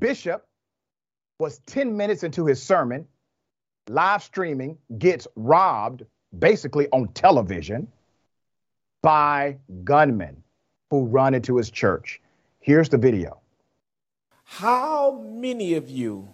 bishop 0.00 0.46
was 1.38 1.58
10 1.66 1.96
minutes 1.96 2.22
into 2.22 2.46
his 2.46 2.62
sermon, 2.62 3.06
live 3.88 4.22
streaming, 4.22 4.78
gets 4.98 5.28
robbed 5.36 6.04
basically 6.36 6.88
on 6.88 7.08
television 7.08 7.88
by 9.02 9.56
gunmen 9.84 10.42
who 10.90 11.04
run 11.06 11.34
into 11.34 11.56
his 11.56 11.70
church. 11.70 12.20
Here's 12.60 12.88
the 12.88 12.98
video. 12.98 13.38
How 14.44 15.12
many 15.12 15.74
of 15.74 15.88
you 15.88 16.28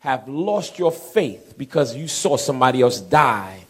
have 0.00 0.28
lost 0.28 0.78
your 0.78 0.92
faith 0.92 1.54
because 1.58 1.96
you 1.96 2.06
saw 2.08 2.36
somebody 2.36 2.82
else 2.82 3.00
die 3.00 3.64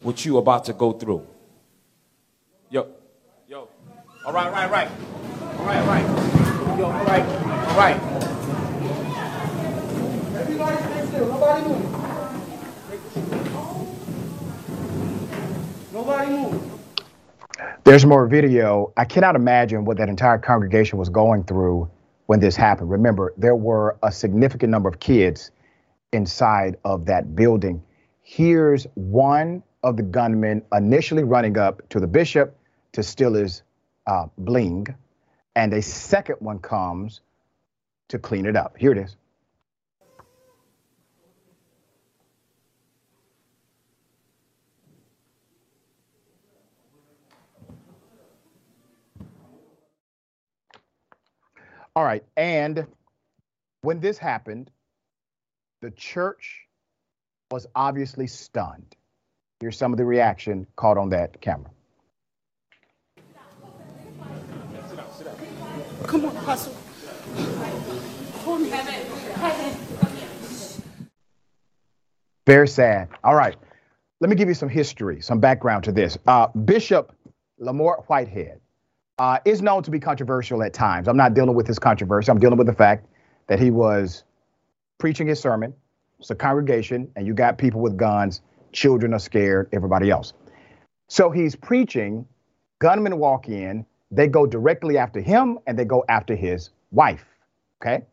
what 0.00 0.24
you 0.24 0.38
about 0.38 0.64
to 0.66 0.72
go 0.72 0.92
through? 0.92 1.26
Yo, 2.70 2.86
yo. 3.48 3.68
All 4.24 4.32
right, 4.32 4.50
right, 4.52 4.70
right. 4.70 4.88
All 5.58 5.66
right, 5.66 5.86
right. 5.86 6.41
Yo, 6.78 6.86
all 6.86 7.04
right, 7.04 7.22
all 7.22 7.76
right. 7.76 7.96
Everybody 10.34 10.76
stay 10.76 11.06
still. 11.06 11.26
Nobody 11.28 11.68
move. 11.68 11.82
Nobody 15.92 16.30
move. 16.30 16.72
There's 17.84 18.06
more 18.06 18.26
video. 18.26 18.92
I 18.96 19.04
cannot 19.04 19.36
imagine 19.36 19.84
what 19.84 19.98
that 19.98 20.08
entire 20.08 20.38
congregation 20.38 20.98
was 20.98 21.10
going 21.10 21.44
through 21.44 21.90
when 22.26 22.40
this 22.40 22.56
happened. 22.56 22.90
Remember, 22.90 23.34
there 23.36 23.54
were 23.54 23.98
a 24.02 24.10
significant 24.10 24.70
number 24.70 24.88
of 24.88 24.98
kids 24.98 25.50
inside 26.12 26.78
of 26.84 27.04
that 27.06 27.36
building. 27.36 27.82
Here's 28.22 28.86
one 28.94 29.62
of 29.82 29.98
the 29.98 30.02
gunmen 30.02 30.62
initially 30.72 31.24
running 31.24 31.58
up 31.58 31.86
to 31.90 32.00
the 32.00 32.06
bishop 32.06 32.56
to 32.92 33.02
steal 33.02 33.34
his 33.34 33.62
uh, 34.06 34.26
bling, 34.38 34.86
and 35.54 35.72
a 35.74 35.82
second 35.82 36.36
one 36.40 36.58
comes 36.58 37.20
to 38.08 38.18
clean 38.18 38.46
it 38.46 38.56
up. 38.56 38.76
Here 38.76 38.92
it 38.92 38.98
is. 38.98 39.16
All 51.94 52.04
right. 52.04 52.24
And 52.36 52.86
when 53.82 54.00
this 54.00 54.16
happened, 54.16 54.70
the 55.82 55.90
church 55.90 56.66
was 57.50 57.66
obviously 57.74 58.26
stunned. 58.26 58.96
Here's 59.60 59.76
some 59.76 59.92
of 59.92 59.98
the 59.98 60.06
reaction 60.06 60.66
caught 60.74 60.96
on 60.96 61.10
that 61.10 61.40
camera. 61.40 61.70
Come 66.04 66.24
on, 66.24 66.36
hustle. 66.36 66.74
Very 72.46 72.68
sad. 72.68 73.08
All 73.22 73.34
right. 73.34 73.56
Let 74.20 74.28
me 74.28 74.36
give 74.36 74.48
you 74.48 74.54
some 74.54 74.68
history, 74.68 75.20
some 75.20 75.40
background 75.40 75.84
to 75.84 75.92
this. 75.92 76.18
Uh, 76.26 76.48
Bishop 76.48 77.14
Lamor 77.60 78.04
Whitehead 78.06 78.60
uh, 79.18 79.38
is 79.44 79.62
known 79.62 79.82
to 79.84 79.90
be 79.90 80.00
controversial 80.00 80.62
at 80.62 80.72
times. 80.72 81.08
I'm 81.08 81.16
not 81.16 81.34
dealing 81.34 81.54
with 81.54 81.66
his 81.66 81.78
controversy. 81.78 82.30
I'm 82.30 82.38
dealing 82.38 82.58
with 82.58 82.66
the 82.66 82.72
fact 82.72 83.06
that 83.48 83.60
he 83.60 83.70
was 83.70 84.24
preaching 84.98 85.26
his 85.26 85.40
sermon. 85.40 85.74
It's 86.18 86.30
a 86.30 86.34
congregation, 86.34 87.10
and 87.16 87.26
you 87.26 87.34
got 87.34 87.58
people 87.58 87.80
with 87.80 87.96
guns. 87.96 88.40
Children 88.72 89.12
are 89.14 89.18
scared. 89.18 89.68
Everybody 89.72 90.10
else. 90.10 90.32
So 91.08 91.30
he's 91.30 91.56
preaching. 91.56 92.26
Gunmen 92.80 93.18
walk 93.18 93.48
in. 93.48 93.86
They 94.12 94.28
go 94.28 94.46
directly 94.46 94.98
after 94.98 95.20
him, 95.20 95.58
and 95.66 95.78
they 95.78 95.86
go 95.86 96.04
after 96.08 96.36
his 96.36 96.70
wife. 96.90 97.24
Okay. 97.80 98.04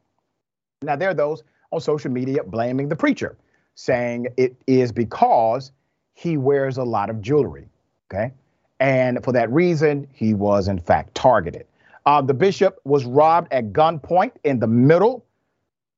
Now 0.81 0.95
there 0.95 1.09
are 1.09 1.13
those 1.13 1.43
on 1.71 1.81
social 1.81 2.09
media 2.09 2.43
blaming 2.43 2.87
the 2.87 2.95
preacher, 2.95 3.37
saying 3.75 4.27
it 4.37 4.55
is 4.65 4.93
because 4.93 5.71
he 6.13 6.37
wears 6.37 6.77
a 6.77 6.83
lot 6.83 7.09
of 7.09 7.21
jewelry. 7.21 7.67
Okay. 8.11 8.33
And 8.79 9.23
for 9.23 9.33
that 9.33 9.51
reason, 9.51 10.07
he 10.13 10.33
was 10.33 10.69
in 10.69 10.79
fact 10.79 11.13
targeted. 11.13 11.67
Uh, 12.05 12.21
the 12.21 12.33
bishop 12.33 12.79
was 12.85 13.03
robbed 13.05 13.51
at 13.51 13.73
gunpoint 13.73 14.31
in 14.45 14.59
the 14.59 14.67
middle 14.67 15.25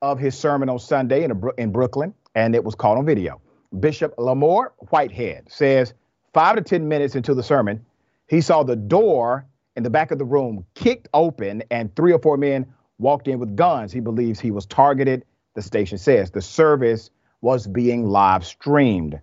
of 0.02 0.18
his 0.18 0.36
sermon 0.36 0.68
on 0.68 0.80
Sunday 0.80 1.22
in, 1.22 1.30
a, 1.30 1.48
in 1.58 1.70
Brooklyn, 1.70 2.12
and 2.34 2.56
it 2.56 2.64
was 2.64 2.74
caught 2.74 2.98
on 2.98 3.06
video. 3.06 3.40
Bishop 3.78 4.14
Lamor 4.18 4.72
Whitehead 4.90 5.50
says 5.50 5.94
five 6.34 6.56
to 6.56 6.62
10 6.62 6.88
minutes 6.88 7.14
into 7.14 7.34
the 7.34 7.42
sermon, 7.42 7.84
he 8.26 8.40
saw 8.40 8.64
the 8.64 8.76
door 8.76 9.46
in 9.76 9.82
the 9.82 9.90
back 9.90 10.10
of 10.10 10.18
the 10.18 10.24
room 10.24 10.64
kicked 10.74 11.08
open 11.14 11.62
and 11.70 11.94
three 11.96 12.12
or 12.12 12.18
four 12.18 12.36
men 12.36 12.66
walked 12.98 13.28
in 13.28 13.38
with 13.38 13.56
guns. 13.56 13.92
He 13.92 14.00
believes 14.00 14.38
he 14.38 14.50
was 14.50 14.66
targeted, 14.66 15.24
the 15.54 15.62
station 15.62 15.98
says. 15.98 16.30
The 16.30 16.42
service 16.42 17.10
was 17.40 17.66
being 17.66 18.06
live 18.06 18.44
streamed. 18.44 19.18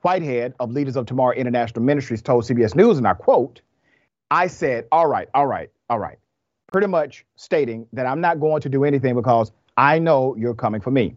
Whitehead 0.00 0.54
of 0.58 0.72
Leaders 0.72 0.96
of 0.96 1.06
Tomorrow 1.06 1.34
International 1.34 1.84
Ministries 1.84 2.22
told 2.22 2.44
CBS 2.44 2.74
News, 2.74 2.98
and 2.98 3.06
I 3.06 3.14
quote, 3.14 3.60
I 4.30 4.46
said, 4.46 4.86
all 4.90 5.06
right, 5.06 5.28
all 5.34 5.46
right, 5.46 5.70
all 5.90 5.98
right, 5.98 6.18
pretty 6.72 6.88
much 6.88 7.24
stating 7.36 7.86
that 7.92 8.06
I'm 8.06 8.20
not 8.20 8.40
going 8.40 8.62
to 8.62 8.68
do 8.68 8.84
anything 8.84 9.14
because 9.14 9.52
I 9.76 9.98
know 9.98 10.34
you're 10.36 10.54
coming 10.54 10.80
for 10.80 10.90
me. 10.90 11.14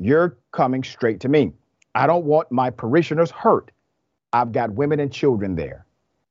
You're 0.00 0.36
coming 0.52 0.82
straight 0.82 1.20
to 1.20 1.28
me. 1.28 1.52
I 1.94 2.06
don't 2.06 2.24
want 2.24 2.50
my 2.50 2.70
parishioners 2.70 3.30
hurt. 3.30 3.70
I've 4.32 4.52
got 4.52 4.70
women 4.72 5.00
and 5.00 5.12
children 5.12 5.56
there. 5.56 5.86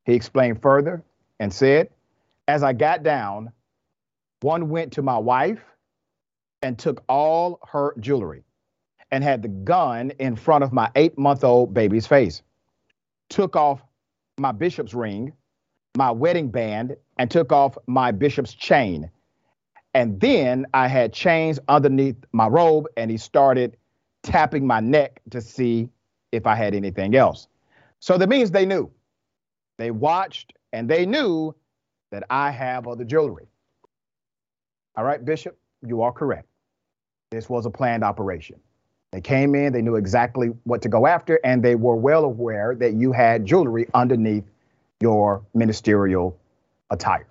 He 0.06 0.14
explained 0.14 0.62
further 0.62 1.04
and 1.40 1.54
said, 1.54 1.90
As 2.48 2.64
I 2.64 2.74
got 2.74 3.04
down, 3.04 3.52
one 4.42 4.70
went 4.70 4.94
to 4.94 5.02
my 5.02 5.18
wife 5.18 5.60
and 6.62 6.78
took 6.78 7.04
all 7.08 7.60
her 7.72 7.96
jewelry 8.00 8.44
and 9.12 9.24
had 9.24 9.42
the 9.42 9.48
gun 9.48 10.12
in 10.20 10.36
front 10.36 10.64
of 10.64 10.72
my 10.72 10.90
eight 10.96 11.18
month 11.18 11.44
old 11.44 11.74
baby's 11.74 12.08
face. 12.08 12.42
Took 13.30 13.56
off 13.56 13.82
my 14.38 14.52
bishop's 14.52 14.94
ring, 14.94 15.34
my 15.98 16.12
wedding 16.12 16.50
band, 16.50 16.96
and 17.18 17.30
took 17.30 17.52
off 17.52 17.78
my 17.88 18.12
bishop's 18.12 18.54
chain. 18.54 19.10
And 19.94 20.20
then 20.20 20.68
I 20.74 20.88
had 20.88 21.14
chains 21.14 21.60
underneath 21.68 22.18
my 22.32 22.48
robe, 22.48 22.86
and 22.96 23.10
he 23.10 23.18
started 23.18 23.76
tapping 24.24 24.68
my 24.68 24.80
neck 24.80 25.22
to 25.32 25.42
see 25.42 25.90
if 26.32 26.46
I 26.46 26.56
had 26.56 26.76
anything 26.76 27.16
else. 27.16 27.48
So 28.00 28.18
that 28.18 28.30
means 28.30 28.52
they 28.52 28.66
knew. 28.66 28.92
They 29.78 29.92
watched 29.92 30.54
and 30.74 30.90
they 30.90 31.06
knew 31.06 31.56
that 32.12 32.24
I 32.30 32.52
have 32.52 32.88
other 32.88 33.04
jewelry. 33.04 33.48
All 34.96 35.04
right, 35.04 35.24
Bishop, 35.24 35.58
you 35.86 36.02
are 36.02 36.12
correct. 36.12 36.48
This 37.32 37.50
was 37.50 37.66
a 37.66 37.70
planned 37.70 38.04
operation. 38.04 38.60
They 39.12 39.22
came 39.22 39.56
in, 39.56 39.74
they 39.74 39.82
knew 39.82 39.96
exactly 39.96 40.50
what 40.66 40.84
to 40.84 40.90
go 40.90 41.08
after, 41.08 41.40
and 41.44 41.64
they 41.64 41.76
were 41.76 41.96
well 41.96 42.26
aware 42.26 42.76
that 42.76 42.94
you 42.94 43.12
had 43.12 43.46
jewelry 43.46 43.88
underneath 43.94 44.46
your 45.00 45.44
ministerial 45.54 46.38
attire. 46.92 47.28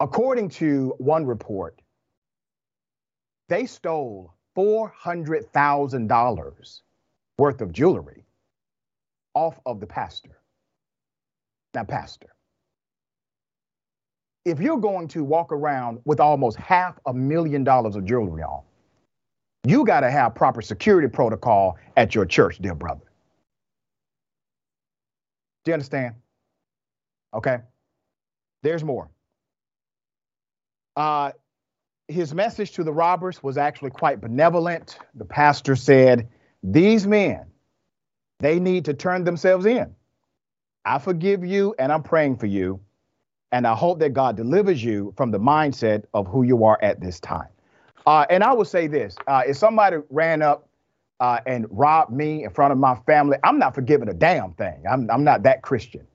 According 0.00 0.50
to 0.50 0.94
one 0.98 1.24
report, 1.24 1.80
they 3.48 3.64
stole 3.64 4.34
$400,000 4.56 6.80
worth 7.38 7.60
of 7.60 7.72
jewelry 7.72 8.24
off 9.34 9.58
of 9.64 9.80
the 9.80 9.86
pastor. 9.86 10.36
Now, 11.76 11.84
pastor, 11.84 12.34
if 14.46 14.60
you're 14.60 14.78
going 14.78 15.08
to 15.08 15.22
walk 15.22 15.52
around 15.52 15.98
with 16.06 16.20
almost 16.20 16.56
half 16.56 16.98
a 17.04 17.12
million 17.12 17.64
dollars 17.64 17.96
of 17.96 18.06
jewelry 18.06 18.42
on, 18.42 18.62
you 19.66 19.84
got 19.84 20.00
to 20.00 20.10
have 20.10 20.34
proper 20.34 20.62
security 20.62 21.06
protocol 21.06 21.76
at 21.98 22.14
your 22.14 22.24
church, 22.24 22.60
dear 22.60 22.74
brother. 22.74 23.04
Do 25.66 25.70
you 25.70 25.74
understand? 25.74 26.14
Okay. 27.34 27.58
There's 28.62 28.82
more. 28.82 29.10
Uh, 30.96 31.32
his 32.08 32.32
message 32.32 32.72
to 32.72 32.84
the 32.84 32.92
robbers 32.92 33.42
was 33.42 33.58
actually 33.58 33.90
quite 33.90 34.22
benevolent. 34.22 34.98
The 35.14 35.26
pastor 35.26 35.76
said, 35.76 36.30
These 36.62 37.06
men, 37.06 37.44
they 38.40 38.60
need 38.60 38.86
to 38.86 38.94
turn 38.94 39.24
themselves 39.24 39.66
in. 39.66 39.94
I 40.86 41.00
forgive 41.00 41.44
you 41.44 41.74
and 41.78 41.92
I'm 41.92 42.04
praying 42.04 42.36
for 42.36 42.46
you. 42.46 42.80
And 43.50 43.66
I 43.66 43.74
hope 43.74 43.98
that 43.98 44.10
God 44.10 44.36
delivers 44.36 44.82
you 44.82 45.12
from 45.16 45.30
the 45.30 45.38
mindset 45.38 46.04
of 46.14 46.26
who 46.26 46.44
you 46.44 46.64
are 46.64 46.78
at 46.80 47.00
this 47.00 47.18
time. 47.20 47.48
Uh, 48.06 48.24
and 48.30 48.44
I 48.44 48.52
will 48.52 48.64
say 48.64 48.86
this 48.86 49.16
uh, 49.26 49.42
if 49.46 49.56
somebody 49.56 49.96
ran 50.10 50.42
up 50.42 50.68
uh, 51.18 51.40
and 51.46 51.66
robbed 51.70 52.12
me 52.12 52.44
in 52.44 52.50
front 52.50 52.72
of 52.72 52.78
my 52.78 52.94
family, 53.06 53.36
I'm 53.42 53.58
not 53.58 53.74
forgiving 53.74 54.08
a 54.08 54.14
damn 54.14 54.52
thing. 54.52 54.84
I'm, 54.88 55.10
I'm 55.10 55.24
not 55.24 55.42
that 55.42 55.62
Christian. 55.62 56.06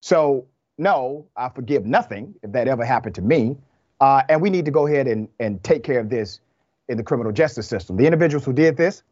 So, 0.00 0.46
no, 0.76 1.26
I 1.36 1.48
forgive 1.48 1.86
nothing 1.86 2.34
if 2.42 2.52
that 2.52 2.68
ever 2.68 2.84
happened 2.84 3.14
to 3.16 3.22
me. 3.22 3.56
Uh, 4.00 4.22
and 4.28 4.42
we 4.42 4.50
need 4.50 4.64
to 4.66 4.70
go 4.70 4.86
ahead 4.86 5.06
and, 5.06 5.28
and 5.40 5.62
take 5.64 5.82
care 5.82 6.00
of 6.00 6.10
this 6.10 6.40
in 6.88 6.96
the 6.96 7.02
criminal 7.02 7.32
justice 7.32 7.66
system. 7.66 7.96
The 7.96 8.04
individuals 8.04 8.44
who 8.44 8.52
did 8.52 8.76
this, 8.76 9.02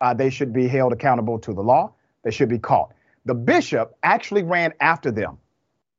uh, 0.00 0.12
they 0.12 0.28
should 0.28 0.52
be 0.52 0.68
held 0.68 0.92
accountable 0.92 1.38
to 1.40 1.54
the 1.54 1.62
law. 1.62 1.92
They 2.22 2.30
should 2.30 2.48
be 2.48 2.58
caught. 2.58 2.92
The 3.26 3.34
bishop 3.34 3.96
actually 4.04 4.44
ran 4.44 4.72
after 4.80 5.10
them 5.10 5.38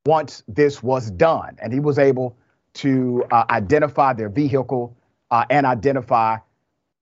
once 0.06 0.44
this 0.47 0.81
was 0.81 1.12
done, 1.12 1.57
and 1.62 1.74
he 1.74 1.81
was 1.81 2.00
able 2.00 2.38
to 2.75 3.25
uh, 3.31 3.44
identify 3.50 4.13
their 4.13 4.29
vehicle 4.29 4.95
uh, 5.29 5.44
and 5.50 5.65
identify 5.65 6.38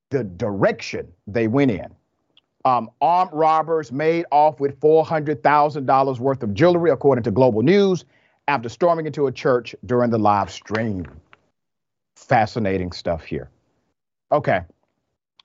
the 0.10 0.24
direction 0.24 1.08
they 1.28 1.48
went 1.48 1.70
in. 1.70 1.94
Um, 2.66 2.90
armed 3.00 3.32
robbers 3.34 3.92
made 3.92 4.26
off 4.32 4.60
with 4.60 4.80
$400,000 4.80 6.20
worth 6.20 6.42
of 6.42 6.54
jewelry, 6.56 6.90
according 6.90 7.24
to 7.26 7.32
Global 7.32 7.62
News, 7.62 8.06
after 8.48 8.68
storming 8.68 9.06
into 9.06 9.28
a 9.28 9.32
church 9.32 9.76
during 9.86 10.10
the 10.10 10.18
live 10.18 10.50
stream. 10.50 11.06
Fascinating 12.16 12.92
stuff 12.92 13.24
here. 13.24 13.52
Okay. 14.32 14.62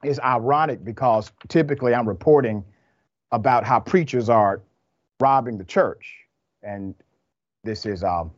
It's 0.02 0.20
ironic 0.20 0.82
because 0.82 1.30
typically 1.48 1.94
I'm 1.94 2.08
reporting 2.08 2.64
about 3.32 3.64
how 3.64 3.78
preachers 3.80 4.30
are 4.30 4.62
robbing 5.20 5.58
the 5.58 5.64
church, 5.64 6.16
and 6.62 6.94
this 7.64 7.86
is 7.86 8.02
um, 8.02 8.30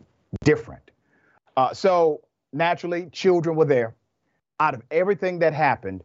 different. 0.44 0.90
Uh, 1.56 1.72
so 1.72 2.20
naturally, 2.52 3.08
children 3.12 3.56
were 3.56 3.64
there. 3.64 3.94
Out 4.60 4.74
of 4.74 4.82
everything 4.90 5.40
that 5.40 5.54
happened, 5.54 6.04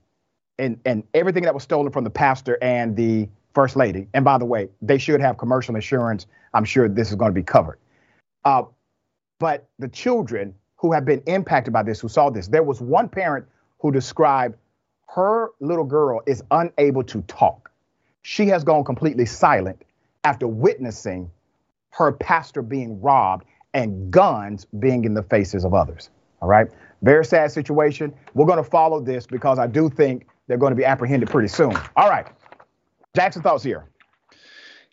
and 0.58 0.80
and 0.86 1.04
everything 1.14 1.44
that 1.44 1.54
was 1.54 1.64
stolen 1.64 1.92
from 1.92 2.04
the 2.04 2.10
pastor 2.10 2.58
and 2.62 2.96
the 2.96 3.30
first 3.54 3.76
lady. 3.76 4.08
And 4.14 4.24
by 4.24 4.38
the 4.38 4.46
way, 4.46 4.70
they 4.82 4.98
should 4.98 5.22
have 5.22 5.38
commercial 5.38 5.76
insurance. 5.76 6.28
I'm 6.54 6.66
sure 6.66 6.88
this 6.88 7.10
is 7.10 7.16
going 7.16 7.30
to 7.30 7.36
be 7.36 7.44
covered. 7.44 7.80
Uh, 8.46 8.64
but 9.40 9.68
the 9.80 9.88
children 9.88 10.54
who 10.78 10.92
have 10.92 11.06
been 11.06 11.22
impacted 11.26 11.74
by 11.74 11.84
this, 11.84 12.00
who 12.00 12.08
saw 12.08 12.30
this, 12.30 12.48
there 12.48 12.64
was 12.64 12.82
one 12.82 13.10
parent 13.10 13.46
who 13.80 13.92
described 13.92 14.56
her 15.08 15.50
little 15.60 15.84
girl 15.84 16.22
is 16.26 16.44
unable 16.52 17.04
to 17.04 17.22
talk. 17.24 17.72
She 18.22 18.48
has 18.48 18.64
gone 18.64 18.84
completely 18.84 19.26
silent 19.26 19.84
after 20.24 20.48
witnessing 20.48 21.30
her 21.92 22.12
pastor 22.12 22.62
being 22.62 23.02
robbed 23.02 23.46
and 23.74 24.12
guns 24.12 24.66
being 24.80 25.06
in 25.06 25.14
the 25.14 25.24
faces 25.24 25.66
of 25.66 25.74
others. 25.74 26.10
All 26.42 26.48
right. 26.48 26.68
Very 27.02 27.26
sad 27.26 27.52
situation. 27.52 28.14
We're 28.34 28.46
going 28.46 28.64
to 28.64 28.70
follow 28.70 29.00
this 29.00 29.28
because 29.28 29.60
I 29.60 29.68
do 29.68 29.90
think 29.90 30.28
they're 30.48 30.58
going 30.58 30.72
to 30.72 30.76
be 30.76 30.86
apprehended 30.86 31.30
pretty 31.30 31.48
soon. 31.48 31.76
All 31.96 32.10
right. 32.10 32.28
Jackson, 33.16 33.42
thoughts 33.42 33.64
here. 33.64 33.86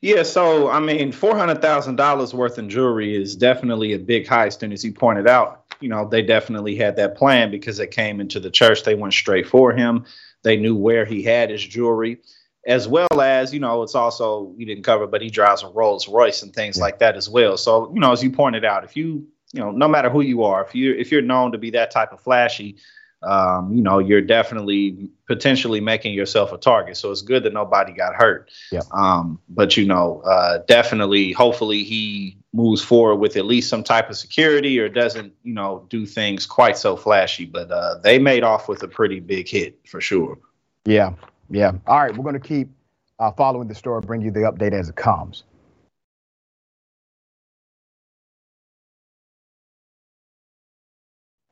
Yeah, 0.01 0.23
so 0.23 0.69
I 0.69 0.81
mean, 0.81 1.13
four 1.13 1.35
hundred 1.35 1.63
thousand 1.63 1.97
dollars 1.97 2.35
worth 2.35 2.59
in 2.59 2.69
jewelry 2.69 3.17
is 3.17 3.35
definitely 3.35 3.95
a 3.95 3.99
big 3.99 4.27
heist, 4.27 4.63
and 4.63 4.71
as 4.71 4.85
you 4.85 4.93
pointed 4.93 5.27
out, 5.27 5.65
you 5.81 5.89
know 5.89 6.07
they 6.07 6.21
definitely 6.21 6.77
had 6.77 6.97
that 6.97 7.17
plan 7.17 7.51
because 7.51 7.79
they 7.79 7.87
came 7.87 8.21
into 8.21 8.39
the 8.39 8.51
church, 8.51 8.85
they 8.85 8.95
went 8.95 9.15
straight 9.15 9.47
for 9.47 9.73
him, 9.73 10.05
they 10.43 10.59
knew 10.59 10.77
where 10.77 11.07
he 11.07 11.23
had 11.23 11.49
his 11.49 11.65
jewelry, 11.65 12.21
as 12.67 12.89
well 12.89 13.21
as 13.21 13.53
you 13.53 13.61
know 13.61 13.83
it's 13.83 13.95
also 13.95 14.53
you 14.57 14.67
didn't 14.67 14.85
cover, 14.85 15.07
but 15.07 15.23
he 15.23 15.31
drives 15.31 15.63
a 15.63 15.69
Rolls 15.69 16.09
Royce 16.09 16.43
and 16.43 16.53
things 16.53 16.79
yeah. 16.79 16.85
like 16.85 16.99
that 17.01 17.17
as 17.17 17.29
well. 17.29 17.57
So 17.57 17.93
you 17.93 18.01
know, 18.01 18.13
as 18.13 18.23
you 18.23 18.31
pointed 18.31 18.65
out, 18.65 18.85
if 18.85 18.97
you 18.97 19.27
you 19.53 19.61
know, 19.61 19.71
no 19.71 19.87
matter 19.87 20.11
who 20.11 20.21
you 20.21 20.43
are, 20.43 20.65
if 20.65 20.75
you 20.75 20.95
if 20.95 21.13
you're 21.13 21.23
known 21.23 21.53
to 21.53 21.59
be 21.59 21.71
that 21.71 21.91
type 21.91 22.13
of 22.13 22.21
flashy, 22.21 22.77
um, 23.25 23.73
you 23.73 23.83
know, 23.83 24.01
you're 24.01 24.21
definitely 24.21 25.11
potentially 25.27 25.81
making 25.81 26.13
yourself 26.13 26.53
a 26.53 26.59
target. 26.59 26.97
So 26.97 27.11
it's 27.11 27.23
good 27.23 27.45
that 27.45 27.53
nobody 27.53 27.93
got 27.93 28.15
hurt. 28.15 28.51
Yeah. 28.71 28.83
Um, 28.93 29.41
but 29.49 29.77
you 29.77 29.87
know, 29.87 30.21
uh, 30.23 30.59
definitely, 30.67 31.33
hopefully, 31.33 31.85
he 31.85 32.37
moves 32.53 32.83
forward 32.83 33.17
with 33.17 33.37
at 33.37 33.47
least 33.47 33.69
some 33.69 33.83
type 33.83 34.11
of 34.11 34.17
security 34.17 34.79
or 34.79 34.89
doesn't, 34.89 35.33
you 35.43 35.55
know, 35.55 35.87
do 35.89 36.07
things 36.07 36.47
quite 36.47 36.77
so 36.77 36.97
flashy. 36.97 37.47
But 37.47 37.71
uh, 37.71 37.99
they 38.03 38.19
made 38.19 38.43
off 38.43 38.69
with 38.69 38.83
a 38.83 38.89
pretty 38.89 39.21
big 39.21 39.49
hit 39.49 39.79
for 39.89 40.01
sure. 40.01 40.39
Yeah. 40.85 41.15
Yeah. 41.51 41.73
All 41.87 42.01
right. 42.01 42.17
We're 42.17 42.25
going 42.25 42.41
to 42.41 42.49
keep 42.49 42.71
uh, 43.19 43.33
following 43.33 43.69
the 43.69 43.75
story, 43.75 44.01
bring 44.03 44.23
you 44.23 44.31
the 44.33 44.41
update 44.41 44.73
as 44.73 44.89
it 44.89 44.97
comes. 44.97 45.45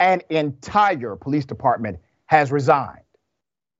an 0.01 0.23
entire 0.31 1.17
police 1.17 1.45
department 1.45 1.99
has 2.27 2.53
resigned. 2.53 3.01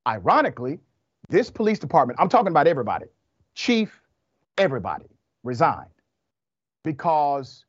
Ironically, 0.07 0.81
this 1.29 1.51
police 1.51 1.79
department, 1.79 2.21
I'm 2.21 2.29
talking 2.29 2.49
about 2.49 2.67
everybody, 2.67 3.07
chief, 3.55 4.01
everybody 4.59 5.07
resigned 5.45 5.91
because 6.85 7.65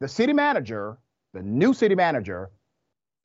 the 0.00 0.08
city 0.08 0.32
manager, 0.32 0.98
the 1.34 1.42
new 1.42 1.74
city 1.74 1.94
manager, 1.94 2.50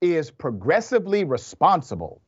is 0.01 0.31
progressively 0.31 1.23
responsible. 1.23 2.21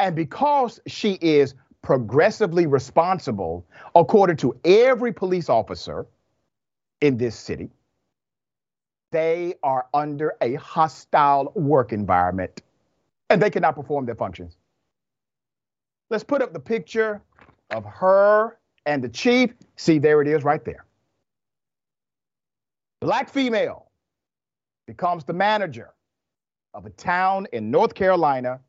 And 0.00 0.16
because 0.16 0.80
she 0.86 1.18
is 1.20 1.54
progressively 1.82 2.66
responsible, 2.66 3.66
according 3.94 4.38
to 4.38 4.58
every 4.64 5.12
police 5.12 5.48
officer 5.48 6.06
in 7.02 7.18
this 7.18 7.36
city, 7.36 7.70
they 9.12 9.54
are 9.62 9.86
under 9.92 10.36
a 10.40 10.54
hostile 10.54 11.52
work 11.54 11.92
environment 11.92 12.62
and 13.28 13.42
they 13.42 13.50
cannot 13.50 13.74
perform 13.74 14.06
their 14.06 14.14
functions. 14.14 14.56
Let's 16.08 16.24
put 16.24 16.42
up 16.42 16.52
the 16.52 16.60
picture 16.60 17.20
of 17.70 17.84
her 17.84 18.58
and 18.86 19.04
the 19.04 19.08
chief. 19.08 19.52
See, 19.76 19.98
there 19.98 20.22
it 20.22 20.28
is 20.28 20.44
right 20.44 20.64
there. 20.64 20.84
Black 23.00 23.28
female 23.28 23.90
becomes 24.86 25.24
the 25.24 25.32
manager 25.32 25.90
of 26.74 26.86
a 26.86 26.90
town 26.90 27.46
in 27.52 27.70
North 27.70 27.94
Carolina. 27.94 28.60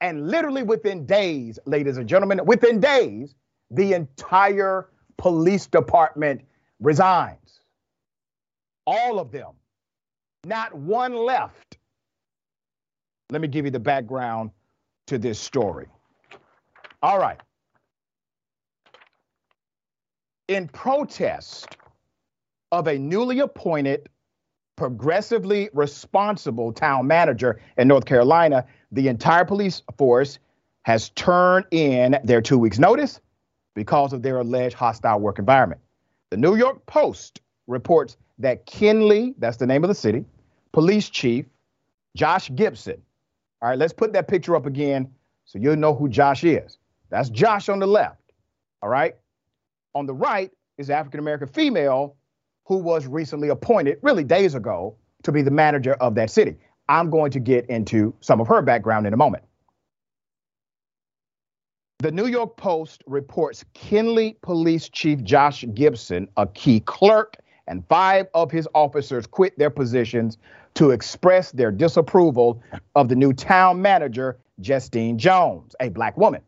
And 0.00 0.30
literally 0.30 0.62
within 0.62 1.04
days, 1.06 1.58
ladies 1.66 1.96
and 1.96 2.08
gentlemen, 2.08 2.40
within 2.44 2.80
days, 2.80 3.34
the 3.70 3.92
entire 3.92 4.88
police 5.18 5.66
department 5.66 6.42
resigns 6.80 7.60
all 8.86 9.18
of 9.20 9.30
them, 9.30 9.52
not 10.44 10.74
one 10.74 11.14
left. 11.14 11.78
Let 13.30 13.40
me 13.40 13.48
give 13.48 13.64
you 13.64 13.70
the 13.70 13.78
background 13.78 14.50
to 15.06 15.18
this 15.18 15.38
story. 15.38 15.86
All 17.02 17.18
right. 17.18 17.40
In 20.48 20.66
protest 20.66 21.76
of 22.72 22.88
a 22.88 22.98
newly 22.98 23.38
appointed, 23.40 24.08
progressively 24.76 25.70
responsible 25.72 26.72
town 26.72 27.06
manager 27.06 27.60
in 27.76 27.86
North 27.86 28.04
Carolina, 28.06 28.64
the 28.92 29.08
entire 29.08 29.44
police 29.44 29.82
force 29.96 30.38
has 30.82 31.10
turned 31.10 31.66
in 31.70 32.18
their 32.24 32.40
two 32.40 32.58
weeks' 32.58 32.78
notice 32.78 33.20
because 33.74 34.12
of 34.12 34.22
their 34.22 34.38
alleged 34.38 34.74
hostile 34.74 35.20
work 35.20 35.38
environment. 35.38 35.80
The 36.30 36.36
New 36.36 36.56
York 36.56 36.84
Post 36.86 37.40
reports 37.66 38.16
that 38.38 38.66
Kenly, 38.66 39.34
that's 39.38 39.58
the 39.58 39.66
name 39.66 39.84
of 39.84 39.88
the 39.88 39.94
city, 39.94 40.24
police 40.72 41.08
chief 41.08 41.46
Josh 42.16 42.50
Gibson. 42.54 43.00
All 43.62 43.68
right, 43.68 43.78
let's 43.78 43.92
put 43.92 44.12
that 44.14 44.26
picture 44.26 44.56
up 44.56 44.66
again 44.66 45.10
so 45.44 45.58
you'll 45.58 45.76
know 45.76 45.94
who 45.94 46.08
Josh 46.08 46.44
is. 46.44 46.78
That's 47.10 47.28
Josh 47.28 47.68
on 47.68 47.78
the 47.78 47.86
left. 47.86 48.20
All 48.82 48.88
right. 48.88 49.14
On 49.94 50.06
the 50.06 50.14
right 50.14 50.50
is 50.78 50.90
African 50.90 51.20
American 51.20 51.48
female 51.48 52.16
who 52.64 52.76
was 52.76 53.06
recently 53.06 53.48
appointed, 53.48 53.98
really 54.02 54.24
days 54.24 54.54
ago, 54.54 54.94
to 55.24 55.32
be 55.32 55.42
the 55.42 55.50
manager 55.50 55.94
of 55.94 56.14
that 56.14 56.30
city. 56.30 56.56
I'm 56.90 57.08
going 57.08 57.30
to 57.30 57.40
get 57.40 57.66
into 57.66 58.12
some 58.20 58.40
of 58.40 58.48
her 58.48 58.60
background 58.62 59.06
in 59.06 59.14
a 59.14 59.16
moment. 59.16 59.44
The 62.00 62.10
New 62.10 62.26
York 62.26 62.56
Post 62.56 63.04
reports 63.06 63.64
Kenly 63.74 64.36
Police 64.42 64.88
Chief 64.88 65.22
Josh 65.22 65.64
Gibson, 65.72 66.28
a 66.36 66.48
key 66.48 66.80
clerk 66.80 67.36
and 67.68 67.86
five 67.88 68.26
of 68.34 68.50
his 68.50 68.66
officers 68.74 69.24
quit 69.26 69.56
their 69.56 69.70
positions 69.70 70.36
to 70.74 70.90
express 70.90 71.52
their 71.52 71.70
disapproval 71.70 72.60
of 72.96 73.08
the 73.08 73.14
new 73.14 73.32
town 73.32 73.80
manager, 73.80 74.38
Justine 74.60 75.16
Jones, 75.16 75.76
a 75.78 75.90
black 75.90 76.16
woman. 76.16 76.40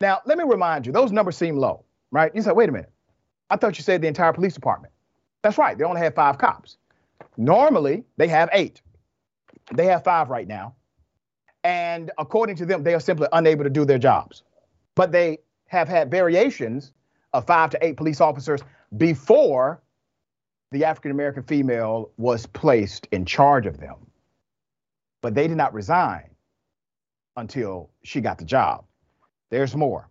Now, 0.00 0.22
let 0.24 0.38
me 0.38 0.44
remind 0.44 0.86
you, 0.86 0.92
those 0.92 1.12
numbers 1.12 1.36
seem 1.36 1.56
low, 1.56 1.84
right? 2.10 2.34
You 2.34 2.40
said, 2.40 2.52
wait 2.52 2.70
a 2.70 2.72
minute. 2.72 2.90
I 3.50 3.56
thought 3.56 3.76
you 3.76 3.84
said 3.84 4.00
the 4.00 4.08
entire 4.08 4.32
police 4.32 4.54
department. 4.54 4.94
That's 5.42 5.58
right, 5.58 5.76
they 5.76 5.84
only 5.84 6.00
have 6.00 6.14
five 6.14 6.38
cops. 6.38 6.78
Normally, 7.36 8.04
they 8.16 8.28
have 8.28 8.48
eight. 8.52 8.80
They 9.72 9.86
have 9.86 10.04
five 10.04 10.28
right 10.30 10.46
now. 10.46 10.74
And 11.62 12.10
according 12.18 12.56
to 12.56 12.66
them, 12.66 12.82
they 12.82 12.94
are 12.94 13.00
simply 13.00 13.26
unable 13.32 13.64
to 13.64 13.70
do 13.70 13.84
their 13.84 13.98
jobs. 13.98 14.42
But 14.94 15.12
they 15.12 15.38
have 15.66 15.88
had 15.88 16.10
variations 16.10 16.92
of 17.32 17.46
five 17.46 17.70
to 17.70 17.84
eight 17.84 17.96
police 17.96 18.20
officers 18.20 18.60
before 18.96 19.82
the 20.70 20.84
African 20.84 21.10
American 21.10 21.42
female 21.42 22.10
was 22.16 22.46
placed 22.46 23.06
in 23.12 23.24
charge 23.24 23.66
of 23.66 23.78
them. 23.78 23.96
But 25.22 25.34
they 25.34 25.48
did 25.48 25.56
not 25.56 25.72
resign 25.72 26.30
until 27.36 27.90
she 28.02 28.20
got 28.20 28.38
the 28.38 28.44
job. 28.44 28.84
There's 29.50 29.74
more. 29.74 30.08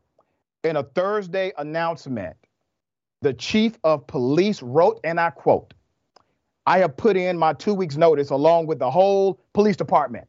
In 0.63 0.77
a 0.77 0.83
Thursday 0.83 1.51
announcement, 1.57 2.35
the 3.21 3.33
chief 3.33 3.77
of 3.83 4.07
police 4.07 4.61
wrote, 4.61 4.99
and 5.03 5.19
I 5.19 5.29
quote, 5.29 5.73
I 6.65 6.79
have 6.79 6.95
put 6.95 7.17
in 7.17 7.37
my 7.37 7.53
two 7.53 7.73
weeks' 7.73 7.97
notice 7.97 8.29
along 8.29 8.67
with 8.67 8.79
the 8.79 8.89
whole 8.89 9.39
police 9.53 9.75
department. 9.75 10.27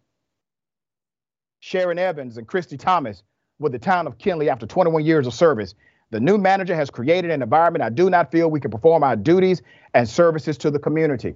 Sharon 1.61 1.99
Evans 1.99 2.37
and 2.37 2.47
Christy 2.47 2.77
Thomas 2.77 3.23
with 3.59 3.73
the 3.73 3.79
town 3.79 4.07
of 4.07 4.19
Kenly 4.19 4.49
after 4.49 4.67
21 4.67 5.05
years 5.05 5.27
of 5.27 5.35
service 5.35 5.75
the 6.15 6.21
new 6.21 6.39
manager 6.39 6.77
has 6.77 6.91
created 6.91 7.33
an 7.33 7.43
environment 7.43 7.83
I 7.83 7.89
do 7.89 8.09
not 8.09 8.31
feel 8.31 8.49
we 8.49 8.61
can 8.61 8.71
perform 8.71 9.03
our 9.03 9.17
duties 9.17 9.63
and 9.95 10.09
services 10.09 10.57
to 10.59 10.71
the 10.71 10.79
community. 10.79 11.35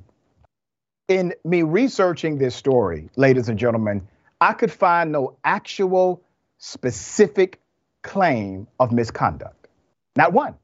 In 1.09 1.35
me 1.45 1.63
researching 1.63 2.39
this 2.39 2.55
story, 2.55 3.11
ladies 3.17 3.49
and 3.49 3.59
gentlemen, 3.59 4.07
I 4.41 4.53
could 4.53 4.71
find 4.71 5.11
no 5.11 5.37
actual 5.43 6.23
specific 6.59 7.61
claim 8.03 8.69
of 8.79 8.93
misconduct. 8.93 9.67
Not 10.15 10.33
one. 10.33 10.55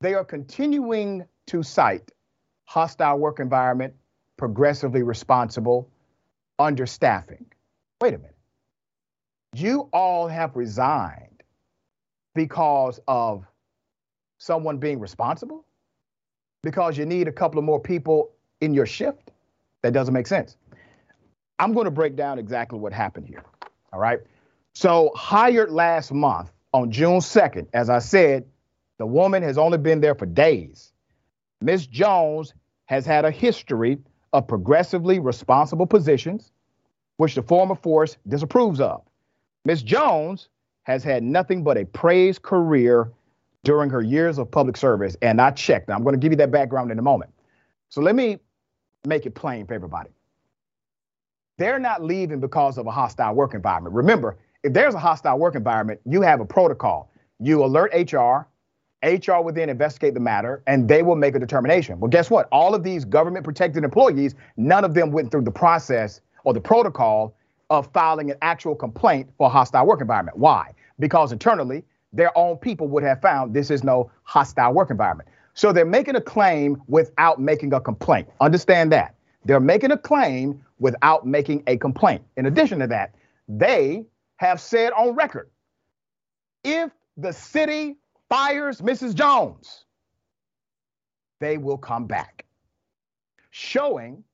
They 0.00 0.14
are 0.14 0.24
continuing 0.24 1.26
to 1.48 1.62
cite 1.62 2.10
hostile 2.64 3.18
work 3.18 3.40
environment, 3.40 3.94
progressively 4.36 5.02
responsible, 5.02 5.88
understaffing. 6.58 7.44
Wait 8.00 8.14
a 8.14 8.18
minute. 8.18 8.36
You 9.54 9.88
all 9.92 10.26
have 10.26 10.56
resigned 10.56 11.42
because 12.34 13.00
of 13.06 13.44
someone 14.38 14.78
being 14.78 14.98
responsible? 14.98 15.64
Because 16.62 16.98
you 16.98 17.06
need 17.06 17.28
a 17.28 17.32
couple 17.32 17.58
of 17.58 17.64
more 17.64 17.80
people 17.80 18.32
in 18.60 18.74
your 18.74 18.86
shift? 18.86 19.30
That 19.82 19.92
doesn't 19.92 20.14
make 20.14 20.26
sense. 20.26 20.56
I'm 21.58 21.72
going 21.72 21.84
to 21.84 21.90
break 21.90 22.16
down 22.16 22.38
exactly 22.38 22.78
what 22.78 22.92
happened 22.92 23.26
here. 23.26 23.44
All 23.92 24.00
right. 24.00 24.20
So, 24.74 25.12
hired 25.14 25.70
last 25.70 26.12
month 26.12 26.50
on 26.72 26.90
June 26.90 27.20
2nd, 27.20 27.68
as 27.72 27.88
I 27.88 28.00
said, 28.00 28.44
the 28.98 29.06
woman 29.06 29.42
has 29.42 29.56
only 29.56 29.78
been 29.78 30.00
there 30.00 30.14
for 30.16 30.26
days. 30.26 30.92
Ms. 31.64 31.86
Jones 31.86 32.52
has 32.86 33.06
had 33.06 33.24
a 33.24 33.30
history 33.30 33.98
of 34.34 34.46
progressively 34.46 35.18
responsible 35.18 35.86
positions, 35.86 36.52
which 37.16 37.34
the 37.34 37.42
former 37.42 37.74
force 37.74 38.18
disapproves 38.28 38.80
of. 38.80 39.02
Ms. 39.64 39.82
Jones 39.82 40.50
has 40.82 41.02
had 41.02 41.22
nothing 41.22 41.64
but 41.64 41.78
a 41.78 41.86
praised 41.86 42.42
career 42.42 43.10
during 43.62 43.88
her 43.88 44.02
years 44.02 44.36
of 44.36 44.50
public 44.50 44.76
service, 44.76 45.16
and 45.22 45.40
I 45.40 45.52
checked. 45.52 45.88
I'm 45.88 46.02
going 46.02 46.12
to 46.14 46.18
give 46.18 46.32
you 46.32 46.36
that 46.36 46.50
background 46.50 46.90
in 46.92 46.98
a 46.98 47.02
moment. 47.02 47.30
So 47.88 48.02
let 48.02 48.14
me 48.14 48.38
make 49.06 49.24
it 49.24 49.34
plain 49.34 49.66
for 49.66 49.72
everybody. 49.72 50.10
They're 51.56 51.78
not 51.78 52.02
leaving 52.02 52.40
because 52.40 52.76
of 52.76 52.86
a 52.86 52.90
hostile 52.90 53.34
work 53.34 53.54
environment. 53.54 53.94
Remember, 53.94 54.36
if 54.62 54.74
there's 54.74 54.94
a 54.94 54.98
hostile 54.98 55.38
work 55.38 55.54
environment, 55.54 56.00
you 56.04 56.20
have 56.20 56.40
a 56.40 56.44
protocol. 56.44 57.10
You 57.40 57.64
alert 57.64 57.92
HR, 57.94 58.46
HR 59.04 59.42
will 59.42 59.52
then 59.52 59.68
investigate 59.68 60.14
the 60.14 60.20
matter 60.20 60.62
and 60.66 60.88
they 60.88 61.02
will 61.02 61.16
make 61.16 61.34
a 61.34 61.38
determination. 61.38 62.00
Well, 62.00 62.08
guess 62.08 62.30
what? 62.30 62.48
All 62.50 62.74
of 62.74 62.82
these 62.82 63.04
government 63.04 63.44
protected 63.44 63.84
employees, 63.84 64.34
none 64.56 64.84
of 64.84 64.94
them 64.94 65.12
went 65.12 65.30
through 65.30 65.42
the 65.42 65.50
process 65.50 66.20
or 66.44 66.54
the 66.54 66.60
protocol 66.60 67.36
of 67.70 67.90
filing 67.92 68.30
an 68.30 68.36
actual 68.42 68.74
complaint 68.74 69.30
for 69.36 69.46
a 69.46 69.50
hostile 69.50 69.86
work 69.86 70.00
environment. 70.00 70.38
Why? 70.38 70.72
Because 70.98 71.32
internally, 71.32 71.84
their 72.12 72.36
own 72.38 72.56
people 72.56 72.88
would 72.88 73.02
have 73.02 73.20
found 73.20 73.52
this 73.54 73.70
is 73.70 73.84
no 73.84 74.10
hostile 74.22 74.72
work 74.72 74.90
environment. 74.90 75.28
So 75.54 75.72
they're 75.72 75.84
making 75.84 76.16
a 76.16 76.20
claim 76.20 76.82
without 76.88 77.40
making 77.40 77.72
a 77.72 77.80
complaint. 77.80 78.28
Understand 78.40 78.92
that. 78.92 79.14
They're 79.44 79.60
making 79.60 79.92
a 79.92 79.98
claim 79.98 80.64
without 80.78 81.26
making 81.26 81.62
a 81.66 81.76
complaint. 81.76 82.22
In 82.36 82.46
addition 82.46 82.78
to 82.80 82.86
that, 82.88 83.14
they 83.48 84.06
have 84.36 84.60
said 84.60 84.92
on 84.92 85.14
record 85.14 85.50
if 86.64 86.90
the 87.16 87.32
city 87.32 87.96
fires 88.34 88.80
Mrs. 88.80 89.14
Jones, 89.14 89.84
they 91.38 91.56
will 91.56 91.78
come 91.78 92.04
back, 92.08 92.44
showing 93.52 94.24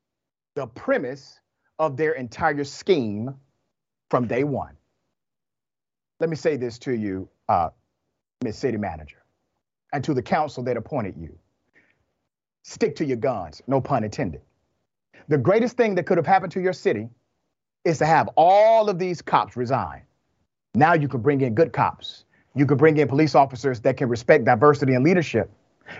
the 0.55 0.67
premise 0.69 1.39
of 1.79 1.99
their 1.99 2.13
entire 2.13 2.65
scheme 2.65 3.35
from 4.09 4.27
day 4.27 4.43
one. 4.43 4.75
Let 6.19 6.31
me 6.31 6.37
say 6.37 6.57
this 6.57 6.79
to 6.79 6.93
you, 6.93 7.29
uh, 7.51 7.69
Ms. 8.43 8.57
City 8.57 8.79
Manager, 8.79 9.23
and 9.93 10.03
to 10.05 10.15
the 10.15 10.23
council 10.23 10.63
that 10.63 10.79
appointed 10.79 11.19
you. 11.19 11.39
Stick 12.63 12.97
to 12.97 13.05
your 13.05 13.19
guns, 13.19 13.61
no 13.67 13.83
pun 13.83 14.03
intended. 14.03 14.41
The 15.29 15.37
greatest 15.37 15.77
thing 15.77 15.95
that 15.97 16.07
could 16.07 16.17
have 16.17 16.27
happened 16.27 16.53
to 16.53 16.61
your 16.63 16.73
city 16.73 17.11
is 17.85 17.99
to 17.99 18.07
have 18.07 18.31
all 18.35 18.89
of 18.89 18.99
these 18.99 19.21
cops 19.21 19.59
resign. 19.59 20.05
Now 20.75 20.95
you 20.95 21.07
can 21.07 21.21
bring 21.21 21.43
in 21.43 21.55
good 21.55 21.75
cops. 21.75 22.25
You 22.55 22.67
can 22.67 22.77
bring 22.77 22.97
in 22.97 23.09
police 23.09 23.35
officers 23.35 23.81
that 23.81 23.97
can 23.97 24.09
respect 24.09 24.45
diversity 24.45 24.95
and 24.95 25.05
leadership. 25.05 25.51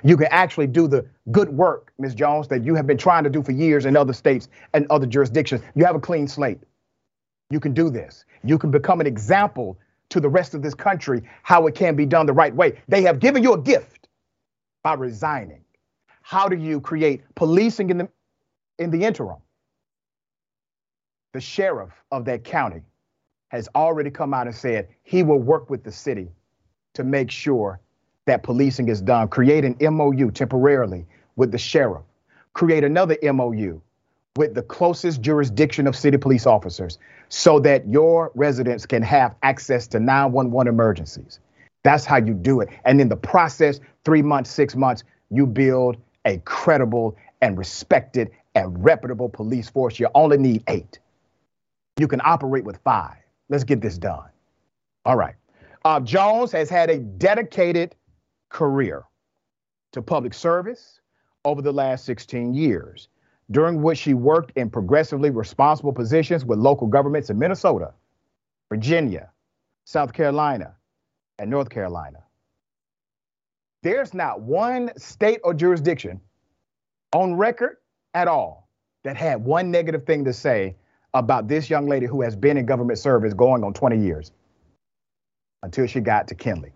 You 0.05 0.17
can 0.17 0.29
actually 0.31 0.67
do 0.67 0.89
the 0.89 1.07
good 1.31 1.49
work, 1.49 1.93
Ms. 1.99 2.15
Jones, 2.15 2.49
that 2.49 2.65
you 2.65 2.75
have 2.75 2.87
been 2.87 2.99
trying 2.99 3.25
to 3.25 3.31
do 3.31 3.43
for 3.43 3.53
years 3.53 3.87
in 3.87 3.97
other 3.97 4.13
states 4.13 4.49
and 4.73 4.87
other 4.91 5.07
jurisdictions. 5.07 5.63
You 5.75 5.85
have 5.85 5.97
a 5.97 6.01
clean 6.01 6.29
slate. 6.29 6.61
You 7.51 7.61
can 7.61 7.75
do 7.75 7.91
this. 7.91 8.25
You 8.45 8.59
can 8.59 8.71
become 8.71 9.01
an 9.01 9.07
example 9.07 9.79
to 10.11 10.21
the 10.21 10.29
rest 10.29 10.55
of 10.55 10.63
this 10.63 10.75
country 10.75 11.23
how 11.43 11.67
it 11.67 11.75
can 11.75 11.97
be 11.97 12.07
done 12.07 12.27
the 12.27 12.33
right 12.33 12.55
way. 12.55 12.81
They 12.89 13.03
have 13.03 13.21
given 13.21 13.43
you 13.43 13.53
a 13.53 13.61
gift 13.61 14.09
by 14.83 14.95
resigning. 14.95 15.65
How 16.23 16.49
do 16.49 16.57
you 16.57 16.81
create 16.81 17.23
policing 17.35 17.91
in 17.91 17.99
the 17.99 18.09
in 18.79 18.91
the 18.91 19.05
interim? 19.05 19.39
The 21.33 21.41
sheriff 21.41 21.93
of 22.11 22.25
that 22.25 22.45
county 22.45 22.83
has 23.49 23.69
already 23.75 24.11
come 24.11 24.33
out 24.33 24.47
and 24.47 24.55
said 24.55 24.89
he 25.03 25.23
will 25.23 25.39
work 25.39 25.71
with 25.71 25.83
the 25.85 25.93
city 25.93 26.29
to 26.95 27.05
make 27.05 27.31
sure 27.31 27.81
that 28.27 28.43
policing 28.43 28.89
is 28.89 29.01
done. 29.01 29.29
Create 29.29 29.65
an 29.65 29.77
MOU 29.81 30.31
temporarily 30.31 31.07
with 31.37 31.53
the 31.53 31.59
sheriff. 31.59 32.03
Create 32.53 32.85
another 32.85 33.17
MOU 33.23 33.81
with 34.37 34.55
the 34.55 34.63
closest 34.63 35.21
jurisdiction 35.21 35.87
of 35.87 35.97
city 35.97 36.17
police 36.17 36.47
officers 36.47 36.99
so 37.29 37.59
that 37.61 37.89
your 37.89 38.31
residents 38.35 38.87
can 38.87 39.03
have 39.03 39.35
access 39.43 39.87
to 39.89 40.01
911 40.01 40.73
emergencies. 40.73 41.41
That's 41.83 42.05
how 42.05 42.19
you 42.19 42.35
do 42.35 42.61
it. 42.61 42.69
And 42.85 43.01
in 43.01 43.09
the 43.09 43.17
process, 43.17 43.81
three 44.05 44.23
months, 44.23 44.51
six 44.51 44.77
months, 44.77 45.03
you 45.31 45.47
build 45.47 45.97
a 46.25 46.39
credible 46.39 47.17
and 47.41 47.57
respected 47.57 48.31
and 48.55 48.85
reputable 48.85 49.29
police 49.29 49.71
force. 49.71 49.99
You 49.99 50.09
only 50.15 50.39
need 50.39 50.65
eight. 50.69 50.99
You 51.99 52.09
can 52.09 52.21
operate 52.25 52.65
with 52.65 52.79
five. 52.85 53.17
Let's 53.49 53.65
get 53.65 53.81
this 53.81 53.99
done. 53.99 54.29
All 55.05 55.17
right. 55.17 55.35
Uh, 55.85 56.01
Jones 56.01 56.53
has 56.53 56.69
had 56.69 56.91
a 56.91 56.99
dedicated 56.99 57.95
career 58.51 59.05
to 59.93 60.03
public 60.03 60.35
service 60.35 61.01
over 61.45 61.63
the 61.63 61.73
last 61.73 62.05
16 62.05 62.53
years, 62.53 63.09
during 63.51 63.81
which 63.81 63.99
she 63.99 64.13
worked 64.13 64.57
in 64.57 64.69
progressively 64.69 65.31
responsible 65.31 65.93
positions 65.93 66.45
with 66.45 66.59
local 66.59 66.87
governments 66.87 67.31
in 67.31 67.39
Minnesota, 67.39 67.95
Virginia, 68.69 69.31
South 69.85 70.13
Carolina, 70.13 70.75
and 71.39 71.51
North 71.51 71.71
Carolina. 71.71 72.19
There's 73.83 74.13
not 74.13 74.43
one 74.43 74.91
state 74.99 75.41
or 75.43 75.55
jurisdiction 75.55 76.21
on 77.15 77.35
record 77.35 77.79
at 78.13 78.29
all 78.29 78.69
that 79.05 79.17
had 79.17 79.43
one 79.43 79.71
negative 79.71 80.05
thing 80.05 80.27
to 80.27 80.35
say 80.35 80.77
about 81.15 81.49
this 81.49 81.71
young 81.71 81.89
lady 81.89 82.05
who 82.05 82.21
has 82.21 82.37
been 82.37 82.59
in 82.59 82.67
government 82.67 82.99
service 82.99 83.33
going 83.33 83.65
on 83.65 83.73
20 83.73 83.99
years 83.99 84.33
until 85.63 85.87
she 85.87 86.01
got 86.01 86.29
to 86.29 86.35
Kenly. 86.35 86.73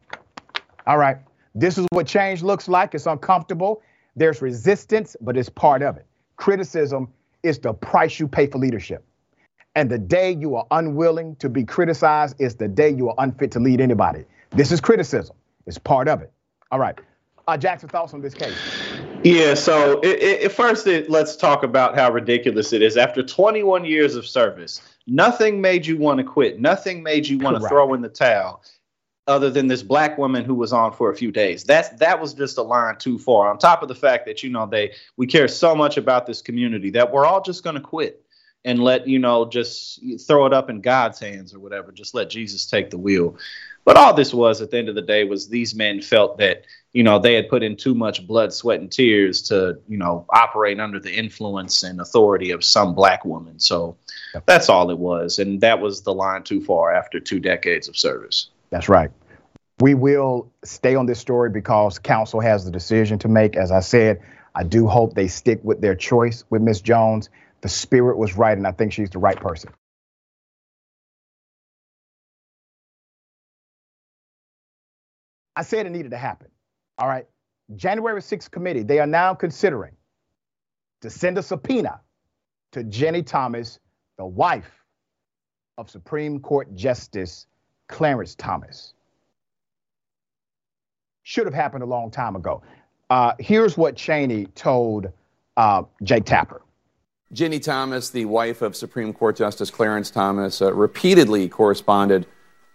All 0.87 0.99
right, 0.99 1.19
this 1.55 1.79
is 1.79 1.87
what 1.91 2.07
change 2.07 2.43
looks 2.43 2.69
like. 2.69 2.95
It's 2.95 3.07
uncomfortable. 3.07 3.83
There's 4.17 4.43
resistance, 4.43 5.17
but 5.21 5.37
it's 5.37 5.49
part 5.49 5.83
of 5.83 5.97
it. 5.97 6.07
Criticism 6.37 7.09
is 7.43 7.59
the 7.59 7.73
price 7.73 8.19
you 8.19 8.29
pay 8.29 8.47
for 8.47 8.59
leadership. 8.59 9.05
And 9.77 9.91
the 9.91 9.99
day 9.99 10.33
you 10.33 10.55
are 10.55 10.67
unwilling 10.71 11.37
to 11.37 11.49
be 11.49 11.65
criticized 11.65 12.41
is 12.41 12.57
the 12.57 12.69
day 12.69 12.91
you 12.91 13.09
are 13.09 13.15
unfit 13.19 13.51
to 13.53 13.61
lead 13.61 13.81
anybody. 13.81 14.25
This 14.51 14.71
is 14.71 14.81
criticism. 14.81 15.35
It's 15.67 15.79
part 15.79 16.09
of 16.09 16.23
it. 16.23 16.33
All 16.71 16.79
right. 16.79 16.99
Uh, 17.47 17.57
Jackson, 17.57 17.89
thoughts 17.89 18.15
on 18.15 18.23
this 18.23 18.35
case? 18.35 18.57
Yeah, 19.23 19.55
so 19.55 20.01
it, 20.01 20.45
it, 20.45 20.53
first, 20.53 20.87
it, 20.87 21.11
let's 21.11 21.37
talk 21.37 21.63
about 21.63 21.95
how 21.95 22.11
ridiculous 22.11 22.73
it 22.73 22.83
is. 22.83 22.97
After 22.97 23.23
21 23.23 23.85
years 23.85 24.17
of 24.17 24.27
service, 24.27 24.81
nothing 25.07 25.61
made 25.61 25.87
you 25.87 25.97
want 25.97 26.19
to 26.19 26.25
quit. 26.25 26.61
Nothing 26.61 27.03
made 27.03 27.27
you 27.27 27.39
want 27.39 27.61
to 27.61 27.69
throw 27.69 27.95
in 27.95 28.01
the 28.01 28.09
towel 28.09 28.63
other 29.27 29.51
than 29.51 29.67
this 29.67 29.83
black 29.83 30.19
woman 30.19 30.45
who 30.45 30.55
was 30.55 30.73
on 30.73 30.93
for 30.93 31.11
a 31.11 31.17
few 31.17 31.33
days. 31.33 31.65
That's 31.65 31.89
that 32.01 32.21
was 32.21 32.35
just 32.35 32.59
a 32.59 32.63
line 32.63 32.97
too 32.99 33.19
far. 33.19 33.51
On 33.51 33.59
top 33.59 33.83
of 33.83 33.89
the 33.89 33.95
fact 33.95 34.27
that 34.27 34.43
you 34.43 34.51
know 34.51 34.67
they 34.67 34.93
we 35.17 35.27
care 35.27 35.49
so 35.49 35.75
much 35.75 35.97
about 35.97 36.27
this 36.27 36.43
community 36.43 36.91
that 36.91 37.13
we're 37.13 37.27
all 37.27 37.41
just 37.41 37.65
going 37.65 37.77
to 37.77 37.81
quit 37.81 38.25
and 38.67 38.83
let 38.83 39.07
you 39.07 39.19
know 39.19 39.47
just 39.47 40.01
throw 40.27 40.47
it 40.47 40.53
up 40.53 40.71
in 40.71 40.81
God's 40.81 41.19
hands 41.19 41.55
or 41.55 41.61
whatever. 41.61 41.93
Just 41.93 42.15
let 42.15 42.31
Jesus 42.31 42.67
take 42.67 42.91
the 42.91 42.99
wheel. 42.99 43.37
But 43.85 43.99
all 43.99 44.15
this 44.15 44.33
was 44.33 44.63
at 44.63 44.71
the 44.71 44.79
end 44.79 44.89
of 44.89 44.95
the 44.95 45.03
day 45.03 45.25
was 45.25 45.49
these 45.49 45.75
men 45.75 46.01
felt 46.01 46.39
that 46.39 46.65
you 46.93 47.03
know 47.03 47.19
they 47.19 47.35
had 47.35 47.49
put 47.49 47.63
in 47.63 47.77
too 47.77 47.95
much 47.95 48.27
blood, 48.27 48.53
sweat, 48.53 48.81
and 48.81 48.91
tears 48.91 49.43
to 49.43 49.79
you 49.89 49.97
know 49.97 50.27
operate 50.31 50.81
under 50.81 51.01
the 51.01 51.15
influence 51.15 51.83
and 51.83 52.01
authority 52.01 52.51
of 52.51 52.65
some 52.65 52.95
black 52.95 53.25
woman. 53.25 53.59
So 53.59 53.97
that's 54.47 54.69
all 54.69 54.91
it 54.91 54.99
was, 54.99 55.39
and 55.39 55.61
that 55.63 55.81
was 55.81 56.03
the 56.03 56.15
line 56.15 56.43
too 56.43 56.63
far 56.63 56.93
after 56.95 57.21
two 57.21 57.41
decades 57.41 57.89
of 57.89 57.97
service. 57.97 58.51
That's 58.75 58.89
right. 58.89 59.13
We 59.79 59.95
will 59.95 60.53
stay 60.65 60.97
on 60.97 61.07
this 61.07 61.21
story 61.21 61.49
because 61.49 62.01
council 62.01 62.41
has 62.41 62.65
the 62.65 62.73
decision 62.73 63.21
to 63.21 63.29
make. 63.29 63.57
As 63.57 63.71
I 63.71 63.79
said, 63.79 64.21
I 64.53 64.65
do 64.65 64.89
hope 64.89 65.15
they 65.15 65.29
stick 65.29 65.61
with 65.63 65.81
their 65.81 65.95
choice 65.95 66.43
with 66.51 66.61
Miss 66.61 66.81
Jones. 66.81 67.31
The 67.61 67.69
spirit 67.69 68.19
was 68.19 68.37
right, 68.37 68.59
and 68.59 68.67
I 68.67 68.73
think 68.73 68.93
she's 68.93 69.11
the 69.11 69.21
right 69.21 69.37
person. 69.37 69.71
I 75.55 75.63
said 75.63 75.87
it 75.87 75.91
needed 75.91 76.11
to 76.11 76.19
happen. 76.19 76.49
All 76.99 77.07
right. 77.07 77.27
January 77.77 78.21
6th 78.21 78.51
committee, 78.51 78.83
they 78.83 78.99
are 78.99 79.07
now 79.07 79.35
considering 79.35 79.95
to 81.03 81.11
send 81.11 81.39
a 81.39 81.45
subpoena 81.45 82.01
to 82.73 82.83
Ginni 82.83 83.25
Thomas, 83.25 83.79
the 84.19 84.27
wife 84.27 84.85
of 85.79 85.89
Supreme 85.89 86.41
Court 86.41 86.75
Justice 86.75 87.47
Clarence 87.89 88.35
Thomas. 88.35 88.95
Should 91.23 91.47
have 91.47 91.55
happened 91.55 91.83
a 91.83 91.87
long 91.87 92.11
time 92.11 92.37
ago. 92.37 92.63
Uh, 93.11 93.33
here's 93.39 93.77
what 93.77 93.97
Cheney 93.97 94.47
told 94.47 95.13
uh, 95.57 95.83
Jake 96.03 96.25
Tapper. 96.25 96.63
Ginni 97.33 97.63
Thomas, 97.63 98.11
the 98.11 98.27
wife 98.27 98.63
of 98.63 98.77
Supreme 98.77 99.13
Court 99.13 99.37
Justice 99.37 99.71
Clarence 99.71 100.11
Thomas, 100.11 100.63
uh, 100.63 100.73
repeatedly 100.73 101.49
corresponded 101.49 102.27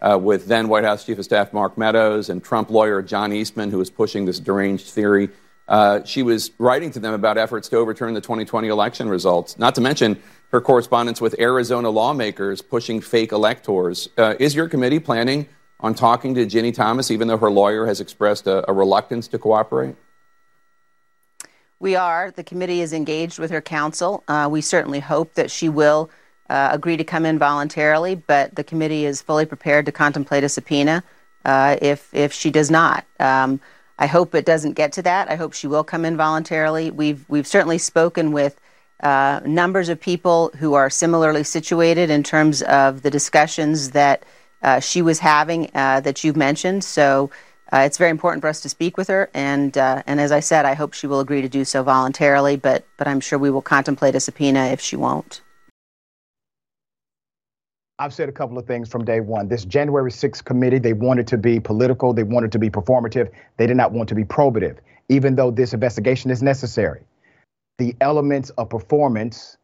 uh, 0.01 0.17
with 0.21 0.47
then 0.47 0.67
White 0.67 0.83
House 0.83 1.05
Chief 1.05 1.17
of 1.17 1.25
Staff 1.25 1.53
Mark 1.53 1.77
Meadows 1.77 2.29
and 2.29 2.43
Trump 2.43 2.69
lawyer 2.69 3.01
John 3.01 3.31
Eastman, 3.31 3.71
who 3.71 3.77
was 3.77 3.89
pushing 3.89 4.25
this 4.25 4.39
deranged 4.39 4.87
theory. 4.87 5.29
Uh, 5.69 6.03
she 6.03 6.23
was 6.23 6.51
writing 6.57 6.89
to 6.91 6.99
them 6.99 7.13
about 7.13 7.37
efforts 7.37 7.69
to 7.69 7.77
overturn 7.77 8.15
the 8.15 8.21
2020 8.21 8.67
election 8.67 9.07
results, 9.07 9.57
not 9.59 9.75
to 9.75 9.81
mention 9.81 10.19
her 10.51 10.59
correspondence 10.59 11.21
with 11.21 11.39
Arizona 11.39 11.89
lawmakers 11.91 12.61
pushing 12.61 12.99
fake 12.99 13.31
electors. 13.31 14.09
Uh, 14.17 14.33
is 14.39 14.55
your 14.55 14.67
committee 14.67 14.99
planning 14.99 15.47
on 15.79 15.93
talking 15.93 16.33
to 16.33 16.45
Ginni 16.45 16.73
Thomas, 16.73 17.11
even 17.11 17.27
though 17.27 17.37
her 17.37 17.51
lawyer 17.51 17.85
has 17.85 18.01
expressed 18.01 18.47
a, 18.47 18.69
a 18.69 18.73
reluctance 18.73 19.27
to 19.27 19.37
cooperate? 19.37 19.95
We 21.79 21.95
are. 21.95 22.31
The 22.31 22.43
committee 22.43 22.81
is 22.81 22.91
engaged 22.91 23.37
with 23.37 23.51
her 23.51 23.61
counsel. 23.61 24.23
Uh, 24.27 24.49
we 24.51 24.61
certainly 24.61 24.99
hope 24.99 25.35
that 25.35 25.51
she 25.51 25.69
will 25.69 26.09
uh, 26.49 26.69
agree 26.71 26.97
to 26.97 27.03
come 27.03 27.25
in 27.25 27.37
voluntarily, 27.37 28.15
but 28.15 28.55
the 28.55 28.63
committee 28.63 29.05
is 29.05 29.21
fully 29.21 29.45
prepared 29.45 29.85
to 29.85 29.91
contemplate 29.91 30.43
a 30.43 30.49
subpoena 30.49 31.03
uh, 31.45 31.77
if 31.79 32.11
if 32.13 32.33
she 32.33 32.49
does 32.49 32.71
not. 32.71 33.05
Um, 33.19 33.61
I 33.99 34.07
hope 34.07 34.33
it 34.33 34.45
doesn't 34.45 34.73
get 34.73 34.93
to 34.93 35.01
that. 35.03 35.29
I 35.29 35.35
hope 35.35 35.53
she 35.53 35.67
will 35.67 35.83
come 35.83 36.05
in 36.05 36.15
voluntarily. 36.15 36.89
We've 36.89 37.23
we've 37.27 37.45
certainly 37.45 37.77
spoken 37.77 38.31
with 38.31 38.59
uh, 39.01 39.41
numbers 39.45 39.89
of 39.89 39.99
people 39.99 40.51
who 40.57 40.73
are 40.73 40.89
similarly 40.89 41.43
situated 41.43 42.09
in 42.09 42.23
terms 42.23 42.61
of 42.61 43.01
the 43.01 43.11
discussions 43.11 43.91
that 43.91 44.23
uh, 44.61 44.79
she 44.79 45.01
was 45.01 45.19
having 45.19 45.69
uh, 45.75 45.99
that 45.99 46.23
you've 46.23 46.37
mentioned. 46.37 46.83
So 46.83 47.29
uh, 47.71 47.79
it's 47.79 47.97
very 47.97 48.09
important 48.09 48.41
for 48.41 48.47
us 48.47 48.61
to 48.61 48.69
speak 48.69 48.97
with 48.97 49.09
her, 49.09 49.29
and 49.33 49.77
uh, 49.77 50.01
and 50.07 50.21
as 50.21 50.31
I 50.31 50.39
said, 50.39 50.65
I 50.65 50.75
hope 50.75 50.93
she 50.93 51.05
will 51.05 51.19
agree 51.19 51.41
to 51.41 51.49
do 51.49 51.65
so 51.65 51.83
voluntarily. 51.83 52.55
But 52.55 52.85
but 52.95 53.07
I'm 53.07 53.19
sure 53.19 53.37
we 53.37 53.51
will 53.51 53.61
contemplate 53.61 54.15
a 54.15 54.21
subpoena 54.21 54.67
if 54.67 54.79
she 54.79 54.95
won't. 54.95 55.41
I've 58.01 58.13
said 58.13 58.29
a 58.29 58.31
couple 58.31 58.57
of 58.57 58.65
things 58.65 58.87
from 58.87 59.03
day 59.03 59.19
one. 59.19 59.49
This 59.49 59.65
January 59.65 60.09
6th 60.09 60.45
committee, 60.45 60.79
they 60.79 60.93
wanted 60.93 61.27
to 61.27 61.37
be 61.37 61.59
political, 61.59 62.13
they 62.13 62.23
wanted 62.23 62.53
to 62.53 62.59
be 62.59 62.69
performative, 62.69 63.29
they 63.57 63.67
did 63.67 63.75
not 63.75 63.91
want 63.91 64.07
to 64.09 64.15
be 64.15 64.23
probative, 64.23 64.77
even 65.09 65.35
though 65.35 65.51
this 65.51 65.73
investigation 65.73 66.31
is 66.31 66.41
necessary. 66.41 67.01
The 67.77 67.93
elements 67.99 68.51
of 68.51 68.69
performance 68.69 69.57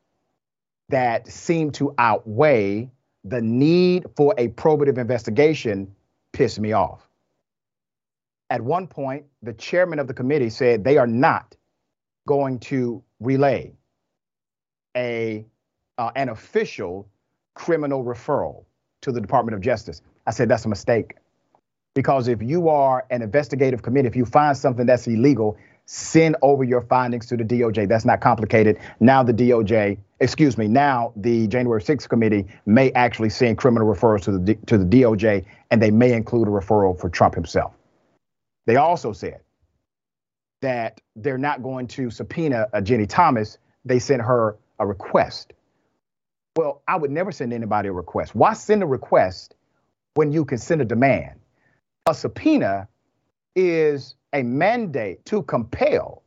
that 0.90 1.28
seem 1.30 1.72
to 1.72 1.96
outweigh 1.98 2.92
the 3.24 3.42
need 3.42 4.06
for 4.18 4.36
a 4.38 4.50
probative 4.50 4.98
investigation 4.98 5.96
piss 6.34 6.60
me 6.60 6.74
off. 6.74 7.08
At 8.50 8.62
one 8.62 8.86
point, 8.86 9.26
the 9.44 9.54
chairman 9.54 9.98
of 9.98 10.08
the 10.08 10.14
committee 10.14 10.50
said 10.50 10.84
they 10.84 10.98
are 10.98 11.08
not 11.08 11.56
going 12.28 12.60
to 12.60 13.02
relay 13.22 13.72
a 14.96 15.46
uh, 15.98 16.12
an 16.16 16.28
official 16.28 17.08
criminal 17.56 18.04
referral 18.04 18.66
to 19.02 19.12
the 19.12 19.20
Department 19.20 19.56
of 19.56 19.62
Justice. 19.62 20.02
I 20.28 20.32
said 20.32 20.50
that's 20.50 20.66
a 20.66 20.70
mistake. 20.70 21.16
Because 21.96 22.28
if 22.28 22.42
you 22.42 22.70
are 22.70 23.06
an 23.10 23.22
investigative 23.22 23.82
committee, 23.82 24.08
if 24.08 24.16
you 24.16 24.26
find 24.26 24.56
something 24.56 24.86
that's 24.86 25.08
illegal, 25.08 25.58
send 25.86 26.36
over 26.42 26.64
your 26.64 26.82
findings 26.82 27.26
to 27.28 27.38
the 27.38 27.44
DOJ. 27.44 27.88
That's 27.88 28.06
not 28.06 28.20
complicated. 28.20 28.78
Now 29.00 29.24
the 29.24 29.34
DOJ, 29.34 29.98
excuse 30.20 30.58
me, 30.58 30.68
now 30.68 31.14
the 31.16 31.48
January 31.48 31.82
6th 31.82 32.10
committee 32.10 32.48
may 32.66 32.92
actually 32.92 33.30
send 33.30 33.58
criminal 33.58 33.88
referrals 33.88 34.24
to 34.24 34.38
the 34.38 34.56
to 34.66 34.78
the 34.78 34.86
DOJ 34.86 35.46
and 35.72 35.82
they 35.82 35.92
may 35.92 36.14
include 36.14 36.48
a 36.48 36.52
referral 36.52 37.00
for 37.00 37.10
Trump 37.10 37.36
himself. 37.36 37.74
They 38.66 38.76
also 38.76 39.14
said 39.14 39.42
that 40.62 41.00
they're 41.16 41.38
not 41.38 41.62
going 41.62 41.88
to 41.88 42.10
subpoena 42.10 42.68
uh, 42.74 42.80
a 42.80 42.82
Ginni 42.82 43.08
Thomas. 43.08 43.58
They 43.86 44.00
sent 44.00 44.22
her 44.22 44.58
a 44.80 44.88
request. 44.88 45.54
Well, 46.56 46.82
I 46.88 46.96
would 46.96 47.12
never 47.12 47.34
send 47.34 47.52
anybody 47.52 47.90
a 47.90 47.92
request. 47.92 48.34
Why 48.34 48.54
send 48.54 48.82
a 48.82 48.86
request 48.86 49.56
when 50.14 50.32
you 50.32 50.46
can 50.46 50.58
send 50.58 50.82
a 50.82 50.86
demand? 50.86 51.40
A 52.06 52.14
subpoena 52.14 52.88
is 53.56 54.16
a 54.32 54.42
mandate 54.42 55.26
to 55.26 55.42
compel. 55.44 56.24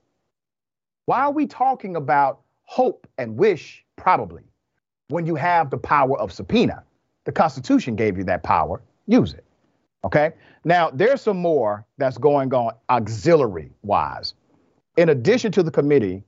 Why 1.07 1.21
are 1.21 1.33
we 1.33 1.47
talking 1.47 1.97
about 1.97 2.41
hope 2.65 3.07
and 3.17 3.39
wish, 3.39 3.85
probably, 3.97 4.43
when 5.09 5.25
you 5.25 5.35
have 5.35 5.71
the 5.71 5.79
power 5.79 6.19
of 6.19 6.31
subpoena? 6.31 6.85
The 7.25 7.33
Constitution 7.33 7.97
gave 7.97 8.19
you 8.19 8.25
that 8.25 8.43
power. 8.43 8.83
Use 9.07 9.33
it. 9.33 9.45
Okay. 10.05 10.33
Now, 10.65 10.91
there's 10.91 11.23
some 11.23 11.39
more 11.39 11.87
that's 11.97 12.19
going 12.19 12.53
on 12.53 12.73
auxiliary 12.91 13.73
wise. 13.83 14.35
In 14.99 15.09
addition 15.09 15.53
to 15.53 15.63
the 15.63 15.71
committee, 15.71 16.23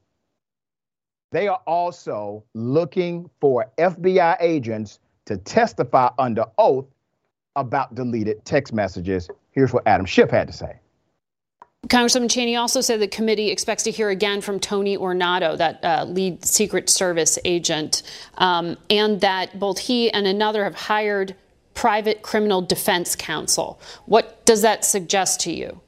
they 1.31 1.49
are 1.49 1.61
also 1.66 2.45
looking 2.55 3.31
for 3.40 3.71
FBI 3.79 4.37
agents 4.40 4.99
to 5.27 5.37
testify 5.37 6.11
under 6.19 6.45
oath 6.59 6.87
about 7.57 7.95
deleted 7.95 8.45
text 8.45 8.73
messages. 8.73 9.29
Here's 9.53 9.73
what 9.73 9.87
Adam 9.87 10.07
Schiff 10.07 10.31
had 10.31 10.49
to 10.49 10.53
say. 10.53 10.79
Congressman 11.88 12.29
Cheney 12.29 12.57
also 12.57 12.81
said 12.81 13.01
the 13.01 13.09
committee 13.09 13.51
expects 13.51 13.83
to 13.85 13.90
hear 13.90 14.11
again 14.11 14.40
from 14.40 14.61
Tony 14.61 14.97
Ornato, 14.99 15.57
that 15.57 15.83
uh, 15.83 16.05
lead 16.05 16.45
Secret 16.45 16.90
Service 16.90 17.38
agent, 17.45 18.03
um, 18.38 18.77
and 18.90 19.21
that 19.23 19.59
both 19.59 19.79
he 19.79 20.11
and 20.11 20.27
another 20.27 20.64
have 20.64 20.75
hired 20.75 21.35
private 21.75 22.23
criminal 22.23 22.61
defense 22.61 23.16
counsel. 23.16 23.81
What 24.05 24.45
does 24.45 24.62
that 24.62 24.85
suggest 24.85 25.40
to 25.40 25.53
you? 25.53 25.81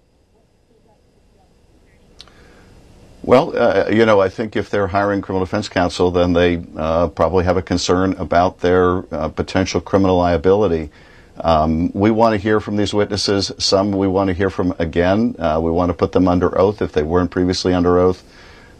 Well, 3.24 3.56
uh, 3.56 3.88
you 3.88 4.04
know, 4.04 4.20
I 4.20 4.28
think 4.28 4.56
if 4.56 4.68
they're 4.68 4.88
hiring 4.88 5.22
criminal 5.22 5.46
defense 5.46 5.68
counsel, 5.68 6.10
then 6.10 6.32
they 6.32 6.64
uh, 6.76 7.06
probably 7.06 7.44
have 7.44 7.56
a 7.56 7.62
concern 7.62 8.14
about 8.14 8.58
their 8.58 9.04
uh, 9.14 9.28
potential 9.28 9.80
criminal 9.80 10.16
liability. 10.16 10.90
Um, 11.38 11.92
we 11.92 12.10
want 12.10 12.34
to 12.34 12.38
hear 12.38 12.58
from 12.58 12.76
these 12.76 12.92
witnesses. 12.92 13.52
Some 13.58 13.92
we 13.92 14.08
want 14.08 14.26
to 14.28 14.34
hear 14.34 14.50
from 14.50 14.74
again. 14.80 15.36
Uh, 15.38 15.60
we 15.62 15.70
want 15.70 15.90
to 15.90 15.94
put 15.94 16.10
them 16.10 16.26
under 16.26 16.58
oath 16.58 16.82
if 16.82 16.92
they 16.92 17.04
weren't 17.04 17.30
previously 17.30 17.72
under 17.72 18.00
oath, 18.00 18.24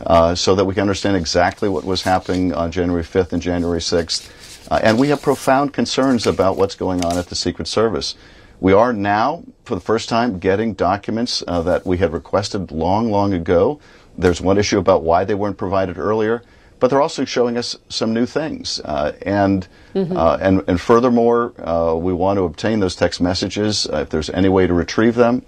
uh, 0.07 0.35
so 0.35 0.57
that 0.57 0.65
we 0.65 0.75
can 0.75 0.83
understand 0.83 1.17
exactly 1.17 1.69
what 1.69 1.85
was 1.85 2.03
happening 2.03 2.53
on 2.53 2.73
January 2.73 3.05
5th 3.05 3.33
and 3.33 3.41
January 3.41 3.79
6th. 3.79 4.69
Uh, 4.73 4.81
and 4.83 4.99
we 4.99 5.09
have 5.09 5.23
profound 5.23 5.73
concerns 5.73 6.27
about 6.27 6.57
what's 6.57 6.75
going 6.75 7.05
on 7.05 7.17
at 7.17 7.29
the 7.29 7.37
Secret 7.37 7.69
Service. 7.69 8.17
We 8.59 8.73
are 8.73 8.93
now, 8.93 9.45
for 9.65 9.77
the 9.77 9.81
first 9.81 10.09
time, 10.09 10.39
getting 10.39 10.75
documents 10.75 11.43
that 11.47 11.85
we 11.85 11.99
had 11.99 12.13
requested 12.13 12.71
long, 12.71 13.11
long 13.11 13.33
ago. 13.33 13.81
There's 14.17 14.41
one 14.41 14.59
issue 14.59 14.79
about 14.79 15.03
why 15.03 15.25
they 15.25 15.35
weren't 15.35 15.57
provided 15.57 15.99
earlier, 15.99 16.43
but 16.81 16.91
they're 16.91 17.01
also 17.01 17.25
showing 17.25 17.57
us 17.57 17.77
some 17.89 18.13
new 18.13 18.27
things. 18.27 18.81
Uh, 18.85 19.13
and, 19.23 19.67
mm-hmm. 19.95 20.17
Uh, 20.17 20.37
and, 20.41 20.63
and 20.69 20.81
furthermore, 20.81 21.55
uh, 21.61 21.95
we 21.95 22.13
want 22.13 22.37
to 22.39 22.43
obtain 22.43 22.81
those 22.81 22.97
text 22.97 23.21
messages 23.21 23.87
uh, 23.87 23.99
if 23.99 24.11
there's 24.11 24.31
any 24.31 24.49
way 24.49 24.67
to 24.67 24.75
retrieve 24.75 25.15
them. 25.15 25.43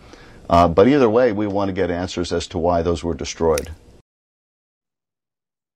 but 0.49 0.89
either 0.89 1.11
way, 1.11 1.33
we 1.33 1.47
want 1.47 1.69
to 1.69 1.73
get 1.73 1.91
answers 1.91 2.33
as 2.33 2.47
to 2.49 2.59
why 2.59 2.83
those 2.83 3.03
were 3.03 3.15
destroyed. 3.15 3.71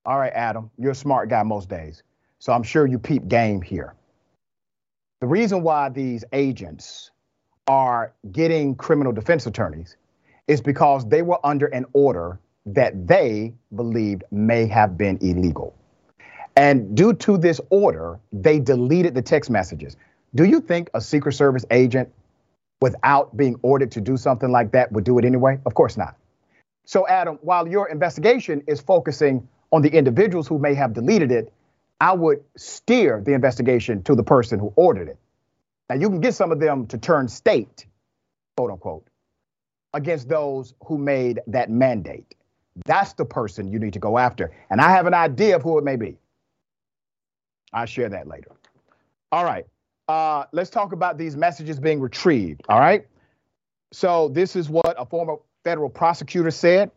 All 0.05 0.17
right, 0.17 0.33
Adam, 0.33 0.71
you're 0.77 0.91
a 0.91 0.95
smart 0.95 1.29
guy 1.29 1.43
most 1.43 1.69
days. 1.69 2.03
So 2.39 2.53
I'm 2.53 2.63
sure 2.63 2.87
you 2.87 2.97
peep 2.97 3.27
game 3.27 3.61
here. 3.61 3.93
The 5.19 5.27
reason 5.27 5.61
why 5.61 5.89
these 5.89 6.23
agents 6.31 7.11
are 7.67 8.13
getting 8.31 8.75
criminal 8.75 9.11
defense 9.11 9.45
attorneys 9.45 9.97
is 10.47 10.61
because 10.61 11.07
they 11.07 11.21
were 11.21 11.37
under 11.45 11.67
an 11.67 11.85
order 11.93 12.39
that 12.65 13.07
they 13.07 13.53
believed 13.75 14.23
may 14.31 14.67
have 14.67 14.97
been 14.97 15.17
illegal. 15.21 15.75
And 16.55 16.95
due 16.95 17.13
to 17.13 17.37
this 17.37 17.61
order, 17.69 18.19
they 18.33 18.59
deleted 18.59 19.15
the 19.15 19.21
text 19.21 19.49
messages. 19.49 19.95
Do 20.35 20.43
you 20.43 20.59
think 20.59 20.89
a 20.93 21.01
Secret 21.01 21.33
Service 21.33 21.65
agent, 21.71 22.11
without 22.81 23.35
being 23.35 23.55
ordered 23.61 23.91
to 23.91 24.01
do 24.01 24.17
something 24.17 24.51
like 24.51 24.71
that, 24.71 24.91
would 24.91 25.03
do 25.03 25.17
it 25.19 25.25
anyway? 25.25 25.59
Of 25.65 25.73
course 25.73 25.97
not. 25.97 26.15
So, 26.85 27.07
Adam, 27.07 27.39
while 27.41 27.67
your 27.67 27.87
investigation 27.87 28.63
is 28.67 28.81
focusing 28.81 29.47
on 29.71 29.81
the 29.81 29.89
individuals 29.89 30.47
who 30.47 30.59
may 30.59 30.73
have 30.73 30.93
deleted 30.93 31.31
it, 31.31 31.53
I 32.01 32.13
would 32.13 32.43
steer 32.57 33.21
the 33.23 33.33
investigation 33.33 34.03
to 34.03 34.15
the 34.15 34.23
person 34.23 34.59
who 34.59 34.73
ordered 34.75 35.09
it. 35.09 35.17
Now, 35.89 35.95
you 35.95 36.09
can 36.09 36.19
get 36.19 36.33
some 36.33 36.51
of 36.51 36.59
them 36.59 36.87
to 36.87 36.97
turn 36.97 37.27
state, 37.27 37.85
quote 38.57 38.71
unquote, 38.71 39.07
against 39.93 40.29
those 40.29 40.73
who 40.85 40.97
made 40.97 41.41
that 41.47 41.69
mandate. 41.69 42.35
That's 42.85 43.13
the 43.13 43.25
person 43.25 43.71
you 43.71 43.79
need 43.79 43.93
to 43.93 43.99
go 43.99 44.17
after. 44.17 44.51
And 44.69 44.81
I 44.81 44.89
have 44.91 45.05
an 45.05 45.13
idea 45.13 45.55
of 45.55 45.63
who 45.63 45.77
it 45.77 45.83
may 45.83 45.95
be. 45.95 46.17
I'll 47.73 47.85
share 47.85 48.09
that 48.09 48.27
later. 48.27 48.51
All 49.31 49.43
right. 49.43 49.65
Uh, 50.07 50.45
let's 50.51 50.69
talk 50.69 50.91
about 50.91 51.17
these 51.17 51.37
messages 51.37 51.79
being 51.79 51.99
retrieved. 51.99 52.61
All 52.67 52.79
right. 52.79 53.05
So, 53.91 54.29
this 54.29 54.55
is 54.55 54.69
what 54.69 54.95
a 54.97 55.05
former 55.05 55.35
federal 55.63 55.89
prosecutor 55.89 56.51
said 56.51 56.91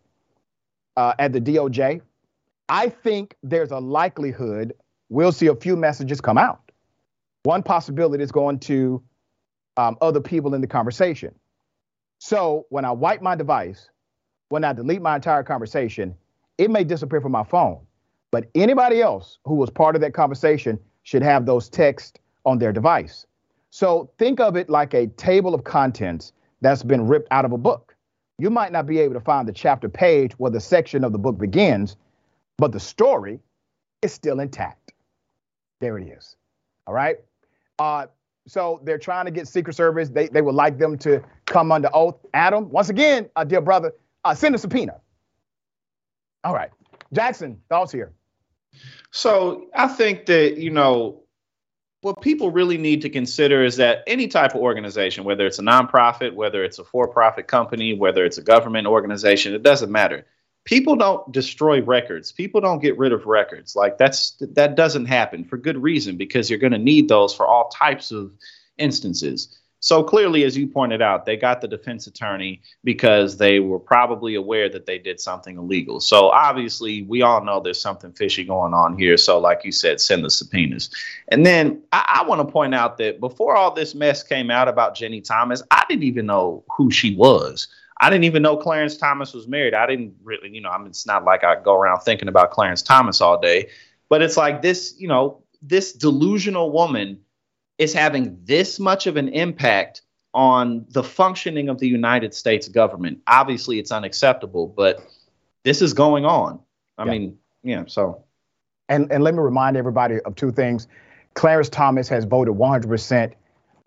uh, 0.97 1.14
at 1.18 1.33
the 1.33 1.40
DOJ. 1.40 2.01
I 2.68 2.88
think 2.88 3.37
there's 3.42 3.71
a 3.71 3.79
likelihood 3.79 4.75
we'll 5.12 5.33
see 5.33 5.47
a 5.49 5.55
few 5.55 5.77
messages 5.77 6.21
come 6.21 6.38
out. 6.38 6.73
One 7.42 7.62
possibility 7.62 8.25
is 8.25 8.33
going 8.33 8.61
to 8.61 9.03
um, 9.77 9.97
other 10.01 10.21
people 10.21 10.55
in 10.55 10.61
the 10.61 10.66
conversation. 10.66 11.35
So 12.18 12.66
when 12.71 12.85
I 12.85 12.92
wipe 12.92 13.21
my 13.21 13.37
device, 13.37 13.90
when 14.52 14.64
I 14.64 14.74
delete 14.74 15.00
my 15.00 15.16
entire 15.16 15.42
conversation, 15.42 16.14
it 16.58 16.70
may 16.70 16.84
disappear 16.84 17.22
from 17.22 17.32
my 17.32 17.42
phone. 17.42 17.80
But 18.30 18.50
anybody 18.54 19.00
else 19.00 19.38
who 19.46 19.54
was 19.54 19.70
part 19.70 19.94
of 19.94 20.02
that 20.02 20.12
conversation 20.12 20.78
should 21.04 21.22
have 21.22 21.46
those 21.46 21.70
texts 21.70 22.20
on 22.44 22.58
their 22.58 22.70
device. 22.70 23.24
So 23.70 24.10
think 24.18 24.40
of 24.40 24.54
it 24.56 24.68
like 24.68 24.92
a 24.92 25.06
table 25.06 25.54
of 25.54 25.64
contents 25.64 26.34
that's 26.60 26.82
been 26.82 27.06
ripped 27.06 27.28
out 27.30 27.46
of 27.46 27.52
a 27.52 27.56
book. 27.56 27.96
You 28.38 28.50
might 28.50 28.72
not 28.72 28.86
be 28.86 28.98
able 28.98 29.14
to 29.14 29.20
find 29.20 29.48
the 29.48 29.54
chapter 29.54 29.88
page 29.88 30.32
where 30.38 30.50
the 30.50 30.60
section 30.60 31.02
of 31.02 31.12
the 31.12 31.18
book 31.18 31.38
begins, 31.38 31.96
but 32.58 32.72
the 32.72 32.80
story 32.80 33.40
is 34.02 34.12
still 34.12 34.38
intact. 34.38 34.92
There 35.80 35.96
it 35.96 36.06
is. 36.06 36.36
All 36.86 36.92
right. 36.92 37.16
Uh, 37.78 38.06
so 38.46 38.82
they're 38.84 38.98
trying 38.98 39.24
to 39.24 39.30
get 39.30 39.48
Secret 39.48 39.74
Service. 39.74 40.10
They, 40.10 40.28
they 40.28 40.42
would 40.42 40.54
like 40.54 40.76
them 40.76 40.98
to 40.98 41.22
come 41.46 41.72
under 41.72 41.88
oath. 41.94 42.16
Adam, 42.34 42.68
once 42.68 42.90
again, 42.90 43.30
uh, 43.36 43.44
dear 43.44 43.62
brother, 43.62 43.94
uh, 44.24 44.35
send 44.35 44.54
a 44.54 44.58
subpoena. 44.58 45.00
All 46.44 46.54
right. 46.54 46.70
Jackson, 47.12 47.61
thoughts 47.68 47.92
here. 47.92 48.12
So 49.11 49.66
I 49.74 49.88
think 49.88 50.26
that, 50.26 50.56
you 50.56 50.70
know, 50.70 51.22
what 52.00 52.20
people 52.20 52.50
really 52.50 52.78
need 52.78 53.02
to 53.02 53.11
consider 53.11 53.64
is 53.64 53.76
that 53.76 54.02
any 54.06 54.26
type 54.26 54.54
of 54.54 54.61
organization, 54.61 55.24
whether 55.24 55.46
it's 55.46 55.61
a 55.61 55.62
nonprofit, 55.62 56.35
whether 56.35 56.64
it's 56.64 56.78
a 56.78 56.85
for 56.85 57.06
profit 57.06 57.46
company, 57.46 57.94
whether 57.94 58.24
it's 58.24 58.38
a 58.38 58.42
government 58.42 58.88
organization, 58.88 59.54
it 59.54 59.62
doesn't 59.62 59.90
matter. 59.90 60.26
People 60.64 60.96
don't 60.96 61.30
destroy 61.30 61.80
records. 61.80 62.32
People 62.32 62.61
don't 62.61 62.80
get 62.80 62.98
rid 62.98 63.12
of 63.12 63.26
records. 63.26 63.76
Like 63.76 63.98
that's 63.98 64.37
that 64.40 64.74
doesn't 64.74 65.06
happen 65.06 65.44
for 65.44 65.56
good 65.56 65.80
reason 65.80 66.16
because 66.16 66.50
you're 66.50 66.58
going 66.58 66.72
to 66.72 66.78
need 66.78 67.08
those 67.08 67.35
for 67.35 67.46
all 67.46 67.68
types 67.68 68.11
of 68.11 68.32
instances. 68.78 69.58
So 69.83 70.05
clearly, 70.05 70.45
as 70.45 70.57
you 70.57 70.68
pointed 70.68 71.03
out, 71.03 71.27
they 71.27 71.37
got 71.37 71.61
the 71.61 71.66
defense 71.66 72.07
attorney 72.07 72.62
because 72.85 73.37
they 73.37 73.59
were 73.59 73.81
probably 73.81 74.37
aware 74.37 74.68
that 74.68 74.87
they 74.87 74.97
did 74.97 75.18
something 75.18 75.59
illegal. 75.59 75.99
So 75.99 76.29
obviously, 76.29 77.03
we 77.03 77.23
all 77.23 77.45
know 77.45 77.59
there's 77.59 77.81
something 77.81 78.12
fishy 78.12 78.45
going 78.45 78.75
on 78.75 78.97
here. 78.97 79.16
So, 79.16 79.40
like 79.40 79.64
you 79.64 79.73
said, 79.73 80.01
send 80.01 80.25
the 80.25 80.31
subpoenas. 80.31 80.88
And 81.33 81.45
then 81.45 81.83
I, 81.90 82.21
I 82.21 82.29
want 82.29 82.47
to 82.47 82.53
point 82.53 82.77
out 82.77 82.97
that 82.99 83.18
before 83.18 83.57
all 83.57 83.75
this 83.75 83.92
mess 83.92 84.23
came 84.23 84.53
out 84.53 84.68
about 84.68 84.95
Ginni 84.95 85.23
Thomas, 85.23 85.64
I 85.73 85.85
didn't 85.88 86.05
even 86.05 86.27
know 86.27 86.62
who 86.77 86.92
she 86.92 87.16
was. 87.16 87.66
I 88.01 88.09
didn't 88.09 88.25
even 88.25 88.42
know 88.42 88.57
Clarence 88.57 88.97
Thomas 88.97 89.35
was 89.35 89.49
married. 89.49 89.75
I 89.75 89.87
didn't 89.87 90.14
really, 90.23 90.51
you 90.51 90.61
know, 90.61 90.71
I 90.71 90.79
mean, 90.79 90.88
it's 90.88 91.09
not 91.09 91.25
like 91.25 91.42
I 91.42 91.61
go 91.61 91.75
around 91.75 92.03
thinking 92.03 92.29
about 92.29 92.53
Clarence 92.53 92.83
Thomas 92.83 93.21
all 93.21 93.40
day, 93.40 93.68
but 94.09 94.23
it's 94.23 94.37
like 94.37 94.62
this, 94.62 94.95
you 94.97 95.09
know, 95.09 95.42
this 95.61 95.92
delusional 95.92 96.71
woman 96.71 97.18
is 97.83 97.92
having 97.92 98.38
this 98.45 98.79
much 98.79 99.07
of 99.07 99.16
an 99.16 99.29
impact 99.29 100.03
on 100.35 100.87
the 100.90 101.03
functioning 101.03 101.68
of 101.68 101.79
the 101.79 101.88
United 101.88 102.33
States 102.33 102.68
government. 102.68 103.18
Obviously, 103.27 103.79
it's 103.79 103.92
unacceptable, 103.92 104.68
but 104.68 105.05
this 105.64 105.83
is 105.83 105.92
going 105.92 106.25
on. 106.25 106.61
I 106.97 107.05
yeah. 107.05 107.11
mean, 107.11 107.38
yeah, 107.62 107.85
so. 107.87 108.25
And, 108.88 109.11
and 109.11 109.23
let 109.25 109.35
me 109.35 109.40
remind 109.40 109.77
everybody 109.77 110.21
of 110.21 110.35
two 110.37 110.53
things. 110.53 110.87
Clarence 111.35 111.68
Thomas 111.68 112.09
has 112.09 112.25
voted 112.25 112.55
100% 112.55 113.33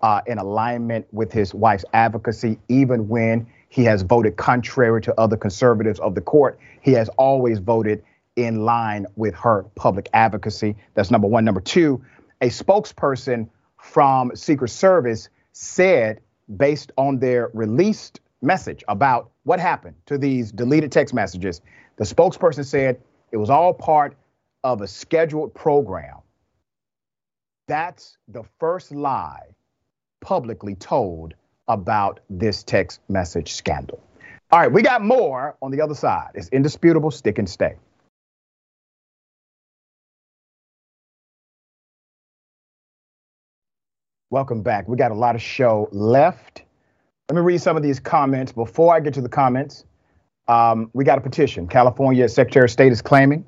uh, 0.01 0.21
in 0.27 0.37
alignment 0.37 1.07
with 1.11 1.31
his 1.31 1.53
wife's 1.53 1.85
advocacy, 1.93 2.59
even 2.67 3.07
when 3.07 3.47
he 3.69 3.83
has 3.85 4.01
voted 4.03 4.35
contrary 4.35 5.01
to 5.01 5.19
other 5.19 5.37
conservatives 5.37 5.99
of 5.99 6.15
the 6.15 6.21
court. 6.21 6.59
He 6.81 6.91
has 6.93 7.09
always 7.17 7.59
voted 7.59 8.03
in 8.35 8.65
line 8.65 9.05
with 9.15 9.33
her 9.35 9.63
public 9.75 10.09
advocacy. 10.13 10.75
That's 10.93 11.11
number 11.11 11.27
one. 11.27 11.45
Number 11.45 11.61
two, 11.61 12.03
a 12.41 12.47
spokesperson 12.49 13.49
from 13.77 14.35
Secret 14.35 14.69
Service 14.69 15.29
said, 15.51 16.21
based 16.57 16.91
on 16.97 17.19
their 17.19 17.49
released 17.53 18.19
message 18.41 18.83
about 18.87 19.31
what 19.43 19.59
happened 19.59 19.95
to 20.05 20.17
these 20.17 20.51
deleted 20.51 20.91
text 20.91 21.13
messages, 21.13 21.61
the 21.97 22.03
spokesperson 22.03 22.65
said 22.65 23.01
it 23.31 23.37
was 23.37 23.49
all 23.49 23.73
part 23.73 24.15
of 24.63 24.81
a 24.81 24.87
scheduled 24.87 25.53
program. 25.53 26.17
That's 27.67 28.17
the 28.27 28.43
first 28.59 28.91
lie 28.91 29.47
publicly 30.21 30.75
told 30.75 31.33
about 31.67 32.19
this 32.29 32.63
text 32.63 32.99
message 33.09 33.53
scandal. 33.53 34.03
All 34.51 34.59
right, 34.59 34.71
we 34.71 34.81
got 34.81 35.03
more 35.03 35.55
on 35.61 35.71
the 35.71 35.81
other 35.81 35.95
side. 35.95 36.31
It's 36.35 36.49
indisputable, 36.49 37.11
stick 37.11 37.39
and 37.39 37.49
stay. 37.49 37.75
Welcome 44.31 44.63
back. 44.63 44.87
We 44.87 44.97
got 44.97 45.11
a 45.11 45.15
lot 45.15 45.35
of 45.35 45.41
show 45.41 45.87
left. 45.91 46.63
Let 47.29 47.35
me 47.35 47.41
read 47.41 47.61
some 47.61 47.77
of 47.77 47.83
these 47.83 47.99
comments. 47.99 48.51
Before 48.51 48.95
I 48.95 48.99
get 48.99 49.13
to 49.13 49.21
the 49.21 49.29
comments, 49.29 49.85
um, 50.47 50.89
we 50.93 51.03
got 51.03 51.19
a 51.19 51.21
petition. 51.21 51.67
California 51.67 52.27
Secretary 52.27 52.65
of 52.65 52.71
State 52.71 52.91
is 52.91 53.03
claiming 53.03 53.45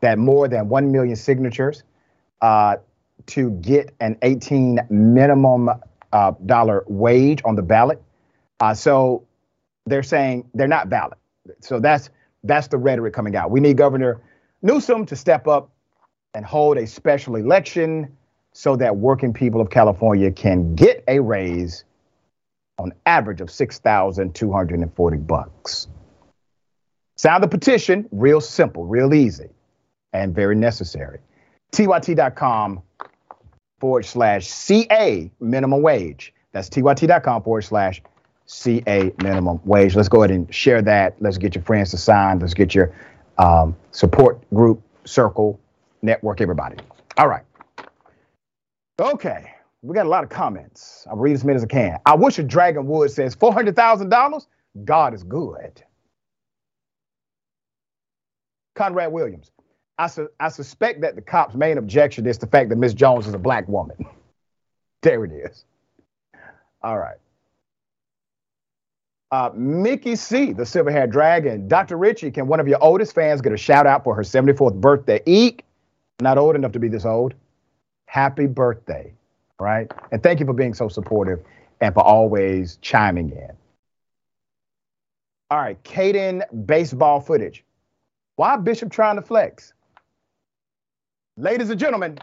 that 0.00 0.18
more 0.18 0.48
than 0.48 0.68
1 0.68 0.90
million 0.90 1.14
signatures 1.14 1.84
uh, 2.40 2.76
to 3.26 3.50
get 3.52 3.94
an 4.00 4.18
18 4.22 4.80
minimum 4.90 5.70
uh, 6.12 6.32
dollar 6.44 6.84
wage 6.88 7.40
on 7.44 7.54
the 7.54 7.62
ballot. 7.62 8.02
Uh, 8.58 8.74
so 8.74 9.24
they're 9.86 10.02
saying 10.02 10.50
they're 10.54 10.66
not 10.66 10.88
valid. 10.88 11.18
So 11.60 11.78
that's 11.78 12.10
that's 12.42 12.66
the 12.66 12.78
rhetoric 12.78 13.14
coming 13.14 13.36
out. 13.36 13.52
We 13.52 13.60
need 13.60 13.76
Governor 13.76 14.20
Newsom 14.60 15.06
to 15.06 15.14
step 15.14 15.46
up 15.46 15.70
and 16.34 16.44
hold 16.44 16.78
a 16.78 16.86
special 16.86 17.36
election 17.36 18.15
so 18.56 18.74
that 18.74 18.96
working 18.96 19.34
people 19.34 19.60
of 19.60 19.68
California 19.68 20.30
can 20.30 20.74
get 20.74 21.04
a 21.08 21.20
raise 21.20 21.84
on 22.78 22.90
average 23.04 23.42
of 23.42 23.50
6,240 23.50 25.16
bucks. 25.18 25.88
Sound 27.16 27.44
the 27.44 27.48
petition, 27.48 28.08
real 28.10 28.40
simple, 28.40 28.86
real 28.86 29.12
easy, 29.12 29.50
and 30.14 30.34
very 30.34 30.56
necessary. 30.56 31.18
TYT.com 31.72 32.80
forward 33.78 34.06
slash 34.06 34.46
CA 34.46 35.30
minimum 35.38 35.82
wage. 35.82 36.32
That's 36.52 36.70
TYT.com 36.70 37.42
forward 37.42 37.60
slash 37.60 38.00
CA 38.46 39.12
minimum 39.22 39.60
wage. 39.66 39.94
Let's 39.94 40.08
go 40.08 40.22
ahead 40.22 40.34
and 40.34 40.52
share 40.54 40.80
that. 40.80 41.16
Let's 41.20 41.36
get 41.36 41.54
your 41.54 41.64
friends 41.64 41.90
to 41.90 41.98
sign. 41.98 42.38
Let's 42.38 42.54
get 42.54 42.74
your 42.74 42.90
um, 43.36 43.76
support 43.90 44.38
group, 44.54 44.80
circle, 45.04 45.60
network, 46.00 46.40
everybody. 46.40 46.76
All 47.18 47.28
right. 47.28 47.42
Okay, 48.98 49.52
we 49.82 49.94
got 49.94 50.06
a 50.06 50.08
lot 50.08 50.24
of 50.24 50.30
comments. 50.30 51.06
I'll 51.08 51.16
read 51.16 51.34
as 51.34 51.44
many 51.44 51.56
as 51.56 51.64
I 51.64 51.66
can. 51.66 51.98
I 52.06 52.14
wish 52.14 52.38
a 52.38 52.42
Dragon 52.42 52.86
Wood 52.86 53.10
says 53.10 53.36
$400,000. 53.36 54.46
God 54.84 55.14
is 55.14 55.22
good. 55.22 55.82
Conrad 58.74 59.12
Williams. 59.12 59.50
I, 59.98 60.06
su- 60.06 60.28
I 60.40 60.48
suspect 60.48 61.02
that 61.02 61.14
the 61.14 61.22
cop's 61.22 61.54
main 61.54 61.78
objection 61.78 62.26
is 62.26 62.38
the 62.38 62.46
fact 62.46 62.70
that 62.70 62.76
Miss 62.76 62.94
Jones 62.94 63.26
is 63.26 63.34
a 63.34 63.38
black 63.38 63.68
woman. 63.68 63.96
there 65.02 65.24
it 65.24 65.32
is. 65.32 65.64
All 66.82 66.98
right. 66.98 67.16
Uh, 69.30 69.50
Mickey 69.54 70.16
C, 70.16 70.52
the 70.52 70.64
silver 70.64 70.90
haired 70.90 71.10
dragon. 71.10 71.68
Dr. 71.68 71.96
Richey, 71.96 72.30
can 72.30 72.46
one 72.46 72.60
of 72.60 72.68
your 72.68 72.82
oldest 72.82 73.14
fans 73.14 73.40
get 73.40 73.52
a 73.52 73.56
shout 73.56 73.86
out 73.86 74.04
for 74.04 74.14
her 74.14 74.22
74th 74.22 74.80
birthday? 74.80 75.20
Eek. 75.26 75.64
Not 76.20 76.38
old 76.38 76.54
enough 76.54 76.72
to 76.72 76.78
be 76.78 76.88
this 76.88 77.04
old 77.04 77.34
happy 78.16 78.46
birthday, 78.46 79.12
right? 79.60 79.92
And 80.10 80.22
thank 80.22 80.40
you 80.40 80.46
for 80.46 80.54
being 80.54 80.72
so 80.72 80.88
supportive 80.88 81.40
and 81.82 81.92
for 81.92 82.02
always 82.02 82.78
chiming 82.80 83.28
in. 83.28 83.50
All 85.50 85.58
right, 85.58 85.80
Caden 85.84 86.40
baseball 86.64 87.20
footage. 87.20 87.62
Why 88.36 88.56
Bishop 88.56 88.90
trying 88.90 89.16
to 89.16 89.22
flex? 89.22 89.74
Ladies 91.36 91.68
and 91.68 91.78
gentlemen, 91.78 92.18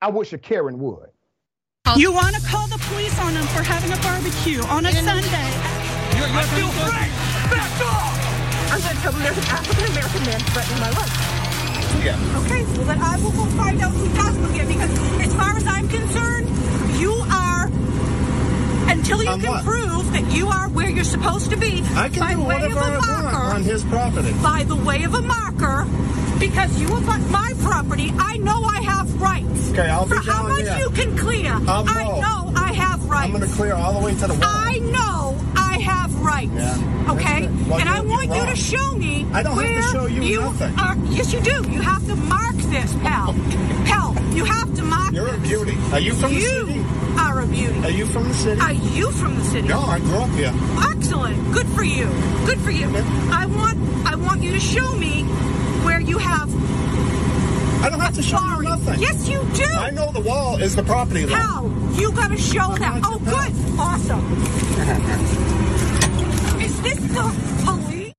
I 0.00 0.08
wish 0.08 0.32
a 0.34 0.38
Karen 0.38 0.78
would. 0.78 1.10
You 1.96 2.12
want 2.12 2.36
to 2.36 2.42
call 2.42 2.68
the 2.68 2.78
police 2.78 3.18
on 3.18 3.34
them 3.34 3.46
for 3.48 3.64
having 3.64 3.92
a 3.92 4.00
barbecue 4.02 4.62
on 4.66 4.86
a 4.86 4.92
Sunday? 4.92 5.26
You're, 6.14 6.28
you're 6.28 6.38
I 6.38 6.44
feel 6.54 6.68
free. 6.78 7.10
Back 7.50 7.80
off! 7.82 8.70
I'm 8.70 8.80
going 8.80 8.94
to 8.94 9.02
tell 9.02 9.12
them 9.12 9.22
there's 9.22 9.36
an 9.36 9.44
African 9.50 9.84
American 9.90 10.22
man 10.26 10.38
threatening 10.38 10.80
my 10.80 10.90
life. 10.90 11.41
Yeah. 12.04 12.18
Okay, 12.44 12.64
well 12.76 12.84
then 12.86 13.00
I 13.00 13.16
will 13.22 13.30
go 13.32 13.44
find 13.56 13.80
out 13.80 13.92
who 13.92 14.08
does 14.14 14.36
forgive 14.46 14.68
because 14.68 14.90
as 15.20 15.34
far 15.34 15.56
as 15.56 15.66
I'm 15.66 15.88
concerned, 15.88 16.48
you 16.98 17.12
are 17.12 17.66
until 18.90 19.22
you 19.22 19.28
on 19.28 19.40
can 19.40 19.50
what? 19.50 19.64
prove 19.64 20.12
that 20.12 20.32
you 20.32 20.48
are 20.48 20.68
where 20.70 20.88
you're 20.88 21.04
supposed 21.04 21.50
to 21.50 21.56
be 21.56 21.82
I 21.94 22.08
can 22.08 22.20
by 22.20 22.34
do 22.34 22.42
way 22.42 22.64
of 22.64 22.72
a 22.72 22.74
marker 22.74 23.54
on 23.54 23.62
his 23.62 23.84
property. 23.84 24.32
By 24.42 24.64
the 24.64 24.76
way 24.76 25.04
of 25.04 25.14
a 25.14 25.22
marker, 25.22 25.86
because 26.40 26.80
you 26.80 26.88
have 26.88 27.30
my 27.30 27.52
property, 27.60 28.12
I 28.18 28.36
know 28.38 28.64
I 28.64 28.80
have 28.82 29.20
rights. 29.20 29.70
Okay, 29.70 29.88
I'll 29.88 30.06
For 30.06 30.18
be 30.20 30.26
how 30.26 30.48
much 30.48 30.78
you 30.78 30.90
can 30.90 31.16
clear, 31.16 31.52
I'll 31.52 31.84
I 31.88 32.04
know 32.20 32.52
I 32.56 32.72
have 32.72 33.04
rights. 33.08 33.24
I'm 33.26 33.30
going 33.38 33.48
to 33.48 33.54
clear 33.56 33.74
all 33.74 33.92
the 33.98 34.04
way 34.04 34.12
to 34.14 34.26
the 34.26 34.34
wall. 34.34 34.42
I 34.42 34.78
know 34.78 35.38
rights. 36.22 36.50
rights. 36.52 36.78
Yeah. 36.78 37.12
Okay? 37.12 37.46
Well, 37.68 37.80
and 37.80 37.88
I 37.88 38.00
want 38.00 38.28
you're 38.28 38.36
you 38.44 38.50
to 38.50 38.56
show 38.56 38.92
me 38.92 39.26
I 39.32 39.42
don't 39.42 39.56
have 39.56 39.84
to 39.84 39.98
show 39.98 40.06
you 40.06 40.40
nothing. 40.40 40.78
Are, 40.78 40.96
yes, 41.12 41.32
you 41.32 41.40
do. 41.40 41.70
You 41.70 41.80
have 41.80 42.06
to 42.06 42.16
mark 42.16 42.56
this, 42.56 42.92
pal. 42.96 43.34
Pal, 43.86 44.14
you 44.34 44.44
have 44.44 44.74
to 44.76 44.82
mark 44.82 45.12
You're 45.12 45.34
a 45.34 45.38
beauty. 45.38 45.76
Are 45.92 46.00
you 46.00 46.14
from 46.14 46.34
the 46.34 46.40
You 46.40 46.66
city? 46.66 46.84
are 47.18 47.40
a 47.42 47.46
beauty. 47.46 47.78
Are 47.80 47.90
you 47.90 48.06
from 48.06 48.28
the 48.28 48.34
city? 48.34 48.60
Are 48.60 48.72
you 48.72 49.10
from 49.10 49.36
the 49.36 49.44
city? 49.44 49.68
No, 49.68 49.80
I 49.80 49.98
grew 49.98 50.18
up 50.18 50.30
here. 50.30 50.52
Excellent. 50.90 51.52
Good 51.52 51.66
for 51.68 51.82
you. 51.84 52.06
Good 52.46 52.60
for 52.60 52.70
you. 52.70 52.86
I 53.32 53.46
want 53.46 53.78
I 54.06 54.14
want 54.16 54.42
you 54.42 54.52
to 54.52 54.60
show 54.60 54.94
me 54.94 55.24
where 55.84 56.00
you 56.00 56.18
have 56.18 56.48
I 57.82 57.90
don't 57.90 57.98
have 58.00 58.14
to 58.14 58.22
show 58.22 58.38
you 58.38 58.62
nothing. 58.62 59.00
Yes, 59.00 59.28
you 59.28 59.42
do. 59.54 59.64
I 59.64 59.90
know 59.90 60.12
the 60.12 60.20
wall 60.20 60.62
is 60.62 60.76
the 60.76 60.84
property 60.84 61.26
line. 61.26 61.40
How? 61.40 61.66
You 61.98 62.12
gotta 62.12 62.36
show 62.36 62.76
that. 62.76 63.00
Oh, 63.04 63.18
good. 63.18 63.52
Awesome. 63.78 65.48
Is 66.84 66.98
this 66.98 67.12
the 67.12 67.64
police? 67.64 68.12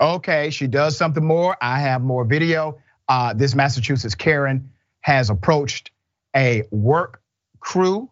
Okay, 0.00 0.50
she 0.50 0.66
does 0.66 0.96
something 0.96 1.24
more. 1.24 1.56
I 1.60 1.80
have 1.80 2.02
more 2.02 2.24
video. 2.24 2.78
Uh, 3.08 3.34
this 3.34 3.54
Massachusetts 3.54 4.14
Karen 4.14 4.70
has 5.00 5.30
approached 5.30 5.90
a 6.34 6.64
work 6.70 7.20
crew 7.60 8.10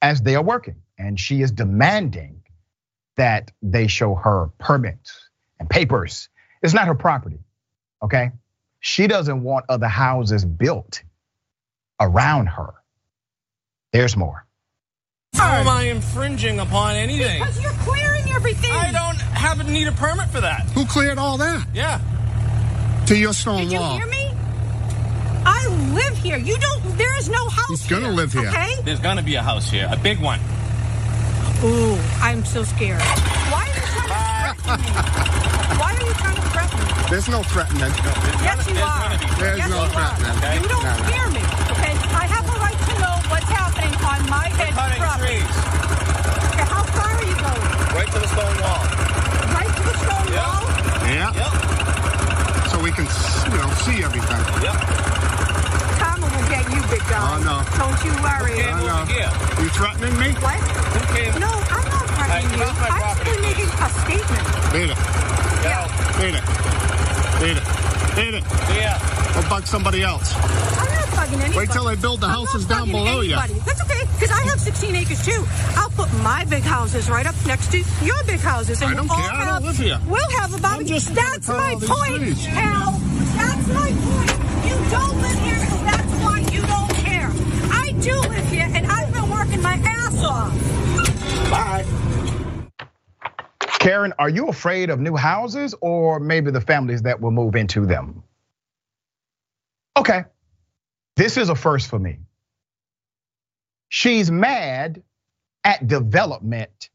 as 0.00 0.22
they 0.22 0.34
are 0.34 0.42
working, 0.42 0.76
and 0.98 1.18
she 1.18 1.42
is 1.42 1.52
demanding 1.52 2.42
that 3.16 3.50
they 3.62 3.88
show 3.88 4.14
her 4.14 4.50
permits 4.58 5.28
and 5.58 5.68
papers. 5.68 6.28
It's 6.62 6.74
not 6.74 6.86
her 6.86 6.94
property, 6.94 7.40
okay? 8.02 8.32
She 8.80 9.06
doesn't 9.06 9.42
want 9.42 9.66
other 9.68 9.88
houses 9.88 10.44
built 10.44 11.02
around 12.00 12.46
her. 12.46 12.74
There's 13.92 14.16
more. 14.16 14.46
How 15.34 15.54
am 15.54 15.68
I 15.68 15.84
infringing 15.84 16.60
upon 16.60 16.94
anything? 16.94 17.40
Because 17.40 17.60
you're 17.62 17.72
clearing 17.72 18.17
everything. 18.38 18.70
I 18.70 18.92
don't 18.92 19.18
have 19.34 19.68
need 19.68 19.88
a 19.88 19.92
permit 19.92 20.28
for 20.30 20.40
that. 20.40 20.62
Who 20.74 20.86
cleared 20.86 21.18
all 21.18 21.38
that? 21.38 21.66
Yeah. 21.74 21.98
To 23.06 23.16
your 23.18 23.32
stone 23.32 23.62
Did 23.62 23.72
you 23.72 23.80
wall. 23.80 23.98
hear 23.98 24.06
me? 24.06 24.30
I 25.44 25.66
live 25.94 26.16
here. 26.18 26.36
You 26.38 26.56
don't. 26.58 26.80
There 26.96 27.16
is 27.18 27.28
no 27.28 27.48
house. 27.48 27.68
He's 27.68 27.86
gonna 27.88 28.06
here, 28.06 28.14
live 28.14 28.32
here. 28.32 28.48
Okay. 28.48 28.74
There's 28.84 29.00
gonna 29.00 29.22
be 29.24 29.34
a 29.34 29.42
house 29.42 29.68
here, 29.70 29.88
a 29.90 29.96
big 29.96 30.20
one. 30.20 30.38
Ooh, 31.64 31.98
I'm 32.22 32.44
so 32.44 32.62
scared. 32.62 33.02
Why 33.50 33.66
are 33.66 33.74
you 33.74 33.82
trying 33.90 34.46
to 34.46 34.52
threaten 34.62 34.78
me? 34.84 34.90
Why 35.80 35.90
are 35.98 36.06
you 36.06 36.14
trying 36.22 36.36
to 36.36 36.42
threaten 36.54 36.78
me? 36.78 37.10
There's 37.10 37.28
no 37.28 37.42
threatening. 37.42 37.90
Yes, 38.46 38.68
you 38.70 38.78
are. 38.78 39.18
There's 39.42 39.58
yes, 39.58 39.70
no 39.70 39.82
you 39.82 39.90
threatening. 39.90 40.30
are. 40.30 40.54
You 40.54 40.68
don't 40.68 40.84
No, 40.84 40.94
no. 40.94 41.06
scare 41.10 41.30
me. 41.34 41.42
Okay. 41.74 41.94
I 42.14 42.24
have 42.30 42.46
a 42.46 42.56
right 42.62 42.78
to 42.86 42.94
know 43.02 43.14
what's 43.32 43.50
happening 43.50 43.94
on 44.12 44.20
my 44.30 44.46
head 44.54 44.72
Cutting 44.78 45.02
trees. 45.18 45.50
Okay, 46.54 46.66
how 46.70 46.84
far 46.94 47.10
are 47.18 47.24
you 47.26 47.34
going? 47.34 47.87
Right 47.98 48.06
to 48.14 48.18
the 48.22 48.30
stone 48.30 48.56
wall. 48.62 48.82
Right 49.58 49.72
to 49.74 49.82
the 49.82 49.94
stone 49.98 50.26
Yeah. 50.30 50.46
wall? 50.46 50.62
Yeah. 51.10 51.40
Yep. 51.42 51.52
So 52.70 52.76
we 52.78 52.90
can, 52.94 53.06
you 53.50 53.58
know, 53.58 53.70
see 53.82 53.98
everything. 54.06 54.38
Yep. 54.62 54.76
Karma 55.98 56.26
will 56.30 56.46
get 56.46 56.62
you, 56.70 56.80
big 56.94 57.02
guy. 57.10 57.18
Oh, 57.18 57.42
no. 57.42 57.56
Don't 57.74 57.98
you 58.06 58.14
worry. 58.22 58.54
Came 58.62 58.74
I 58.74 58.86
know. 58.86 59.02
here. 59.10 59.30
You 59.58 59.68
threatening 59.74 60.14
me? 60.14 60.30
What? 60.38 60.62
Who 60.62 61.00
came? 61.10 61.34
No, 61.42 61.50
I'm 61.50 61.86
not 61.90 62.06
threatening 62.14 62.30
Hey, 62.30 62.42
you. 62.46 62.58
get 62.62 62.68
off 62.70 62.78
my 62.78 62.86
I'm 62.86 63.00
property, 63.02 63.30
simply 63.34 63.48
making 63.50 63.66
a 63.66 63.88
statement. 64.06 64.46
Beat 64.70 64.90
it. 64.94 64.98
Yeah. 65.66 65.82
Beat 66.22 66.34
it. 66.38 66.44
Beat 67.42 67.56
it. 67.58 67.66
Beat 68.14 68.34
it. 68.38 68.44
Yeah. 68.78 69.38
Or 69.38 69.42
bug 69.50 69.66
somebody 69.66 70.02
else. 70.04 70.34
I'm 71.18 71.30
not 71.30 71.38
bugging 71.38 71.44
anybody. 71.44 71.58
Wait 71.58 71.70
till 71.70 71.84
they 71.84 71.96
build 71.96 72.20
the 72.20 72.28
houses 72.28 72.66
down 72.66 72.88
bugging 72.88 72.92
below 72.92 73.20
you. 73.20 73.34
anybody. 73.34 73.60
That's 73.66 73.80
okay, 73.82 74.04
because 74.14 74.30
I 74.30 74.40
have 74.42 74.60
16 74.60 74.94
acres 74.94 75.24
too. 75.24 75.44
I'll 75.76 75.90
put 75.90 76.12
my 76.22 76.44
big 76.44 76.62
houses 76.62 77.10
right 77.10 77.26
up 77.26 77.34
next 77.46 77.70
to 77.72 77.78
your 78.04 78.22
big 78.24 78.40
houses. 78.40 78.80
And 78.82 78.92
I 78.92 78.94
don't 78.94 79.08
we'll 79.08 79.18
all 79.18 79.28
care. 79.28 79.40
I 79.40 79.44
don't 79.46 79.64
live 79.64 79.76
here. 79.76 80.00
We'll 80.06 80.30
have 80.30 80.54
a 80.54 80.58
barbecue. 80.60 80.94
just 80.94 81.14
That's 81.14 81.48
my 81.48 81.74
point, 81.80 82.16
trees. 82.16 82.46
Al. 82.48 82.92
That's 82.92 83.68
my 83.68 83.90
point. 83.90 84.30
You 84.68 84.90
don't 84.90 85.22
live 85.22 85.38
here, 85.40 85.58
so 85.58 85.76
that's 85.84 86.12
why 86.22 86.38
you 86.52 86.62
don't 86.62 86.94
care. 87.04 87.30
I 87.70 87.92
do 88.00 88.14
live 88.28 88.48
here, 88.48 88.68
and 88.72 88.86
I've 88.86 89.12
been 89.12 89.28
working 89.30 89.62
my 89.62 89.74
ass 89.84 90.24
off. 90.24 91.50
Bye. 91.50 91.84
Karen, 93.80 94.12
are 94.18 94.28
you 94.28 94.48
afraid 94.48 94.90
of 94.90 95.00
new 95.00 95.16
houses 95.16 95.74
or 95.80 96.20
maybe 96.20 96.50
the 96.50 96.60
families 96.60 97.02
that 97.02 97.20
will 97.20 97.30
move 97.30 97.54
into 97.56 97.86
them? 97.86 98.22
Okay, 99.96 100.24
this 101.18 101.36
is 101.36 101.48
a 101.48 101.54
first 101.56 101.88
for 101.88 101.98
me. 101.98 102.20
She's 103.88 104.30
mad 104.30 105.02
at 105.64 105.88
development 105.88 106.90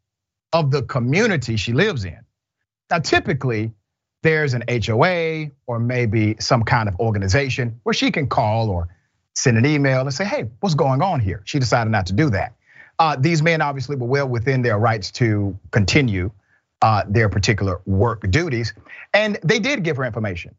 of 0.53 0.71
the 0.71 0.83
community 0.83 1.57
she 1.57 1.73
lives 1.73 2.05
in. 2.05 2.19
Now, 2.89 2.99
typically, 2.99 3.73
there's 4.21 4.53
an 4.53 4.63
HOA 4.69 5.51
or 5.65 5.77
maybe 5.77 6.37
some 6.39 6.63
kind 6.63 6.87
of 6.87 6.95
organization 7.01 7.81
where 7.83 7.93
she 7.93 8.11
can 8.11 8.27
call 8.27 8.69
or 8.69 8.87
send 9.35 9.57
an 9.57 9.65
email 9.65 9.99
and 10.01 10.13
say, 10.13 10.23
hey, 10.23 10.45
what's 10.61 10.75
going 10.75 11.01
on 11.01 11.19
here? 11.19 11.41
She 11.43 11.59
decided 11.59 11.91
not 11.91 12.05
to 12.05 12.13
do 12.13 12.29
that. 12.29 12.55
Uh, 12.99 13.17
these 13.19 13.41
men 13.41 13.61
obviously 13.61 13.97
were 13.97 14.07
well 14.07 14.29
within 14.29 14.61
their 14.61 14.79
rights 14.79 15.11
to 15.11 15.59
continue 15.71 16.31
uh, 16.81 17.03
their 17.09 17.27
particular 17.27 17.81
work 17.85 18.29
duties. 18.31 18.73
And 19.13 19.37
they 19.43 19.59
did 19.59 19.83
give 19.83 19.97
her 19.97 20.05
information 20.05 20.55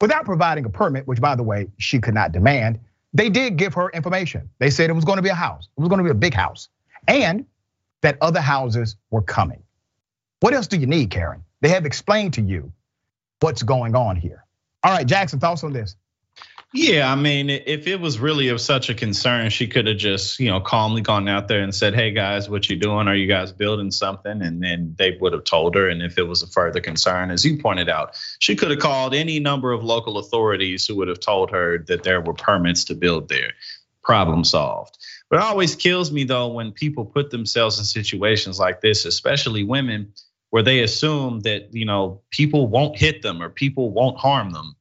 without 0.00 0.24
providing 0.24 0.66
a 0.66 0.70
permit, 0.70 1.08
which, 1.08 1.20
by 1.20 1.34
the 1.34 1.42
way, 1.42 1.66
she 1.78 1.98
could 1.98 2.14
not 2.14 2.30
demand. 2.30 2.78
They 3.12 3.30
did 3.30 3.56
give 3.56 3.74
her 3.74 3.90
information. 3.90 4.50
They 4.58 4.70
said 4.70 4.90
it 4.90 4.94
was 4.94 5.04
going 5.04 5.16
to 5.16 5.22
be 5.22 5.28
a 5.28 5.34
house, 5.34 5.68
it 5.76 5.80
was 5.80 5.88
going 5.88 5.98
to 5.98 6.04
be 6.04 6.10
a 6.10 6.14
big 6.14 6.34
house, 6.34 6.68
and 7.06 7.46
that 8.02 8.18
other 8.20 8.40
houses 8.40 8.96
were 9.10 9.22
coming. 9.22 9.62
What 10.40 10.54
else 10.54 10.66
do 10.68 10.76
you 10.78 10.86
need, 10.86 11.10
Karen? 11.10 11.44
They 11.60 11.70
have 11.70 11.86
explained 11.86 12.34
to 12.34 12.42
you 12.42 12.72
what's 13.40 13.62
going 13.62 13.96
on 13.96 14.16
here. 14.16 14.44
All 14.84 14.92
right, 14.92 15.06
Jackson, 15.06 15.40
thoughts 15.40 15.64
on 15.64 15.72
this? 15.72 15.96
Yeah, 16.74 17.10
I 17.10 17.14
mean, 17.14 17.48
if 17.48 17.86
it 17.86 17.98
was 17.98 18.18
really 18.18 18.48
of 18.48 18.60
such 18.60 18.90
a 18.90 18.94
concern, 18.94 19.48
she 19.48 19.66
could 19.66 19.86
have 19.86 19.96
just, 19.96 20.38
you 20.38 20.50
know, 20.50 20.60
calmly 20.60 21.00
gone 21.00 21.26
out 21.26 21.48
there 21.48 21.62
and 21.62 21.74
said, 21.74 21.94
"Hey 21.94 22.10
guys, 22.10 22.50
what 22.50 22.68
you 22.68 22.76
doing? 22.76 23.08
Are 23.08 23.14
you 23.14 23.26
guys 23.26 23.52
building 23.52 23.90
something?" 23.90 24.42
And 24.42 24.62
then 24.62 24.94
they 24.98 25.16
would 25.18 25.32
have 25.32 25.44
told 25.44 25.74
her. 25.76 25.88
And 25.88 26.02
if 26.02 26.18
it 26.18 26.24
was 26.24 26.42
a 26.42 26.46
further 26.46 26.80
concern, 26.80 27.30
as 27.30 27.42
you 27.42 27.56
pointed 27.56 27.88
out, 27.88 28.14
she 28.38 28.54
could 28.54 28.70
have 28.70 28.80
called 28.80 29.14
any 29.14 29.40
number 29.40 29.72
of 29.72 29.82
local 29.82 30.18
authorities 30.18 30.86
who 30.86 30.96
would 30.96 31.08
have 31.08 31.20
told 31.20 31.50
her 31.52 31.78
that 31.88 32.02
there 32.02 32.20
were 32.20 32.34
permits 32.34 32.84
to 32.84 32.94
build 32.94 33.30
there. 33.30 33.52
Problem 34.02 34.44
solved. 34.44 34.98
But 35.30 35.36
it 35.36 35.42
always 35.44 35.74
kills 35.74 36.12
me 36.12 36.24
though 36.24 36.48
when 36.48 36.72
people 36.72 37.06
put 37.06 37.30
themselves 37.30 37.78
in 37.78 37.86
situations 37.86 38.58
like 38.58 38.82
this, 38.82 39.06
especially 39.06 39.64
women, 39.64 40.12
where 40.50 40.62
they 40.62 40.80
assume 40.80 41.40
that 41.40 41.72
you 41.72 41.86
know 41.86 42.20
people 42.30 42.66
won't 42.66 42.98
hit 42.98 43.22
them 43.22 43.42
or 43.42 43.48
people 43.48 43.90
won't 43.90 44.18
harm 44.18 44.50
them. 44.50 44.74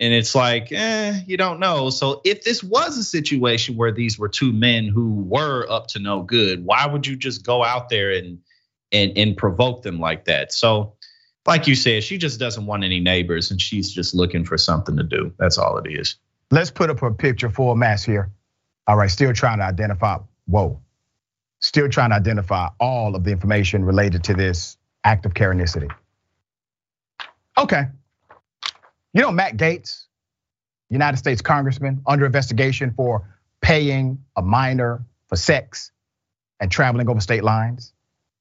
And 0.00 0.14
it's 0.14 0.34
like, 0.34 0.72
eh, 0.72 1.20
you 1.26 1.36
don't 1.36 1.60
know. 1.60 1.90
So 1.90 2.22
if 2.24 2.42
this 2.42 2.64
was 2.64 2.96
a 2.96 3.04
situation 3.04 3.76
where 3.76 3.92
these 3.92 4.18
were 4.18 4.30
two 4.30 4.50
men 4.50 4.88
who 4.88 5.22
were 5.22 5.66
up 5.70 5.88
to 5.88 5.98
no 5.98 6.22
good, 6.22 6.64
why 6.64 6.86
would 6.86 7.06
you 7.06 7.16
just 7.16 7.44
go 7.44 7.62
out 7.62 7.90
there 7.90 8.10
and 8.10 8.38
and 8.90 9.12
and 9.16 9.36
provoke 9.36 9.82
them 9.82 10.00
like 10.00 10.24
that? 10.24 10.52
So, 10.54 10.94
like 11.46 11.66
you 11.66 11.74
said, 11.74 12.02
she 12.02 12.16
just 12.16 12.40
doesn't 12.40 12.64
want 12.64 12.82
any 12.82 12.98
neighbors, 12.98 13.50
and 13.50 13.60
she's 13.60 13.92
just 13.92 14.14
looking 14.14 14.44
for 14.44 14.56
something 14.56 14.96
to 14.96 15.02
do. 15.02 15.34
That's 15.38 15.58
all 15.58 15.76
it 15.76 15.90
is. 15.90 16.16
Let's 16.50 16.70
put 16.70 16.88
up 16.88 17.02
a 17.02 17.10
picture 17.10 17.50
full 17.50 17.76
mass 17.76 18.02
here. 18.02 18.30
All 18.86 18.96
right, 18.96 19.10
still 19.10 19.32
trying 19.32 19.58
to 19.58 19.64
identify, 19.64 20.18
whoa, 20.46 20.80
still 21.60 21.88
trying 21.88 22.10
to 22.10 22.16
identify 22.16 22.68
all 22.80 23.14
of 23.14 23.24
the 23.24 23.30
information 23.30 23.84
related 23.84 24.24
to 24.24 24.34
this 24.34 24.78
act 25.04 25.26
of 25.26 25.34
Karenicity. 25.34 25.90
Okay. 27.56 27.84
You 29.12 29.22
know, 29.22 29.32
Matt 29.32 29.56
Gaetz, 29.56 30.06
United 30.88 31.16
States 31.16 31.42
Congressman, 31.42 32.02
under 32.06 32.26
investigation 32.26 32.92
for 32.96 33.38
paying 33.60 34.24
a 34.36 34.42
minor 34.42 35.04
for 35.26 35.36
sex 35.36 35.92
and 36.60 36.70
traveling 36.70 37.08
over 37.08 37.20
state 37.20 37.44
lines, 37.44 37.92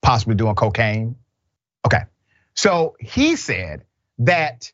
possibly 0.01 0.35
doing 0.35 0.55
cocaine. 0.55 1.15
Okay. 1.85 2.03
So 2.53 2.95
he 2.99 3.35
said 3.35 3.83
that 4.19 4.71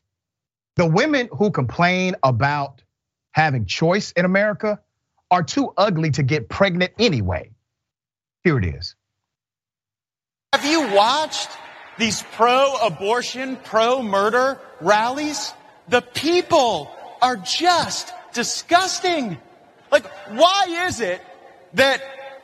the 0.76 0.86
women 0.86 1.28
who 1.32 1.50
complain 1.50 2.16
about 2.22 2.82
having 3.32 3.64
choice 3.66 4.12
in 4.12 4.24
America 4.24 4.80
are 5.30 5.42
too 5.42 5.72
ugly 5.76 6.10
to 6.12 6.22
get 6.22 6.48
pregnant 6.48 6.92
anyway. 6.98 7.50
Here 8.44 8.58
it 8.58 8.64
is. 8.64 8.94
Have 10.52 10.64
you 10.64 10.94
watched 10.94 11.50
these 11.98 12.22
pro 12.32 12.76
abortion, 12.82 13.56
pro 13.56 14.02
murder 14.02 14.60
rallies? 14.80 15.52
The 15.88 16.02
people 16.02 16.90
are 17.22 17.36
just 17.36 18.12
disgusting. 18.32 19.38
Like, 19.90 20.06
why 20.30 20.86
is 20.86 21.00
it 21.00 21.20
that 21.74 22.02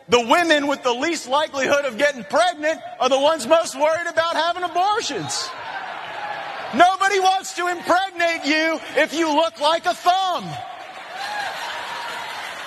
the 0.09 0.21
women 0.21 0.67
with 0.67 0.83
the 0.83 0.93
least 0.93 1.29
likelihood 1.29 1.85
of 1.85 1.99
getting 1.99 2.25
pregnant 2.25 2.81
are 3.01 3.09
the 3.09 3.19
ones 3.19 3.47
most 3.47 3.79
worried 3.79 4.07
about 4.09 4.35
having 4.35 4.63
abortions? 4.63 5.49
Nobody 6.75 7.21
wants 7.21 7.55
to 7.57 7.69
impregnate 7.69 8.47
you 8.47 8.81
if 8.97 9.13
you 9.13 9.29
look 9.29 9.61
like 9.61 9.85
a 9.87 9.95
thumb. 9.95 10.49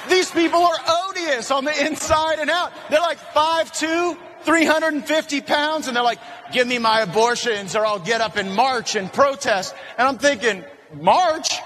These 0.10 0.30
people 0.30 0.60
are 0.60 0.80
odious 1.10 1.50
on 1.50 1.66
the 1.66 1.86
inside 1.86 2.40
and 2.40 2.50
out. 2.50 2.72
They're 2.90 3.00
like 3.00 3.18
5'2, 3.18 4.18
350 4.46 5.42
pounds, 5.42 5.88
and 5.88 5.96
they're 5.96 6.04
like, 6.04 6.20
give 6.52 6.68
me 6.68 6.78
my 6.78 7.02
abortions 7.02 7.76
or 7.76 7.86
I'll 7.86 8.00
get 8.00 8.22
up 8.22 8.38
and 8.38 8.54
march 8.56 8.96
and 8.96 9.12
protest. 9.12 9.76
And 9.98 10.08
I'm 10.08 10.18
thinking, 10.18 10.64
march? 10.94 11.60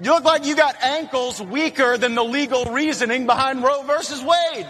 You 0.00 0.12
look 0.12 0.24
like 0.24 0.46
you 0.46 0.54
got 0.54 0.80
ankles 0.82 1.42
weaker 1.42 1.98
than 1.98 2.14
the 2.14 2.22
legal 2.22 2.66
reasoning 2.66 3.26
behind 3.26 3.62
Roe 3.62 3.82
versus 3.82 4.22
Wade. 4.22 4.66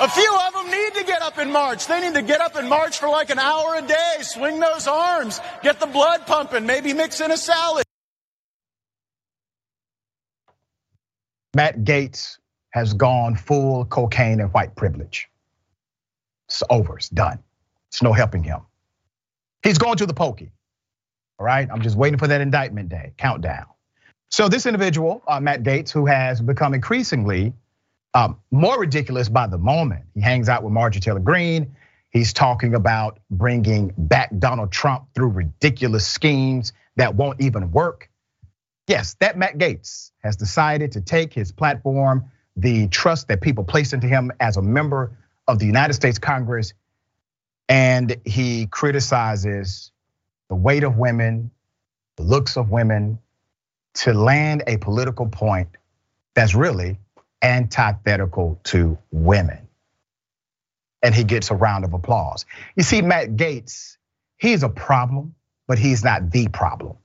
A 0.00 0.08
few 0.08 0.38
of 0.46 0.54
them 0.54 0.70
need 0.70 0.94
to 0.94 1.04
get 1.04 1.20
up 1.20 1.36
and 1.38 1.52
march. 1.52 1.86
They 1.86 2.00
need 2.00 2.14
to 2.14 2.22
get 2.22 2.40
up 2.40 2.56
and 2.56 2.68
march 2.68 2.98
for 2.98 3.08
like 3.08 3.28
an 3.30 3.38
hour 3.38 3.74
a 3.74 3.82
day, 3.82 4.16
swing 4.22 4.58
those 4.58 4.86
arms, 4.86 5.40
get 5.62 5.78
the 5.78 5.86
blood 5.86 6.26
pumping, 6.26 6.64
maybe 6.64 6.94
mix 6.94 7.20
in 7.20 7.30
a 7.30 7.36
salad. 7.36 7.84
Matt 11.54 11.80
Gaetz 11.80 12.38
has 12.70 12.94
gone 12.94 13.34
full 13.34 13.84
cocaine 13.84 14.40
and 14.40 14.54
white 14.54 14.76
privilege. 14.76 15.28
It's 16.50 16.64
over, 16.68 16.96
it's 16.96 17.08
done. 17.08 17.38
It's 17.88 18.02
no 18.02 18.12
helping 18.12 18.42
him. 18.42 18.60
He's 19.62 19.78
going 19.78 19.96
to 19.98 20.06
the 20.06 20.14
pokey. 20.14 20.50
All 21.38 21.46
right, 21.46 21.68
I'm 21.70 21.80
just 21.80 21.96
waiting 21.96 22.18
for 22.18 22.26
that 22.26 22.40
indictment 22.40 22.88
day, 22.88 23.12
countdown. 23.16 23.66
So 24.30 24.48
this 24.48 24.66
individual, 24.66 25.22
uh, 25.28 25.40
Matt 25.40 25.62
Gaetz, 25.62 25.90
who 25.90 26.06
has 26.06 26.40
become 26.40 26.74
increasingly 26.74 27.54
um, 28.14 28.40
more 28.50 28.78
ridiculous 28.78 29.28
by 29.28 29.46
the 29.46 29.58
moment. 29.58 30.04
He 30.14 30.20
hangs 30.20 30.48
out 30.48 30.64
with 30.64 30.72
Marjorie 30.72 31.00
Taylor 31.00 31.20
Greene. 31.20 31.76
He's 32.10 32.32
talking 32.32 32.74
about 32.74 33.20
bringing 33.30 33.92
back 33.96 34.30
Donald 34.38 34.72
Trump 34.72 35.06
through 35.14 35.28
ridiculous 35.28 36.06
schemes 36.06 36.72
that 36.96 37.14
won't 37.14 37.40
even 37.40 37.70
work. 37.70 38.10
Yes, 38.88 39.14
that 39.20 39.38
Matt 39.38 39.56
Gaetz 39.56 40.10
has 40.24 40.34
decided 40.34 40.92
to 40.92 41.00
take 41.00 41.32
his 41.32 41.52
platform, 41.52 42.24
the 42.56 42.88
trust 42.88 43.28
that 43.28 43.40
people 43.40 43.62
place 43.62 43.92
into 43.92 44.08
him 44.08 44.32
as 44.40 44.56
a 44.56 44.62
member 44.62 45.16
of 45.50 45.58
the 45.58 45.66
United 45.66 45.94
States 45.94 46.18
Congress, 46.18 46.72
and 47.68 48.16
he 48.24 48.66
criticizes 48.66 49.92
the 50.48 50.54
weight 50.54 50.84
of 50.84 50.96
women, 50.96 51.50
the 52.16 52.22
looks 52.22 52.56
of 52.56 52.70
women, 52.70 53.18
to 53.94 54.12
land 54.12 54.64
a 54.66 54.76
political 54.78 55.26
point 55.26 55.68
that's 56.34 56.54
really 56.54 56.98
antithetical 57.42 58.60
to 58.64 58.98
women. 59.10 59.68
And 61.02 61.14
he 61.14 61.24
gets 61.24 61.50
a 61.50 61.54
round 61.54 61.84
of 61.84 61.94
applause. 61.94 62.46
You 62.76 62.82
see, 62.82 63.02
Matt 63.02 63.36
Gaetz, 63.36 63.96
he's 64.36 64.62
a 64.62 64.68
problem, 64.68 65.34
but 65.66 65.78
he's 65.78 66.04
not 66.04 66.30
the 66.30 66.48
problem. 66.48 66.96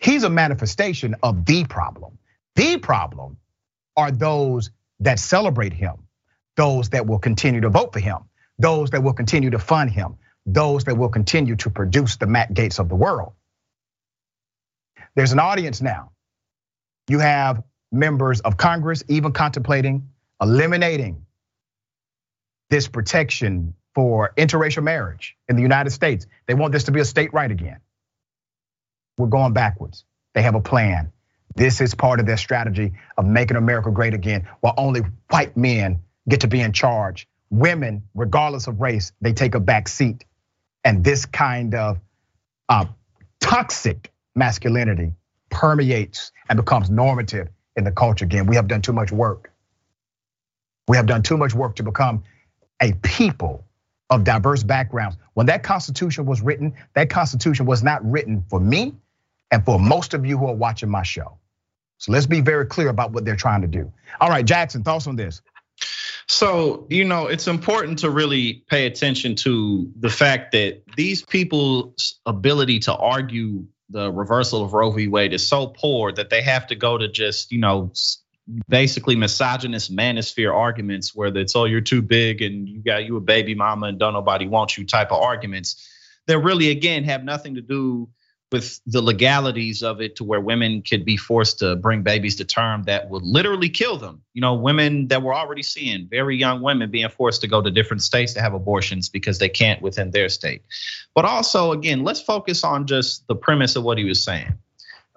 He's 0.00 0.24
a 0.24 0.30
manifestation 0.30 1.16
of 1.22 1.44
the 1.44 1.64
problem. 1.64 2.18
The 2.54 2.78
problem 2.78 3.36
are 3.96 4.10
those 4.10 4.70
that 5.00 5.18
celebrate 5.18 5.72
him, 5.72 6.05
those 6.56 6.90
that 6.90 7.06
will 7.06 7.18
continue 7.18 7.60
to 7.62 7.68
vote 7.70 7.92
for 7.92 8.00
him, 8.00 8.18
those 8.58 8.90
that 8.90 9.02
will 9.02 9.12
continue 9.14 9.50
to 9.50 9.58
fund 9.58 9.90
him, 9.90 10.16
those 10.46 10.84
that 10.84 10.96
will 10.96 11.08
continue 11.08 11.56
to 11.56 11.70
produce 11.70 12.16
the 12.16 12.26
Matt 12.26 12.54
Gaetz 12.54 12.78
of 12.78 12.88
the 12.88 12.96
world. 12.96 13.32
There's 15.14 15.32
an 15.32 15.38
audience 15.38 15.82
now. 15.82 16.12
You 17.08 17.20
have 17.20 17.62
members 17.92 18.40
of 18.40 18.56
Congress 18.56 19.04
even 19.08 19.32
contemplating 19.32 20.10
eliminating 20.40 21.24
this 22.70 22.88
protection 22.88 23.74
for 23.94 24.32
interracial 24.36 24.82
marriage 24.82 25.36
in 25.48 25.56
the 25.56 25.62
United 25.62 25.90
States. 25.90 26.26
They 26.46 26.54
want 26.54 26.72
this 26.72 26.84
to 26.84 26.92
be 26.92 27.00
a 27.00 27.04
state 27.04 27.32
right 27.32 27.50
again. 27.50 27.78
We're 29.18 29.28
going 29.28 29.52
backwards. 29.54 30.04
They 30.34 30.42
have 30.42 30.54
a 30.54 30.60
plan. 30.60 31.12
This 31.54 31.80
is 31.80 31.94
part 31.94 32.20
of 32.20 32.26
their 32.26 32.36
strategy 32.36 32.94
of 33.16 33.24
making 33.24 33.56
America 33.56 33.90
great 33.90 34.14
again, 34.14 34.48
while 34.60 34.74
only 34.76 35.02
white 35.30 35.56
men 35.56 36.02
get 36.28 36.40
to 36.40 36.48
be 36.48 36.60
in 36.60 36.72
charge. 36.72 37.28
Women, 37.50 38.02
regardless 38.14 38.66
of 38.66 38.80
race, 38.80 39.12
they 39.20 39.32
take 39.32 39.54
a 39.54 39.60
back 39.60 39.88
seat. 39.88 40.24
And 40.84 41.02
this 41.04 41.26
kind 41.26 41.74
of 41.74 41.98
uh, 42.68 42.86
toxic 43.40 44.12
masculinity 44.34 45.12
permeates 45.50 46.32
and 46.48 46.56
becomes 46.56 46.90
normative 46.90 47.48
in 47.76 47.84
the 47.84 47.92
culture 47.92 48.24
again. 48.24 48.46
We 48.46 48.56
have 48.56 48.68
done 48.68 48.82
too 48.82 48.92
much 48.92 49.12
work. 49.12 49.52
We 50.88 50.96
have 50.96 51.06
done 51.06 51.22
too 51.22 51.36
much 51.36 51.54
work 51.54 51.76
to 51.76 51.82
become 51.82 52.24
a 52.80 52.92
people 52.92 53.64
of 54.10 54.24
diverse 54.24 54.62
backgrounds. 54.62 55.16
When 55.34 55.46
that 55.46 55.62
Constitution 55.62 56.26
was 56.26 56.40
written, 56.40 56.74
that 56.94 57.10
Constitution 57.10 57.66
was 57.66 57.82
not 57.82 58.08
written 58.08 58.44
for 58.48 58.60
me 58.60 58.94
and 59.50 59.64
for 59.64 59.78
most 59.78 60.14
of 60.14 60.24
you 60.24 60.38
who 60.38 60.46
are 60.46 60.54
watching 60.54 60.88
my 60.88 61.02
show. 61.02 61.38
So 61.98 62.12
let's 62.12 62.26
be 62.26 62.40
very 62.40 62.66
clear 62.66 62.88
about 62.88 63.12
what 63.12 63.24
they're 63.24 63.36
trying 63.36 63.62
to 63.62 63.66
do. 63.68 63.92
All 64.20 64.28
right, 64.28 64.44
Jackson, 64.44 64.84
thoughts 64.84 65.06
on 65.06 65.16
this? 65.16 65.40
So, 66.28 66.86
you 66.90 67.04
know, 67.04 67.26
it's 67.28 67.46
important 67.46 68.00
to 68.00 68.10
really 68.10 68.64
pay 68.68 68.86
attention 68.86 69.36
to 69.36 69.90
the 69.98 70.10
fact 70.10 70.52
that 70.52 70.82
these 70.96 71.22
people's 71.22 72.18
ability 72.26 72.80
to 72.80 72.94
argue 72.94 73.64
the 73.90 74.10
reversal 74.10 74.64
of 74.64 74.72
Roe 74.72 74.90
v. 74.90 75.06
Wade 75.06 75.32
is 75.32 75.46
so 75.46 75.68
poor 75.68 76.10
that 76.12 76.30
they 76.30 76.42
have 76.42 76.66
to 76.68 76.74
go 76.74 76.98
to 76.98 77.06
just, 77.06 77.52
you 77.52 77.58
know, 77.58 77.92
basically 78.68 79.16
misogynist 79.16 79.94
manosphere 79.94 80.54
arguments 80.54 81.14
where 81.14 81.36
it's 81.36 81.56
oh 81.56 81.64
you're 81.64 81.80
too 81.80 82.00
big 82.00 82.42
and 82.42 82.68
you 82.68 82.80
got 82.80 83.04
you 83.04 83.16
a 83.16 83.20
baby 83.20 83.56
mama 83.56 83.88
and 83.88 83.98
don't 83.98 84.12
nobody 84.12 84.46
want 84.46 84.76
you 84.76 84.86
type 84.86 85.10
of 85.10 85.20
arguments 85.20 85.88
that 86.26 86.38
really 86.38 86.70
again 86.70 87.02
have 87.02 87.24
nothing 87.24 87.56
to 87.56 87.60
do 87.60 88.08
with 88.52 88.80
the 88.86 89.02
legalities 89.02 89.82
of 89.82 90.00
it 90.00 90.16
to 90.16 90.24
where 90.24 90.40
women 90.40 90.82
could 90.82 91.04
be 91.04 91.16
forced 91.16 91.58
to 91.58 91.74
bring 91.74 92.02
babies 92.02 92.36
to 92.36 92.44
term 92.44 92.84
that 92.84 93.10
would 93.10 93.22
literally 93.22 93.68
kill 93.68 93.98
them. 93.98 94.22
You 94.34 94.40
know, 94.40 94.54
women 94.54 95.08
that 95.08 95.22
we're 95.22 95.34
already 95.34 95.64
seeing, 95.64 96.06
very 96.08 96.36
young 96.36 96.62
women 96.62 96.90
being 96.90 97.08
forced 97.08 97.40
to 97.40 97.48
go 97.48 97.60
to 97.60 97.70
different 97.70 98.02
states 98.02 98.34
to 98.34 98.40
have 98.40 98.54
abortions 98.54 99.08
because 99.08 99.38
they 99.38 99.48
can't 99.48 99.82
within 99.82 100.12
their 100.12 100.28
state. 100.28 100.62
But 101.14 101.24
also, 101.24 101.72
again, 101.72 102.04
let's 102.04 102.20
focus 102.20 102.62
on 102.62 102.86
just 102.86 103.26
the 103.26 103.34
premise 103.34 103.74
of 103.74 103.82
what 103.82 103.98
he 103.98 104.04
was 104.04 104.22
saying 104.22 104.56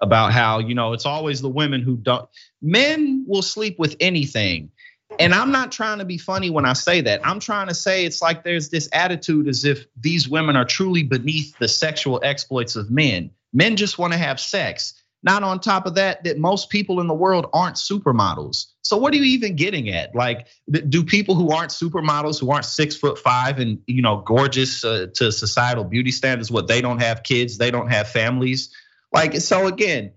about 0.00 0.32
how, 0.32 0.58
you 0.58 0.74
know, 0.74 0.92
it's 0.92 1.06
always 1.06 1.40
the 1.40 1.48
women 1.48 1.82
who 1.82 1.96
don't, 1.96 2.28
men 2.60 3.24
will 3.28 3.42
sleep 3.42 3.78
with 3.78 3.96
anything. 4.00 4.70
And 5.18 5.34
I'm 5.34 5.50
not 5.50 5.72
trying 5.72 5.98
to 5.98 6.04
be 6.04 6.18
funny 6.18 6.50
when 6.50 6.64
I 6.64 6.72
say 6.72 7.00
that. 7.02 7.26
I'm 7.26 7.40
trying 7.40 7.68
to 7.68 7.74
say 7.74 8.04
it's 8.04 8.22
like 8.22 8.44
there's 8.44 8.70
this 8.70 8.88
attitude 8.92 9.48
as 9.48 9.64
if 9.64 9.86
these 10.00 10.28
women 10.28 10.56
are 10.56 10.64
truly 10.64 11.02
beneath 11.02 11.58
the 11.58 11.68
sexual 11.68 12.20
exploits 12.22 12.76
of 12.76 12.90
men. 12.90 13.30
Men 13.52 13.76
just 13.76 13.98
want 13.98 14.12
to 14.12 14.18
have 14.18 14.38
sex. 14.40 14.94
Not 15.22 15.42
on 15.42 15.60
top 15.60 15.84
of 15.84 15.96
that, 15.96 16.24
that 16.24 16.38
most 16.38 16.70
people 16.70 17.00
in 17.00 17.06
the 17.06 17.14
world 17.14 17.46
aren't 17.52 17.76
supermodels. 17.76 18.66
So 18.82 18.96
what 18.96 19.12
are 19.12 19.16
you 19.16 19.24
even 19.24 19.54
getting 19.54 19.90
at? 19.90 20.14
Like, 20.14 20.46
do 20.70 21.04
people 21.04 21.34
who 21.34 21.50
aren't 21.50 21.70
supermodels, 21.70 22.40
who 22.40 22.50
aren't 22.50 22.64
six 22.64 22.96
foot 22.96 23.18
five 23.18 23.58
and 23.58 23.80
you 23.86 24.00
know 24.00 24.22
gorgeous 24.26 24.82
uh, 24.82 25.08
to 25.14 25.30
societal 25.30 25.84
beauty 25.84 26.10
standards, 26.10 26.50
what 26.50 26.68
they 26.68 26.80
don't 26.80 27.02
have 27.02 27.22
kids, 27.22 27.58
they 27.58 27.70
don't 27.70 27.88
have 27.88 28.08
families? 28.08 28.74
Like, 29.12 29.34
so 29.36 29.66
again, 29.66 30.12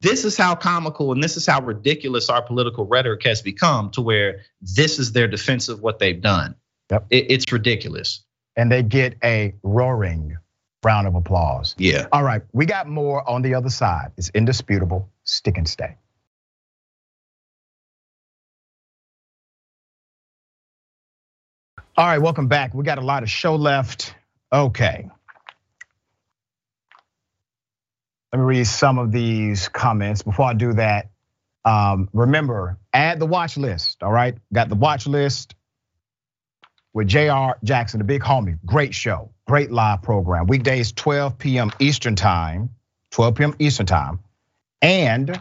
this 0.00 0.24
is 0.24 0.36
how 0.36 0.54
comical 0.54 1.12
and 1.12 1.22
this 1.22 1.36
is 1.36 1.46
how 1.46 1.60
ridiculous 1.60 2.28
our 2.28 2.42
political 2.42 2.86
rhetoric 2.86 3.24
has 3.24 3.42
become 3.42 3.90
to 3.90 4.02
where 4.02 4.42
this 4.60 4.98
is 4.98 5.12
their 5.12 5.28
defense 5.28 5.68
of 5.68 5.80
what 5.80 5.98
they've 5.98 6.20
done. 6.20 6.54
Yep. 6.90 7.06
It, 7.10 7.30
it's 7.30 7.52
ridiculous. 7.52 8.22
And 8.56 8.70
they 8.70 8.82
get 8.82 9.16
a 9.22 9.54
roaring 9.62 10.36
round 10.84 11.06
of 11.06 11.14
applause. 11.14 11.74
Yeah. 11.78 12.06
All 12.12 12.22
right, 12.22 12.42
we 12.52 12.66
got 12.66 12.88
more 12.88 13.28
on 13.28 13.42
the 13.42 13.54
other 13.54 13.70
side. 13.70 14.12
It's 14.16 14.30
indisputable. 14.30 15.10
Stick 15.24 15.58
and 15.58 15.68
stay. 15.68 15.96
All 21.96 22.06
right, 22.06 22.18
welcome 22.18 22.46
back. 22.46 22.74
We 22.74 22.84
got 22.84 22.98
a 22.98 23.02
lot 23.02 23.22
of 23.22 23.30
show 23.30 23.56
left. 23.56 24.14
Okay. 24.52 25.08
Let 28.32 28.38
me 28.40 28.44
read 28.44 28.66
some 28.66 28.98
of 28.98 29.12
these 29.12 29.68
comments. 29.68 30.22
Before 30.22 30.46
I 30.46 30.54
do 30.54 30.72
that, 30.74 31.10
um, 31.64 32.08
remember, 32.12 32.78
add 32.92 33.18
the 33.18 33.26
watch 33.26 33.56
list, 33.56 34.02
all 34.02 34.12
right? 34.12 34.36
Got 34.52 34.68
the 34.68 34.74
watch 34.74 35.06
list 35.06 35.54
with 36.92 37.08
JR 37.08 37.50
Jackson, 37.64 37.98
the 37.98 38.04
big 38.04 38.22
homie. 38.22 38.58
Great 38.64 38.94
show, 38.94 39.30
great 39.46 39.70
live 39.70 40.02
program. 40.02 40.46
Weekdays, 40.46 40.92
12 40.92 41.38
p.m. 41.38 41.70
Eastern 41.78 42.16
Time, 42.16 42.70
12 43.12 43.34
p.m. 43.34 43.54
Eastern 43.58 43.86
Time, 43.86 44.20
and 44.82 45.40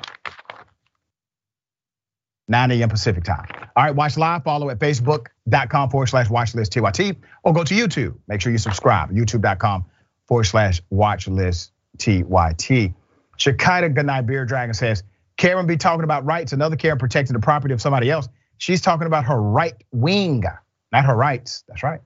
9 2.47 2.71
a.m. 2.71 2.89
Pacific 2.89 3.23
Time. 3.23 3.47
All 3.75 3.83
right, 3.83 3.95
watch 3.95 4.17
live, 4.17 4.43
follow 4.43 4.69
at 4.69 4.79
facebook.com 4.79 5.89
forward 5.89 6.07
slash 6.07 6.27
watchlist 6.27 6.69
TYT, 6.69 7.17
or 7.43 7.53
go 7.53 7.63
to 7.63 7.73
YouTube. 7.73 8.15
Make 8.27 8.41
sure 8.41 8.51
you 8.51 8.57
subscribe, 8.57 9.11
youtube.com 9.11 9.85
forward 10.27 10.43
slash 10.45 10.81
watchlist 10.91 11.71
TYT. 11.97 12.93
Shakita 13.37 13.93
Ganai 13.93 14.25
Beer 14.25 14.45
Dragon 14.45 14.73
says, 14.73 15.03
Karen 15.37 15.67
be 15.67 15.77
talking 15.77 16.03
about 16.03 16.25
rights, 16.25 16.53
another 16.53 16.75
Karen 16.75 16.97
protecting 16.97 17.33
the 17.33 17.39
property 17.39 17.73
of 17.73 17.81
somebody 17.81 18.09
else. 18.09 18.29
She's 18.57 18.81
talking 18.81 19.07
about 19.07 19.25
her 19.25 19.41
right 19.41 19.75
wing, 19.91 20.43
not 20.91 21.05
her 21.05 21.15
rights. 21.15 21.63
That's 21.67 21.83
right. 21.83 21.99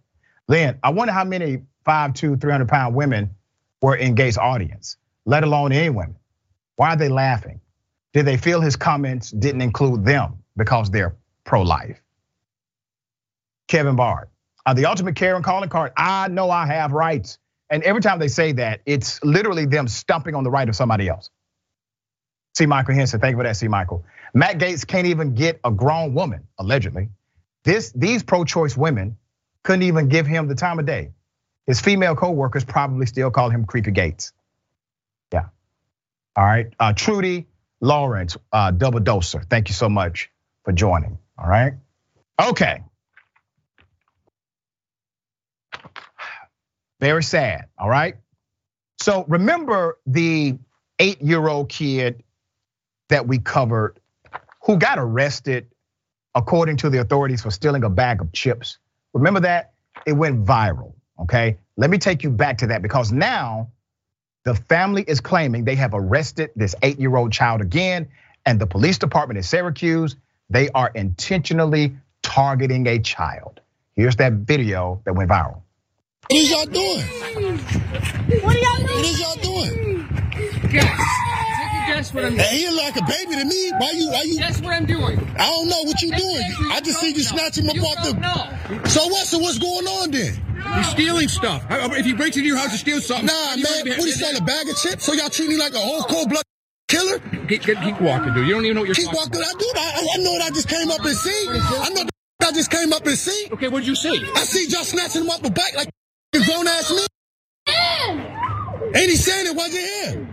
Then 0.47 0.79
I 0.83 0.89
wonder 0.89 1.13
how 1.13 1.23
many 1.23 1.61
5'2, 1.85 2.41
300 2.41 2.67
pound 2.67 2.95
women 2.95 3.29
were 3.81 3.95
in 3.95 4.15
Gaetz' 4.15 4.37
audience, 4.37 4.97
let 5.25 5.43
alone 5.43 5.71
any 5.71 5.89
women. 5.89 6.15
Why 6.75 6.93
are 6.93 6.95
they 6.95 7.09
laughing? 7.09 7.61
Did 8.13 8.25
they 8.25 8.37
feel 8.37 8.61
his 8.61 8.75
comments 8.75 9.29
didn't 9.29 9.61
include 9.61 10.03
them 10.03 10.39
because 10.57 10.89
they're 10.89 11.15
pro 11.43 11.61
life? 11.61 12.01
Kevin 13.67 13.95
Bard, 13.95 14.29
the 14.75 14.85
ultimate 14.85 15.15
Karen 15.15 15.43
calling 15.43 15.69
card. 15.69 15.91
I 15.95 16.27
know 16.29 16.49
I 16.49 16.65
have 16.65 16.91
rights. 16.91 17.37
And 17.69 17.83
every 17.83 18.01
time 18.01 18.19
they 18.19 18.27
say 18.27 18.53
that, 18.53 18.81
it's 18.85 19.23
literally 19.23 19.65
them 19.65 19.87
stumping 19.87 20.35
on 20.35 20.43
the 20.43 20.51
right 20.51 20.67
of 20.67 20.75
somebody 20.75 21.07
else. 21.07 21.29
See, 22.55 22.65
Michael 22.65 22.95
Henson, 22.95 23.19
thank 23.19 23.33
you 23.33 23.37
for 23.37 23.43
that, 23.43 23.57
See, 23.57 23.67
Michael. 23.67 24.05
Matt 24.33 24.57
Gaetz 24.57 24.85
can't 24.85 25.07
even 25.07 25.35
get 25.35 25.59
a 25.63 25.71
grown 25.71 26.13
woman, 26.13 26.47
allegedly. 26.57 27.09
This 27.63 27.91
these 27.91 28.23
pro-choice 28.23 28.75
women 28.75 29.17
couldn't 29.63 29.83
even 29.83 30.07
give 30.09 30.25
him 30.27 30.47
the 30.47 30.55
time 30.55 30.79
of 30.79 30.85
day. 30.85 31.11
His 31.67 31.79
female 31.81 32.15
co-workers 32.15 32.65
probably 32.65 33.05
still 33.05 33.31
call 33.31 33.49
him 33.49 33.65
Creepy 33.65 33.91
Gates. 33.91 34.33
Yeah. 35.33 35.45
All 36.35 36.45
right. 36.45 36.73
Uh, 36.79 36.93
Trudy 36.93 37.47
Lawrence, 37.81 38.37
uh, 38.51 38.71
double 38.71 38.99
doser. 38.99 39.47
Thank 39.49 39.69
you 39.69 39.75
so 39.75 39.89
much 39.89 40.31
for 40.63 40.71
joining. 40.71 41.19
All 41.37 41.47
right. 41.47 41.73
Okay. 42.41 42.83
Very 46.99 47.23
sad. 47.23 47.65
All 47.77 47.89
right. 47.89 48.15
So 48.99 49.25
remember 49.27 49.97
the 50.05 50.57
eight 50.99 51.21
year 51.21 51.47
old 51.47 51.69
kid 51.69 52.23
that 53.07 53.27
we 53.27 53.39
covered 53.39 53.99
who 54.63 54.77
got 54.77 54.99
arrested, 54.99 55.67
according 56.35 56.77
to 56.77 56.89
the 56.89 56.99
authorities, 56.99 57.41
for 57.41 57.51
stealing 57.51 57.83
a 57.83 57.89
bag 57.89 58.21
of 58.21 58.31
chips. 58.33 58.77
Remember 59.13 59.39
that? 59.39 59.73
It 60.05 60.13
went 60.13 60.45
viral. 60.45 60.93
Okay. 61.21 61.57
Let 61.77 61.89
me 61.89 61.97
take 61.97 62.23
you 62.23 62.29
back 62.29 62.57
to 62.59 62.67
that 62.67 62.81
because 62.81 63.11
now 63.11 63.71
the 64.43 64.55
family 64.55 65.03
is 65.07 65.21
claiming 65.21 65.63
they 65.65 65.75
have 65.75 65.93
arrested 65.93 66.51
this 66.55 66.75
eight 66.81 66.99
year 66.99 67.15
old 67.15 67.31
child 67.31 67.61
again. 67.61 68.09
And 68.45 68.59
the 68.59 68.67
police 68.67 68.97
department 68.97 69.37
in 69.37 69.43
Syracuse, 69.43 70.15
they 70.49 70.69
are 70.69 70.91
intentionally 70.93 71.95
targeting 72.21 72.87
a 72.87 72.99
child. 72.99 73.61
Here's 73.95 74.17
that 74.17 74.33
video 74.33 75.01
that 75.05 75.13
went 75.13 75.29
viral. 75.29 75.61
What 76.31 76.37
is 76.41 76.51
y'all 76.51 76.65
doing? 76.67 77.01
What 78.43 78.55
are 78.55 78.59
y'all 78.59 78.77
doing? 78.77 78.85
What 78.85 79.05
is 79.05 79.19
y'all 79.19 79.35
doing? 79.41 80.07
Guess. 80.69 80.85
Take 80.85 81.73
a 81.73 81.87
guess 81.89 82.13
what 82.13 82.23
I'm 82.25 82.29
doing. 82.35 82.39
Hey, 82.45 82.57
he 82.59 82.69
look 82.69 82.83
like 82.83 82.97
a 82.97 83.05
baby 83.09 83.33
to 83.41 83.45
me. 83.45 83.71
Why 83.79 83.91
you? 83.97 84.09
Why 84.11 84.21
you? 84.27 84.37
Guess 84.37 84.61
what 84.61 84.73
I'm 84.73 84.85
doing. 84.85 85.17
I 85.39 85.49
don't 85.49 85.67
know 85.69 85.81
what 85.85 85.99
you 86.03 86.11
doing. 86.11 86.43
I 86.69 86.81
just 86.81 86.99
see 86.99 87.13
you 87.13 87.23
snatching 87.23 87.65
him 87.65 87.71
up 87.81 87.97
off 87.97 88.05
the. 88.05 88.13
No. 88.21 88.85
So 88.89 89.07
what? 89.07 89.25
So 89.25 89.39
what's 89.39 89.57
going 89.57 89.87
on 89.87 90.11
then? 90.11 90.37
He's 90.77 90.87
stealing 90.89 91.27
stuff. 91.29 91.63
If 91.67 92.05
he 92.05 92.13
breaks 92.13 92.37
into 92.37 92.47
your 92.47 92.57
house 92.57 92.73
to 92.73 92.77
steal 92.77 93.01
something, 93.01 93.25
Nah, 93.25 93.55
man. 93.55 93.63
might 93.63 93.81
be- 93.85 93.89
What 93.89 94.07
is 94.07 94.19
that? 94.19 94.39
A 94.39 94.43
bag 94.43 94.69
of 94.69 94.77
chips? 94.77 95.05
So 95.05 95.13
y'all 95.13 95.29
treat 95.29 95.49
me 95.49 95.57
like 95.57 95.73
a 95.73 95.79
whole 95.79 96.03
cold 96.03 96.29
blood 96.29 96.43
killer? 96.89 97.17
Keep, 97.47 97.63
keep, 97.63 97.81
keep 97.81 97.99
walking, 97.99 98.35
dude. 98.35 98.45
You 98.47 98.53
don't 98.53 98.65
even 98.65 98.75
know 98.75 98.81
what 98.81 98.87
you're 98.89 98.93
Keep 98.93 99.05
talking 99.09 99.31
walking. 99.33 99.41
I 99.41 99.53
do. 99.57 99.65
I, 99.75 100.07
I 100.13 100.17
know 100.21 100.31
what 100.33 100.41
I 100.43 100.49
just 100.51 100.69
came 100.69 100.91
up 100.91 101.03
and 101.03 101.17
see. 101.17 101.47
I 101.49 101.89
know 101.89 102.03
the 102.03 102.09
I 102.45 102.51
just 102.51 102.69
came 102.69 102.93
up 102.93 103.03
and 103.07 103.17
see. 103.17 103.47
Okay, 103.51 103.67
what'd 103.67 103.87
you 103.87 103.95
see? 103.95 104.23
I 104.35 104.43
see 104.45 104.67
y'all 104.67 104.83
snatching 104.83 105.23
him 105.23 105.31
up 105.31 105.41
the 105.41 105.49
back 105.49 105.75
like 105.75 105.89
a 106.35 106.39
grown 106.45 106.67
ass 106.67 106.91
man. 107.67 108.95
Ain't 108.95 109.09
he 109.09 109.15
saying 109.15 109.47
it 109.47 109.55
wasn't 109.55 109.83
him? 109.83 110.27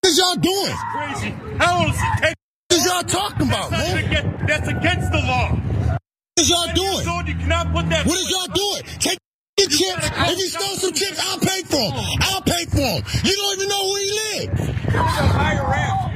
What 0.00 0.10
is 0.10 0.18
y'all 0.18 0.36
doing? 0.36 0.74
Crazy. 0.92 1.30
How 1.58 1.80
old 1.84 1.90
is 1.90 2.00
he? 2.00 2.06
What 2.08 2.34
is 2.72 2.84
y'all 2.86 3.02
talking 3.02 3.48
about, 3.48 3.70
That's, 3.70 3.92
man? 3.94 4.04
against, 4.04 4.46
that's 4.46 4.68
against 4.68 5.12
the 5.12 5.18
law. 5.18 5.50
What 5.52 6.00
is 6.38 6.50
y'all 6.50 6.72
doing? 6.74 7.04
So 7.04 7.20
you 7.26 7.34
cannot 7.36 7.72
put 7.72 7.88
that. 7.90 8.06
What 8.06 8.18
is 8.18 8.30
y'all 8.30 8.46
doing? 8.54 8.82
Take 9.00 9.18
your 9.58 9.68
chips. 9.68 10.10
If 10.10 10.36
he 10.36 10.48
stole 10.48 10.76
some 10.76 10.92
chips, 10.92 11.20
I'll 11.20 11.38
pay 11.38 11.62
for 11.62 11.76
him. 11.76 12.04
I'll 12.22 12.42
pay 12.42 12.64
for 12.66 12.80
him. 12.80 13.04
You 13.24 13.36
don't 13.36 13.56
even 13.56 13.68
know 13.68 13.84
where 13.88 14.00
he 14.02 14.10
lives. 14.48 14.68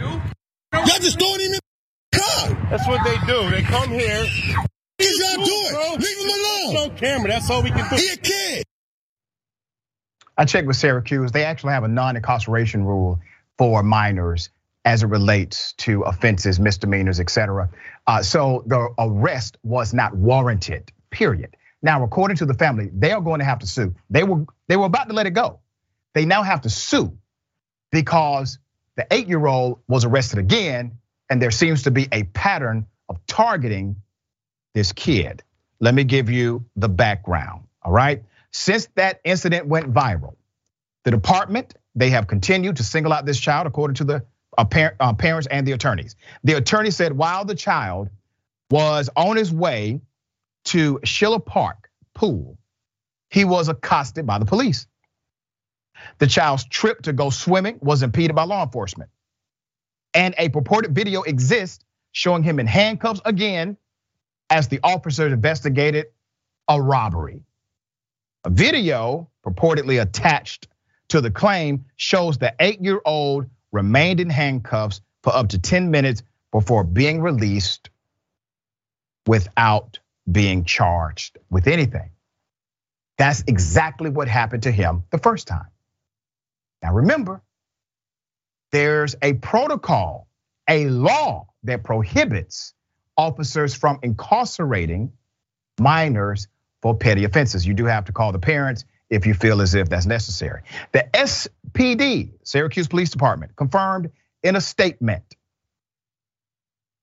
you. 0.00 0.08
Y'all 0.72 1.00
just 1.04 1.18
throwing 1.18 1.40
him 1.40 1.52
in 1.52 1.60
the 2.12 2.18
car. 2.18 2.68
That's 2.70 2.86
what 2.88 3.04
they 3.04 3.16
do. 3.26 3.50
They 3.50 3.62
come 3.62 3.90
here. 3.90 4.24
What 4.56 4.66
is 5.00 5.18
y'all 5.20 5.44
doing? 5.44 6.00
Leave 6.00 6.18
him 6.18 6.30
alone. 6.32 6.74
No 6.74 6.90
camera. 6.96 7.28
That's 7.30 7.50
all 7.50 7.62
we 7.62 7.70
can 7.70 7.88
do. 7.90 7.96
He 7.96 8.08
a 8.12 8.16
kid. 8.16 8.64
I 10.36 10.44
checked 10.44 10.66
with 10.66 10.76
Syracuse. 10.76 11.32
They 11.32 11.44
actually 11.44 11.72
have 11.72 11.84
a 11.84 11.88
non-incarceration 11.88 12.84
rule 12.84 13.20
for 13.58 13.82
minors 13.82 14.50
as 14.84 15.02
it 15.02 15.06
relates 15.06 15.72
to 15.74 16.02
offenses, 16.02 16.60
misdemeanors, 16.60 17.18
etc. 17.18 17.68
Uh, 18.06 18.22
so 18.22 18.62
the 18.66 18.88
arrest 18.98 19.56
was 19.62 19.92
not 19.92 20.14
warranted. 20.14 20.92
Period. 21.10 21.56
Now, 21.82 22.04
according 22.04 22.36
to 22.38 22.46
the 22.46 22.54
family, 22.54 22.90
they 22.92 23.12
are 23.12 23.20
going 23.20 23.40
to 23.40 23.44
have 23.44 23.58
to 23.60 23.66
sue. 23.66 23.94
They 24.10 24.24
were 24.24 24.44
they 24.68 24.76
were 24.76 24.86
about 24.86 25.08
to 25.08 25.14
let 25.14 25.26
it 25.26 25.32
go. 25.32 25.60
They 26.14 26.24
now 26.24 26.42
have 26.42 26.62
to 26.62 26.70
sue 26.70 27.16
because 27.90 28.58
the 28.96 29.06
eight-year-old 29.10 29.80
was 29.88 30.04
arrested 30.04 30.38
again, 30.38 30.98
and 31.28 31.40
there 31.40 31.50
seems 31.50 31.82
to 31.84 31.90
be 31.90 32.08
a 32.12 32.24
pattern 32.24 32.86
of 33.08 33.24
targeting 33.26 33.96
this 34.74 34.92
kid. 34.92 35.42
Let 35.80 35.94
me 35.94 36.04
give 36.04 36.30
you 36.30 36.64
the 36.76 36.88
background. 36.88 37.64
All 37.82 37.92
right. 37.92 38.24
Since 38.56 38.88
that 38.94 39.20
incident 39.22 39.66
went 39.66 39.92
viral, 39.92 40.34
the 41.04 41.10
department 41.10 41.74
they 41.94 42.08
have 42.10 42.26
continued 42.26 42.76
to 42.76 42.82
single 42.82 43.12
out 43.12 43.26
this 43.26 43.38
child, 43.38 43.66
according 43.66 43.96
to 43.96 44.04
the 44.04 44.24
uh, 44.56 44.64
uh, 44.98 45.12
parents 45.12 45.46
and 45.46 45.66
the 45.66 45.72
attorneys. 45.72 46.16
The 46.42 46.54
attorney 46.54 46.90
said 46.90 47.12
while 47.12 47.44
the 47.44 47.54
child 47.54 48.08
was 48.70 49.10
on 49.14 49.36
his 49.36 49.52
way 49.52 50.00
to 50.66 51.00
Schiller 51.04 51.38
Park 51.38 51.90
pool, 52.14 52.56
he 53.28 53.44
was 53.44 53.68
accosted 53.68 54.26
by 54.26 54.38
the 54.38 54.46
police. 54.46 54.86
The 56.18 56.26
child's 56.26 56.64
trip 56.64 57.02
to 57.02 57.12
go 57.12 57.28
swimming 57.28 57.78
was 57.82 58.02
impeded 58.02 58.34
by 58.34 58.44
law 58.44 58.64
enforcement. 58.64 59.10
And 60.14 60.34
a 60.38 60.48
purported 60.48 60.94
video 60.94 61.22
exists 61.22 61.84
showing 62.12 62.42
him 62.42 62.58
in 62.58 62.66
handcuffs 62.66 63.20
again 63.26 63.76
as 64.48 64.68
the 64.68 64.80
officers 64.82 65.34
investigated 65.34 66.06
a 66.68 66.80
robbery. 66.80 67.42
A 68.46 68.50
video 68.50 69.28
purportedly 69.44 70.00
attached 70.00 70.68
to 71.08 71.20
the 71.20 71.32
claim 71.32 71.86
shows 71.96 72.38
the 72.38 72.54
eight 72.60 72.80
year 72.80 73.00
old 73.04 73.46
remained 73.72 74.20
in 74.20 74.30
handcuffs 74.30 75.00
for 75.24 75.34
up 75.34 75.48
to 75.48 75.58
10 75.58 75.90
minutes 75.90 76.22
before 76.52 76.84
being 76.84 77.20
released 77.20 77.90
without 79.26 79.98
being 80.30 80.64
charged 80.64 81.38
with 81.50 81.66
anything. 81.66 82.10
That's 83.18 83.42
exactly 83.48 84.10
what 84.10 84.28
happened 84.28 84.62
to 84.62 84.70
him 84.70 85.02
the 85.10 85.18
first 85.18 85.48
time. 85.48 85.66
Now 86.84 86.94
remember, 86.94 87.42
there's 88.70 89.16
a 89.22 89.32
protocol, 89.32 90.28
a 90.68 90.86
law 90.86 91.48
that 91.64 91.82
prohibits 91.82 92.74
officers 93.16 93.74
from 93.74 93.98
incarcerating 94.04 95.14
minors 95.80 96.46
for 96.82 96.94
petty 96.96 97.24
offenses. 97.24 97.66
You 97.66 97.74
do 97.74 97.84
have 97.84 98.04
to 98.06 98.12
call 98.12 98.32
the 98.32 98.38
parents 98.38 98.84
if 99.10 99.26
you 99.26 99.34
feel 99.34 99.62
as 99.62 99.74
if 99.74 99.88
that's 99.88 100.06
necessary. 100.06 100.62
The 100.92 101.08
SPD, 101.14 102.30
Syracuse 102.44 102.88
Police 102.88 103.10
Department, 103.10 103.54
confirmed 103.56 104.10
in 104.42 104.56
a 104.56 104.60
statement 104.60 105.36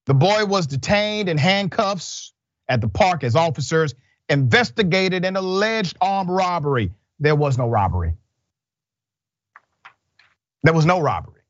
the 0.06 0.14
boy 0.14 0.46
was 0.46 0.68
detained 0.68 1.30
in 1.30 1.38
handcuffs 1.38 2.34
at 2.68 2.82
the 2.82 2.90
park 2.90 3.24
as 3.24 3.36
officers 3.36 3.94
investigated 4.30 5.26
an 5.26 5.36
alleged 5.36 5.98
armed 6.02 6.30
robbery. 6.30 6.92
There 7.20 7.36
was 7.36 7.58
no 7.58 7.68
robbery. 7.68 8.14
There 10.64 10.74
was 10.74 10.86
no 10.86 11.00
robbery. 11.00 11.42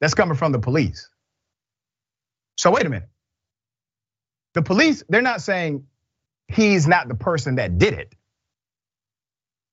That's 0.00 0.14
coming 0.14 0.36
from 0.36 0.52
the 0.52 0.58
police. 0.58 1.08
So, 2.56 2.70
wait 2.70 2.86
a 2.86 2.88
minute. 2.88 3.08
The 4.54 4.62
police, 4.62 5.04
they're 5.08 5.22
not 5.22 5.42
saying 5.42 5.86
he's 6.52 6.86
not 6.86 7.08
the 7.08 7.14
person 7.14 7.56
that 7.56 7.78
did 7.78 7.94
it. 7.94 8.14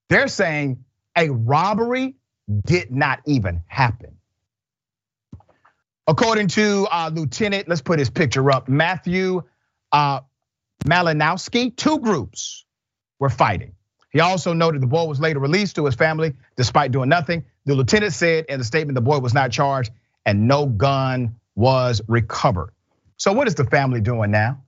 They're 0.09 0.27
saying 0.27 0.83
a 1.17 1.29
robbery 1.29 2.15
did 2.65 2.91
not 2.91 3.19
even 3.25 3.61
happen. 3.67 4.17
According 6.07 6.47
to 6.49 6.87
uh, 6.89 7.11
Lieutenant, 7.13 7.67
let's 7.67 7.81
put 7.81 7.99
his 7.99 8.09
picture 8.09 8.49
up, 8.49 8.69
Matthew 8.69 9.43
uh, 9.91 10.21
Malinowski, 10.85 11.75
two 11.75 11.99
groups 11.99 12.65
were 13.19 13.29
fighting. 13.29 13.73
He 14.11 14.21
also 14.21 14.53
noted 14.53 14.81
the 14.81 14.87
boy 14.87 15.05
was 15.05 15.19
later 15.19 15.39
released 15.39 15.75
to 15.75 15.85
his 15.85 15.95
family 15.95 16.33
despite 16.55 16.91
doing 16.91 17.09
nothing. 17.09 17.43
The 17.65 17.75
lieutenant 17.75 18.13
said 18.13 18.45
in 18.47 18.59
the 18.59 18.65
statement 18.65 18.95
the 18.95 19.01
boy 19.01 19.19
was 19.19 19.33
not 19.33 19.51
charged 19.51 19.91
and 20.25 20.47
no 20.47 20.65
gun 20.65 21.35
was 21.55 22.01
recovered. 22.07 22.71
So, 23.17 23.33
what 23.33 23.47
is 23.47 23.55
the 23.55 23.65
family 23.65 23.99
doing 23.99 24.31
now? 24.31 24.63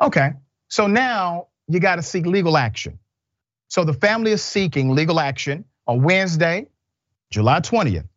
Okay, 0.00 0.32
so 0.68 0.86
now 0.86 1.48
you 1.68 1.80
got 1.80 1.96
to 1.96 2.02
seek 2.02 2.26
legal 2.26 2.56
action. 2.56 2.98
So, 3.68 3.84
the 3.84 3.92
family 3.92 4.30
is 4.30 4.42
seeking 4.42 4.94
legal 4.94 5.18
action 5.18 5.64
on 5.86 6.02
Wednesday, 6.02 6.68
July 7.30 7.60
20th. 7.60 8.08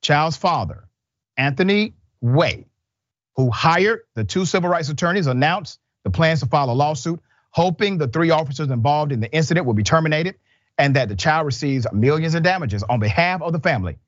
Child's 0.00 0.36
father, 0.36 0.88
Anthony 1.36 1.94
Way, 2.20 2.66
who 3.36 3.50
hired 3.50 4.00
the 4.14 4.24
two 4.24 4.44
civil 4.44 4.68
rights 4.68 4.88
attorneys, 4.88 5.26
announced 5.26 5.80
the 6.04 6.10
plans 6.10 6.40
to 6.40 6.46
file 6.46 6.70
a 6.70 6.72
lawsuit, 6.72 7.20
hoping 7.50 7.98
the 7.98 8.08
three 8.08 8.30
officers 8.30 8.70
involved 8.70 9.12
in 9.12 9.20
the 9.20 9.32
incident 9.32 9.66
will 9.66 9.74
be 9.74 9.82
terminated 9.84 10.36
and 10.78 10.96
that 10.96 11.08
the 11.08 11.16
child 11.16 11.46
receives 11.46 11.86
millions 11.92 12.34
in 12.34 12.42
damages 12.42 12.82
on 12.82 12.98
behalf 12.98 13.42
of 13.42 13.52
the 13.52 13.60
family. 13.60 13.98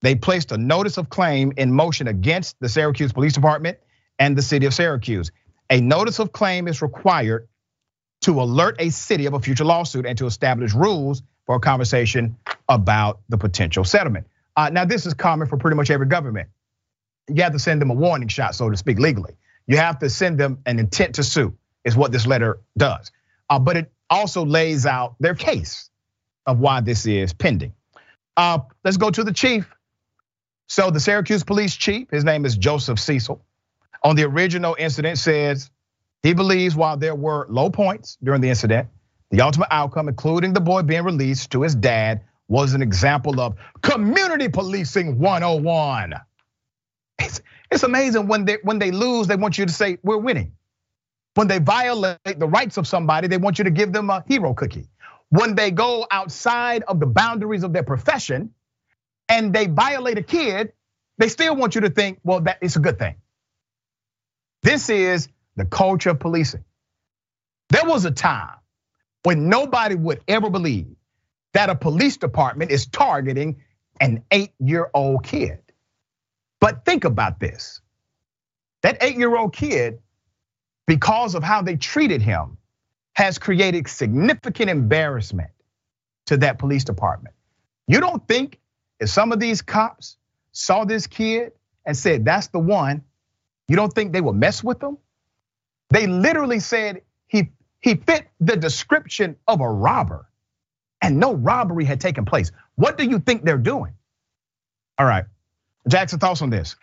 They 0.00 0.14
placed 0.14 0.52
a 0.52 0.58
notice 0.58 0.96
of 0.96 1.10
claim 1.10 1.52
in 1.56 1.72
motion 1.72 2.08
against 2.08 2.58
the 2.60 2.68
Syracuse 2.68 3.12
Police 3.12 3.32
Department 3.34 3.78
and 4.18 4.36
the 4.36 4.42
city 4.42 4.66
of 4.66 4.74
Syracuse. 4.74 5.30
A 5.72 5.80
notice 5.80 6.18
of 6.18 6.32
claim 6.32 6.68
is 6.68 6.82
required 6.82 7.48
to 8.20 8.42
alert 8.42 8.76
a 8.78 8.90
city 8.90 9.24
of 9.24 9.32
a 9.32 9.40
future 9.40 9.64
lawsuit 9.64 10.04
and 10.04 10.18
to 10.18 10.26
establish 10.26 10.74
rules 10.74 11.22
for 11.46 11.56
a 11.56 11.60
conversation 11.60 12.36
about 12.68 13.20
the 13.30 13.38
potential 13.38 13.82
settlement. 13.82 14.26
Uh, 14.54 14.68
now, 14.68 14.84
this 14.84 15.06
is 15.06 15.14
common 15.14 15.48
for 15.48 15.56
pretty 15.56 15.74
much 15.74 15.90
every 15.90 16.04
government. 16.04 16.50
You 17.26 17.42
have 17.42 17.54
to 17.54 17.58
send 17.58 17.80
them 17.80 17.88
a 17.88 17.94
warning 17.94 18.28
shot, 18.28 18.54
so 18.54 18.68
to 18.68 18.76
speak, 18.76 18.98
legally. 18.98 19.32
You 19.66 19.78
have 19.78 19.98
to 20.00 20.10
send 20.10 20.36
them 20.36 20.58
an 20.66 20.78
intent 20.78 21.14
to 21.14 21.22
sue, 21.22 21.56
is 21.84 21.96
what 21.96 22.12
this 22.12 22.26
letter 22.26 22.60
does. 22.76 23.10
Uh, 23.48 23.58
but 23.58 23.78
it 23.78 23.90
also 24.10 24.44
lays 24.44 24.84
out 24.84 25.14
their 25.20 25.34
case 25.34 25.88
of 26.44 26.58
why 26.58 26.82
this 26.82 27.06
is 27.06 27.32
pending. 27.32 27.72
Uh, 28.36 28.58
let's 28.84 28.98
go 28.98 29.08
to 29.08 29.24
the 29.24 29.32
chief. 29.32 29.74
So 30.66 30.90
the 30.90 31.00
Syracuse 31.00 31.44
police 31.44 31.74
chief, 31.74 32.10
his 32.10 32.24
name 32.24 32.44
is 32.44 32.58
Joseph 32.58 33.00
Cecile, 33.00 33.42
on 34.04 34.16
the 34.16 34.24
original 34.24 34.76
incident 34.78 35.18
says 35.18 35.70
he 36.22 36.34
believes 36.34 36.74
while 36.76 36.96
there 36.96 37.14
were 37.14 37.46
low 37.48 37.70
points 37.70 38.18
during 38.22 38.40
the 38.40 38.48
incident, 38.48 38.88
the 39.30 39.40
ultimate 39.40 39.68
outcome, 39.70 40.08
including 40.08 40.52
the 40.52 40.60
boy 40.60 40.82
being 40.82 41.04
released 41.04 41.50
to 41.52 41.62
his 41.62 41.74
dad, 41.74 42.22
was 42.48 42.74
an 42.74 42.82
example 42.82 43.40
of 43.40 43.56
community 43.82 44.48
policing 44.48 45.18
101. 45.18 46.14
It's, 47.18 47.40
it's 47.70 47.82
amazing 47.82 48.28
when 48.28 48.44
they 48.44 48.58
when 48.62 48.78
they 48.78 48.90
lose, 48.90 49.26
they 49.26 49.36
want 49.36 49.58
you 49.58 49.66
to 49.66 49.72
say 49.72 49.98
we're 50.02 50.18
winning. 50.18 50.52
When 51.34 51.48
they 51.48 51.58
violate 51.58 52.18
the 52.24 52.46
rights 52.48 52.76
of 52.76 52.86
somebody, 52.86 53.28
they 53.28 53.38
want 53.38 53.58
you 53.58 53.64
to 53.64 53.70
give 53.70 53.92
them 53.92 54.10
a 54.10 54.22
hero 54.28 54.54
cookie. 54.54 54.88
When 55.30 55.54
they 55.54 55.70
go 55.70 56.06
outside 56.10 56.82
of 56.84 57.00
the 57.00 57.06
boundaries 57.06 57.62
of 57.62 57.72
their 57.72 57.84
profession 57.84 58.52
and 59.28 59.52
they 59.54 59.66
violate 59.66 60.18
a 60.18 60.22
kid, 60.22 60.74
they 61.18 61.28
still 61.28 61.56
want 61.56 61.74
you 61.74 61.82
to 61.82 61.90
think, 61.90 62.20
well, 62.24 62.40
that 62.42 62.58
is 62.60 62.76
a 62.76 62.80
good 62.80 62.98
thing. 62.98 63.16
This 64.62 64.90
is 64.90 65.28
the 65.56 65.64
culture 65.66 66.10
of 66.10 66.20
policing. 66.20 66.64
There 67.70 67.84
was 67.84 68.04
a 68.04 68.10
time 68.10 68.56
when 69.24 69.48
nobody 69.48 69.94
would 69.94 70.22
ever 70.28 70.50
believe 70.50 70.96
that 71.54 71.70
a 71.70 71.74
police 71.74 72.16
department 72.18 72.70
is 72.70 72.86
targeting 72.86 73.62
an 74.00 74.24
eight 74.30 74.52
year 74.60 74.90
old 74.94 75.24
kid. 75.24 75.60
But 76.60 76.84
think 76.84 77.04
about 77.04 77.40
this 77.40 77.80
that 78.82 78.98
eight 79.02 79.16
year 79.16 79.36
old 79.36 79.54
kid, 79.54 80.00
because 80.86 81.34
of 81.34 81.42
how 81.42 81.62
they 81.62 81.76
treated 81.76 82.22
him, 82.22 82.58
has 83.14 83.38
created 83.38 83.88
significant 83.88 84.70
embarrassment 84.70 85.50
to 86.26 86.38
that 86.38 86.58
police 86.58 86.84
department. 86.84 87.34
You 87.88 88.00
don't 88.00 88.26
think 88.28 88.58
if 89.00 89.10
some 89.10 89.32
of 89.32 89.40
these 89.40 89.62
cops 89.62 90.16
saw 90.52 90.84
this 90.84 91.06
kid 91.06 91.52
and 91.86 91.96
said, 91.96 92.24
that's 92.24 92.48
the 92.48 92.58
one, 92.58 93.04
you 93.72 93.76
don't 93.76 93.90
think 93.94 94.12
they 94.12 94.20
will 94.20 94.34
mess 94.34 94.62
with 94.62 94.82
him? 94.82 94.98
They 95.88 96.06
literally 96.06 96.60
said 96.60 97.00
he 97.26 97.52
he 97.80 97.94
fit 97.94 98.28
the 98.38 98.54
description 98.54 99.36
of 99.48 99.62
a 99.62 99.70
robber 99.70 100.28
and 101.00 101.18
no 101.18 101.32
robbery 101.32 101.86
had 101.86 101.98
taken 101.98 102.26
place. 102.26 102.52
What 102.74 102.98
do 102.98 103.04
you 103.04 103.18
think 103.18 103.46
they're 103.46 103.56
doing? 103.56 103.94
All 104.98 105.06
right. 105.06 105.24
Jackson, 105.88 106.18
thoughts 106.18 106.42
on 106.42 106.50
this? 106.50 106.76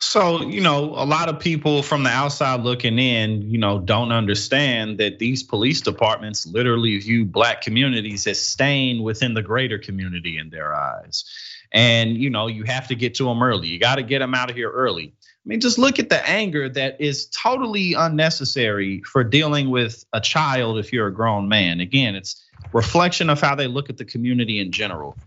So, 0.00 0.42
you 0.42 0.60
know, 0.60 0.86
a 0.96 1.06
lot 1.06 1.28
of 1.28 1.38
people 1.38 1.84
from 1.84 2.02
the 2.02 2.10
outside 2.10 2.62
looking 2.62 2.98
in, 2.98 3.42
you 3.42 3.58
know, 3.58 3.78
don't 3.78 4.10
understand 4.10 4.98
that 4.98 5.20
these 5.20 5.44
police 5.44 5.80
departments 5.80 6.44
literally 6.44 6.98
view 6.98 7.24
black 7.24 7.62
communities 7.62 8.26
as 8.26 8.40
staying 8.40 9.00
within 9.00 9.32
the 9.32 9.42
greater 9.42 9.78
community 9.78 10.38
in 10.38 10.50
their 10.50 10.74
eyes. 10.74 11.24
And, 11.70 12.16
you 12.16 12.30
know, 12.30 12.48
you 12.48 12.64
have 12.64 12.88
to 12.88 12.96
get 12.96 13.14
to 13.16 13.26
them 13.26 13.44
early. 13.44 13.68
You 13.68 13.78
got 13.78 13.96
to 13.96 14.02
get 14.02 14.18
them 14.18 14.34
out 14.34 14.50
of 14.50 14.56
here 14.56 14.70
early. 14.70 15.14
I 15.44 15.48
mean, 15.48 15.60
just 15.60 15.76
look 15.76 15.98
at 15.98 16.08
the 16.08 16.26
anger 16.26 16.70
that 16.70 16.98
is 17.00 17.26
totally 17.26 17.92
unnecessary 17.92 19.02
for 19.02 19.22
dealing 19.22 19.68
with 19.68 20.04
a 20.14 20.20
child 20.20 20.78
if 20.78 20.90
you're 20.90 21.08
a 21.08 21.12
grown 21.12 21.48
man. 21.48 21.80
Again, 21.80 22.14
it's 22.14 22.42
reflection 22.72 23.28
of 23.28 23.42
how 23.42 23.54
they 23.54 23.66
look 23.66 23.90
at 23.90 23.98
the 23.98 24.06
community 24.06 24.58
in 24.58 24.72
general. 24.72 25.18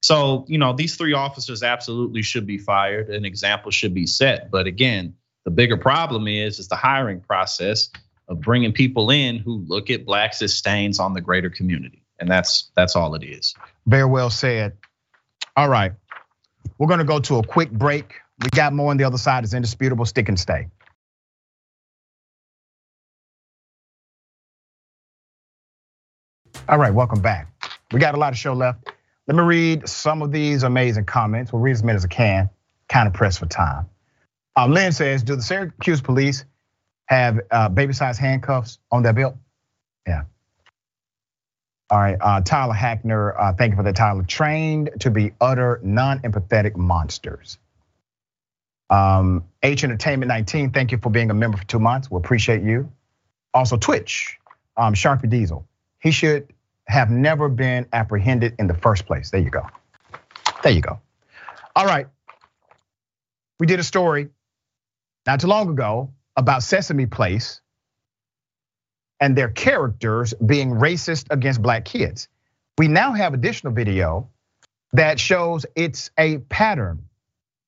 So, 0.00 0.46
you 0.48 0.56
know, 0.56 0.72
these 0.72 0.96
three 0.96 1.12
officers 1.12 1.62
absolutely 1.62 2.22
should 2.22 2.46
be 2.46 2.56
fired. 2.56 3.10
An 3.10 3.26
example 3.26 3.70
should 3.70 3.92
be 3.92 4.06
set. 4.06 4.50
But 4.50 4.66
again, 4.66 5.14
the 5.44 5.50
bigger 5.50 5.76
problem 5.76 6.26
is 6.26 6.58
is 6.58 6.68
the 6.68 6.76
hiring 6.76 7.20
process 7.20 7.90
of 8.28 8.40
bringing 8.40 8.72
people 8.72 9.10
in 9.10 9.38
who 9.38 9.64
look 9.68 9.90
at 9.90 10.06
blacks 10.06 10.40
as 10.40 10.54
stains 10.54 10.98
on 10.98 11.12
the 11.12 11.20
greater 11.20 11.50
community. 11.50 12.02
And 12.18 12.30
that's 12.30 12.70
that's 12.74 12.96
all 12.96 13.14
it 13.14 13.24
is. 13.24 13.54
Very 13.86 14.06
well 14.06 14.30
said. 14.30 14.76
All 15.54 15.68
right. 15.68 15.92
We're 16.78 16.88
going 16.88 16.98
to 16.98 17.04
go 17.04 17.20
to 17.20 17.38
a 17.38 17.42
quick 17.42 17.70
break. 17.70 18.14
We 18.42 18.50
got 18.50 18.72
more 18.72 18.90
on 18.90 18.96
the 18.96 19.04
other 19.04 19.18
side. 19.18 19.44
It's 19.44 19.54
indisputable. 19.54 20.04
Stick 20.04 20.28
and 20.28 20.38
stay. 20.38 20.68
All 26.68 26.78
right, 26.78 26.92
welcome 26.92 27.22
back. 27.22 27.48
We 27.92 28.00
got 28.00 28.14
a 28.14 28.18
lot 28.18 28.32
of 28.32 28.38
show 28.38 28.52
left. 28.52 28.92
Let 29.28 29.36
me 29.36 29.42
read 29.42 29.88
some 29.88 30.20
of 30.20 30.32
these 30.32 30.64
amazing 30.64 31.04
comments. 31.04 31.52
We'll 31.52 31.62
read 31.62 31.72
as 31.72 31.82
many 31.82 31.96
as 31.96 32.04
I 32.04 32.08
can, 32.08 32.50
kind 32.88 33.06
of 33.06 33.14
pressed 33.14 33.38
for 33.38 33.46
time. 33.46 33.88
Um, 34.56 34.72
Lynn 34.72 34.92
says, 34.92 35.22
do 35.22 35.36
the 35.36 35.42
Syracuse 35.42 36.00
police 36.00 36.44
have 37.06 37.40
uh, 37.50 37.68
baby-sized 37.68 38.18
handcuffs 38.18 38.78
on 38.90 39.02
their 39.02 39.12
belt? 39.12 39.36
Yeah. 40.06 40.24
All 41.90 41.98
right, 41.98 42.16
uh, 42.20 42.40
Tyler 42.40 42.74
Hackner, 42.74 43.34
uh, 43.38 43.52
thank 43.52 43.70
you 43.70 43.76
for 43.76 43.84
that, 43.84 43.94
Tyler. 43.94 44.24
Trained 44.24 44.90
to 45.00 45.10
be 45.10 45.32
utter 45.40 45.78
non-empathetic 45.84 46.74
monsters. 46.74 47.58
Um, 48.88 49.44
H 49.62 49.84
Entertainment 49.84 50.28
19, 50.28 50.70
thank 50.70 50.92
you 50.92 50.98
for 50.98 51.10
being 51.10 51.30
a 51.30 51.34
member 51.34 51.58
for 51.58 51.64
two 51.64 51.80
months. 51.80 52.10
We 52.10 52.18
appreciate 52.18 52.62
you. 52.62 52.90
Also, 53.52 53.76
Twitch, 53.76 54.38
um, 54.76 54.94
Sharpie 54.94 55.28
Diesel. 55.28 55.66
He 55.98 56.10
should 56.10 56.52
have 56.86 57.10
never 57.10 57.48
been 57.48 57.86
apprehended 57.92 58.54
in 58.58 58.66
the 58.66 58.74
first 58.74 59.06
place. 59.06 59.30
There 59.30 59.40
you 59.40 59.50
go. 59.50 59.66
There 60.62 60.72
you 60.72 60.80
go. 60.80 61.00
All 61.74 61.86
right. 61.86 62.06
We 63.58 63.66
did 63.66 63.80
a 63.80 63.84
story 63.84 64.28
not 65.26 65.40
too 65.40 65.46
long 65.46 65.68
ago 65.68 66.12
about 66.36 66.62
Sesame 66.62 67.06
Place 67.06 67.60
and 69.20 69.36
their 69.36 69.48
characters 69.48 70.34
being 70.34 70.70
racist 70.72 71.26
against 71.30 71.62
black 71.62 71.84
kids. 71.84 72.28
We 72.78 72.88
now 72.88 73.12
have 73.12 73.34
additional 73.34 73.72
video 73.72 74.28
that 74.92 75.18
shows 75.18 75.66
it's 75.74 76.10
a 76.18 76.38
pattern 76.38 77.08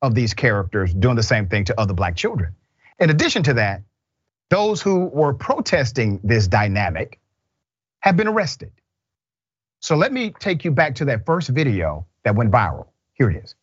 of 0.03 0.15
these 0.15 0.35
characters 0.35 0.95
doing 0.95 1.17
the 1.17 1.23
same 1.23 1.49
thing 1.49 1.65
to 1.65 1.81
other 1.81 1.95
black 1.95 2.17
children. 2.17 2.55
In 2.99 3.11
addition 3.11 3.43
to 3.45 3.55
that, 3.55 3.83
those 4.51 4.81
who 4.81 5.07
were 5.07 5.35
protesting 5.35 6.21
this 6.25 6.49
dynamic 6.49 7.21
have 8.01 8.17
been 8.17 8.29
arrested. 8.29 8.73
So 9.81 9.97
let 9.97 10.13
me 10.13 10.31
take 10.39 10.65
you 10.65 10.71
back 10.71 10.97
to 10.97 11.05
that 11.07 11.27
first 11.27 11.49
video 11.49 12.07
that 12.25 12.35
went 12.35 12.51
viral. 12.51 12.87
Here 13.15 13.31
it 13.31 13.45
is. 13.45 13.55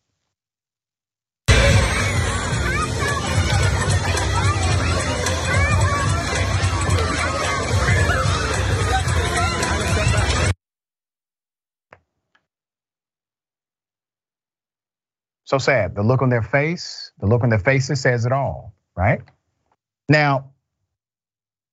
So 15.46 15.58
sad. 15.58 15.94
The 15.94 16.02
look 16.02 16.22
on 16.22 16.28
their 16.28 16.42
face, 16.42 17.12
the 17.20 17.26
look 17.26 17.42
on 17.42 17.50
their 17.50 17.60
faces 17.60 18.00
says 18.00 18.26
it 18.26 18.32
all, 18.32 18.74
right? 18.96 19.22
Now, 20.08 20.50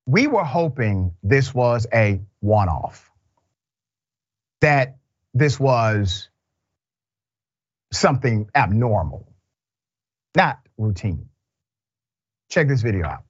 we 0.05 0.27
were 0.27 0.43
hoping 0.43 1.13
this 1.23 1.53
was 1.53 1.87
a 1.93 2.21
one 2.39 2.69
off, 2.69 3.11
that 4.61 4.97
this 5.33 5.59
was 5.59 6.29
something 7.91 8.47
abnormal, 8.53 9.27
not 10.35 10.59
routine. 10.77 11.29
Check 12.49 12.67
this 12.67 12.83
video 12.83 13.07
out. 13.07 13.23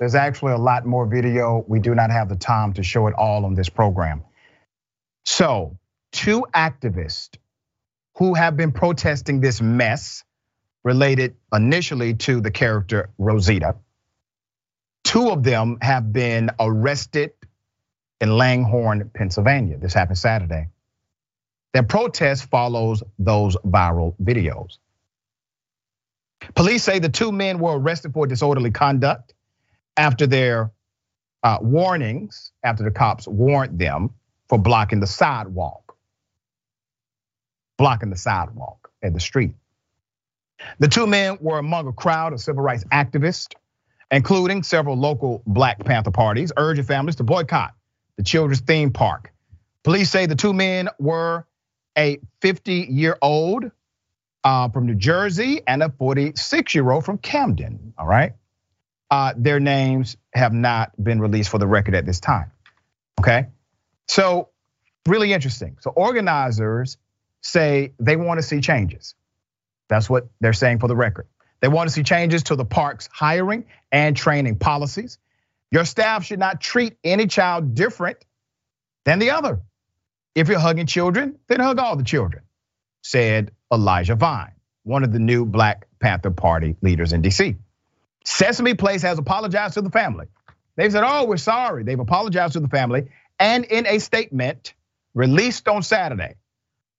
There's 0.00 0.14
actually 0.14 0.52
a 0.52 0.58
lot 0.58 0.86
more 0.86 1.04
video. 1.04 1.62
We 1.68 1.78
do 1.78 1.94
not 1.94 2.10
have 2.10 2.30
the 2.30 2.34
time 2.34 2.72
to 2.72 2.82
show 2.82 3.06
it 3.08 3.14
all 3.18 3.44
on 3.44 3.52
this 3.52 3.68
program. 3.68 4.24
So, 5.26 5.76
two 6.10 6.46
activists 6.54 7.36
who 8.16 8.32
have 8.32 8.56
been 8.56 8.72
protesting 8.72 9.42
this 9.42 9.60
mess 9.60 10.24
related 10.84 11.36
initially 11.52 12.14
to 12.14 12.40
the 12.40 12.50
character 12.50 13.10
Rosita. 13.18 13.76
Two 15.04 15.28
of 15.28 15.42
them 15.42 15.76
have 15.82 16.10
been 16.14 16.48
arrested 16.58 17.32
in 18.22 18.38
Langhorne, 18.38 19.10
Pennsylvania. 19.12 19.76
This 19.76 19.92
happened 19.92 20.16
Saturday. 20.16 20.68
Their 21.74 21.82
protest 21.82 22.46
follows 22.46 23.02
those 23.18 23.54
viral 23.56 24.14
videos. 24.16 24.78
Police 26.54 26.84
say 26.84 27.00
the 27.00 27.10
two 27.10 27.32
men 27.32 27.58
were 27.58 27.78
arrested 27.78 28.14
for 28.14 28.26
disorderly 28.26 28.70
conduct 28.70 29.34
after 30.00 30.26
their 30.26 30.72
uh, 31.42 31.58
warnings, 31.60 32.52
after 32.64 32.82
the 32.82 32.90
cops 32.90 33.28
warned 33.28 33.78
them 33.78 34.08
for 34.48 34.58
blocking 34.58 34.98
the 34.98 35.06
sidewalk, 35.06 35.94
blocking 37.76 38.08
the 38.08 38.16
sidewalk 38.16 38.90
at 39.02 39.12
the 39.12 39.20
street. 39.20 39.52
The 40.78 40.88
two 40.88 41.06
men 41.06 41.36
were 41.42 41.58
among 41.58 41.86
a 41.86 41.92
crowd 41.92 42.32
of 42.32 42.40
civil 42.40 42.62
rights 42.62 42.84
activists, 42.90 43.54
including 44.10 44.62
several 44.62 44.96
local 44.96 45.42
Black 45.46 45.78
Panther 45.84 46.10
parties, 46.10 46.50
urging 46.56 46.84
families 46.84 47.16
to 47.16 47.22
boycott 47.22 47.74
the 48.16 48.22
children's 48.22 48.60
theme 48.60 48.90
park. 48.90 49.32
Police 49.84 50.10
say 50.10 50.24
the 50.24 50.34
two 50.34 50.54
men 50.54 50.88
were 50.98 51.46
a 51.96 52.18
50 52.40 52.88
year 52.90 53.18
old 53.20 53.70
uh, 54.44 54.70
from 54.70 54.86
New 54.86 54.94
Jersey 54.94 55.60
and 55.66 55.82
a 55.82 55.90
46 55.90 56.74
year 56.74 56.90
old 56.90 57.04
from 57.04 57.18
Camden. 57.18 57.92
All 57.98 58.06
right. 58.06 58.32
Uh, 59.10 59.34
their 59.36 59.58
names 59.58 60.16
have 60.32 60.52
not 60.52 60.92
been 61.02 61.20
released 61.20 61.50
for 61.50 61.58
the 61.58 61.66
record 61.66 61.94
at 61.94 62.06
this 62.06 62.20
time. 62.20 62.50
Okay. 63.20 63.46
So, 64.08 64.50
really 65.06 65.32
interesting. 65.32 65.76
So, 65.80 65.90
organizers 65.90 66.96
say 67.42 67.92
they 67.98 68.16
want 68.16 68.38
to 68.38 68.42
see 68.42 68.60
changes. 68.60 69.14
That's 69.88 70.08
what 70.08 70.28
they're 70.40 70.52
saying 70.52 70.78
for 70.78 70.88
the 70.88 70.96
record. 70.96 71.26
They 71.60 71.68
want 71.68 71.88
to 71.88 71.92
see 71.92 72.02
changes 72.02 72.44
to 72.44 72.56
the 72.56 72.64
park's 72.64 73.08
hiring 73.12 73.66
and 73.92 74.16
training 74.16 74.58
policies. 74.58 75.18
Your 75.70 75.84
staff 75.84 76.24
should 76.24 76.38
not 76.38 76.60
treat 76.60 76.96
any 77.04 77.26
child 77.26 77.74
different 77.74 78.18
than 79.04 79.18
the 79.18 79.30
other. 79.30 79.60
If 80.34 80.48
you're 80.48 80.58
hugging 80.58 80.86
children, 80.86 81.38
then 81.48 81.60
hug 81.60 81.78
all 81.78 81.96
the 81.96 82.04
children, 82.04 82.44
said 83.02 83.52
Elijah 83.72 84.14
Vine, 84.14 84.52
one 84.84 85.04
of 85.04 85.12
the 85.12 85.18
new 85.18 85.44
Black 85.44 85.86
Panther 86.00 86.30
Party 86.30 86.76
leaders 86.82 87.12
in 87.12 87.22
DC. 87.22 87.56
Sesame 88.24 88.74
Place 88.74 89.02
has 89.02 89.18
apologized 89.18 89.74
to 89.74 89.82
the 89.82 89.90
family. 89.90 90.26
They've 90.76 90.92
said, 90.92 91.04
oh, 91.04 91.24
we're 91.26 91.36
sorry. 91.36 91.84
They've 91.84 91.98
apologized 91.98 92.54
to 92.54 92.60
the 92.60 92.68
family. 92.68 93.08
And 93.38 93.64
in 93.64 93.86
a 93.86 93.98
statement 93.98 94.74
released 95.14 95.68
on 95.68 95.82
Saturday, 95.82 96.36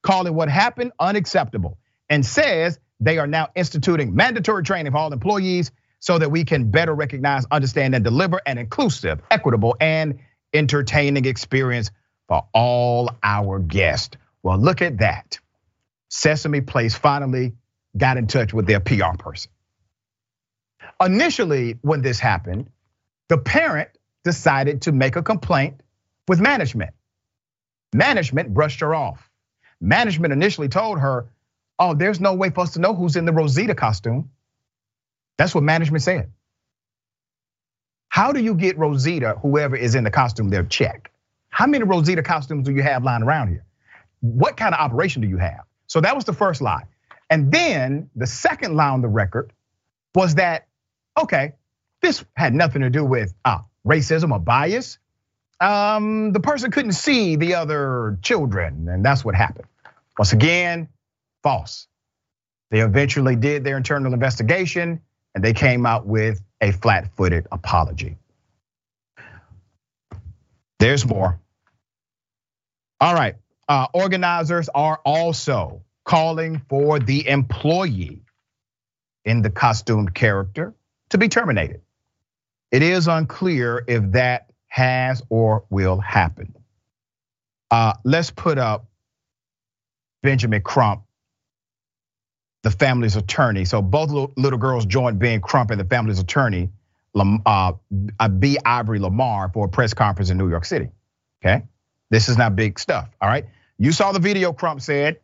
calling 0.02 0.34
what 0.34 0.50
happened 0.50 0.92
unacceptable 1.00 1.78
and 2.10 2.26
says 2.26 2.80
they 3.00 3.18
are 3.18 3.28
now 3.28 3.50
instituting 3.56 4.16
mandatory 4.16 4.64
training 4.64 4.92
for 4.92 4.98
all 4.98 5.14
employees 5.14 5.72
so 6.00 6.18
that 6.18 6.32
we 6.32 6.44
can 6.44 6.72
better 6.72 6.94
recognize, 6.94 7.46
understand, 7.52 7.94
and 7.94 8.04
deliver 8.04 8.42
an 8.46 8.58
inclusive, 8.58 9.22
equitable, 9.30 9.76
and 9.80 10.20
entertaining 10.54 11.26
experience 11.26 11.92
for 12.28 12.48
all 12.54 13.12
our 13.24 13.60
guests. 13.60 14.18
Well, 14.44 14.58
look 14.58 14.82
at 14.82 14.98
that. 14.98 15.40
Sesame 16.10 16.62
Place 16.62 16.96
finally 16.96 17.54
got 17.96 18.18
in 18.18 18.28
touch 18.28 18.54
with 18.54 18.66
their 18.66 18.80
PR 18.80 19.16
person. 19.18 19.52
Initially, 21.04 21.78
when 21.82 22.02
this 22.02 22.20
happened, 22.20 22.70
the 23.28 23.38
parent 23.38 23.90
decided 24.24 24.84
to 24.84 24.92
make 24.92 25.16
a 25.16 25.24
complaint 25.24 25.82
with 26.28 26.40
management. 26.40 26.94
Management 27.94 28.54
brushed 28.54 28.82
her 28.82 28.94
off. 28.94 29.30
Management 29.80 30.32
initially 30.32 30.70
told 30.70 31.00
her, 31.00 31.28
Oh, 31.80 31.96
there's 31.96 32.20
no 32.20 32.36
way 32.36 32.52
for 32.52 32.62
us 32.62 32.74
to 32.74 32.80
know 32.80 32.94
who's 32.94 33.16
in 33.16 33.26
the 33.26 33.34
Rosita 33.34 33.74
costume. 33.74 34.30
That's 35.38 35.56
what 35.56 35.64
management 35.64 36.04
said. 36.04 36.32
How 38.10 38.32
do 38.32 38.44
you 38.44 38.54
get 38.54 38.78
Rosita, 38.78 39.38
whoever 39.42 39.76
is 39.76 39.96
in 39.96 40.04
the 40.04 40.12
costume, 40.12 40.50
their 40.50 40.64
check? 40.64 41.12
How 41.50 41.66
many 41.66 41.84
Rosita 41.84 42.22
costumes 42.22 42.68
do 42.68 42.74
you 42.74 42.84
have 42.84 43.04
lying 43.04 43.24
around 43.24 43.48
here? 43.48 43.66
What 44.20 44.58
kind 44.58 44.76
of 44.76 44.80
operation 44.80 45.22
do 45.24 45.28
you 45.28 45.38
have? 45.38 45.62
So 45.88 46.02
that 46.02 46.16
was 46.16 46.26
the 46.26 46.34
first 46.34 46.62
lie. 46.62 46.84
And 47.30 47.52
then 47.52 48.10
the 48.16 48.28
second 48.28 48.76
lie 48.76 48.90
on 48.90 49.02
the 49.02 49.08
record 49.08 49.52
was 50.14 50.36
that, 50.36 50.68
okay, 51.18 51.54
this 52.02 52.24
had 52.36 52.54
nothing 52.54 52.82
to 52.82 52.90
do 52.90 53.04
with 53.06 53.34
uh, 53.46 53.60
racism 53.86 54.32
or 54.32 54.40
bias. 54.40 54.98
Um, 55.60 56.32
the 56.32 56.40
person 56.40 56.72
couldn't 56.72 56.94
see 56.94 57.36
the 57.36 57.56
other 57.56 58.18
children, 58.22 58.88
and 58.90 59.06
that's 59.06 59.24
what 59.24 59.36
happened. 59.36 59.68
Once 60.18 60.34
again, 60.34 60.90
false. 61.44 61.88
They 62.72 62.80
eventually 62.80 63.36
did 63.36 63.64
their 63.64 63.78
internal 63.78 64.14
investigation 64.14 65.02
and 65.36 65.44
they 65.44 65.54
came 65.54 65.86
out 65.86 66.06
with 66.06 66.42
a 66.62 66.72
flat 66.72 67.16
footed 67.16 67.48
apology. 67.52 68.18
There's 70.80 71.06
more. 71.06 71.40
All 73.00 73.14
right. 73.14 73.36
Uh, 73.68 73.88
organizers 73.94 74.70
are 74.74 75.00
also 75.06 75.84
calling 76.04 76.62
for 76.68 77.00
the 77.00 77.28
employee 77.28 78.22
in 79.24 79.42
the 79.42 79.50
costumed 79.50 80.14
character 80.14 80.74
to 81.12 81.18
be 81.18 81.30
terminated. 81.30 81.82
It 82.72 82.82
is 82.82 83.08
unclear 83.08 83.84
if 83.88 84.12
that 84.14 84.50
has 84.68 85.22
or 85.30 85.66
will 85.70 86.00
happen. 86.00 86.56
Uh, 87.70 87.94
let's 88.04 88.32
put 88.32 88.58
up 88.58 88.88
Benjamin 90.24 90.62
Crump, 90.62 91.04
the 92.64 92.72
family's 92.72 93.16
attorney. 93.16 93.66
So 93.66 93.82
both 93.82 94.10
little 94.38 94.60
girls 94.60 94.86
joined 94.86 95.20
Ben 95.20 95.42
Crump 95.42 95.72
and 95.72 95.80
the 95.80 95.86
family's 95.86 96.20
attorney 96.20 96.70
uh, 97.16 97.74
B'Ivory 97.92 99.00
LaMarr 99.00 99.54
for 99.54 99.66
a 99.66 99.70
press 99.70 99.94
conference 99.94 100.30
in 100.30 100.38
New 100.38 100.50
York 100.50 100.66
City. 100.66 100.90
Okay, 101.44 101.64
this 102.10 102.30
is 102.30 102.38
not 102.38 102.56
big 102.56 102.80
stuff. 102.80 103.10
All 103.20 103.28
right, 103.28 103.46
you 103.78 103.92
saw 103.92 104.12
the 104.12 104.20
video. 104.20 104.54
Crump 104.54 104.80
said, 104.80 105.20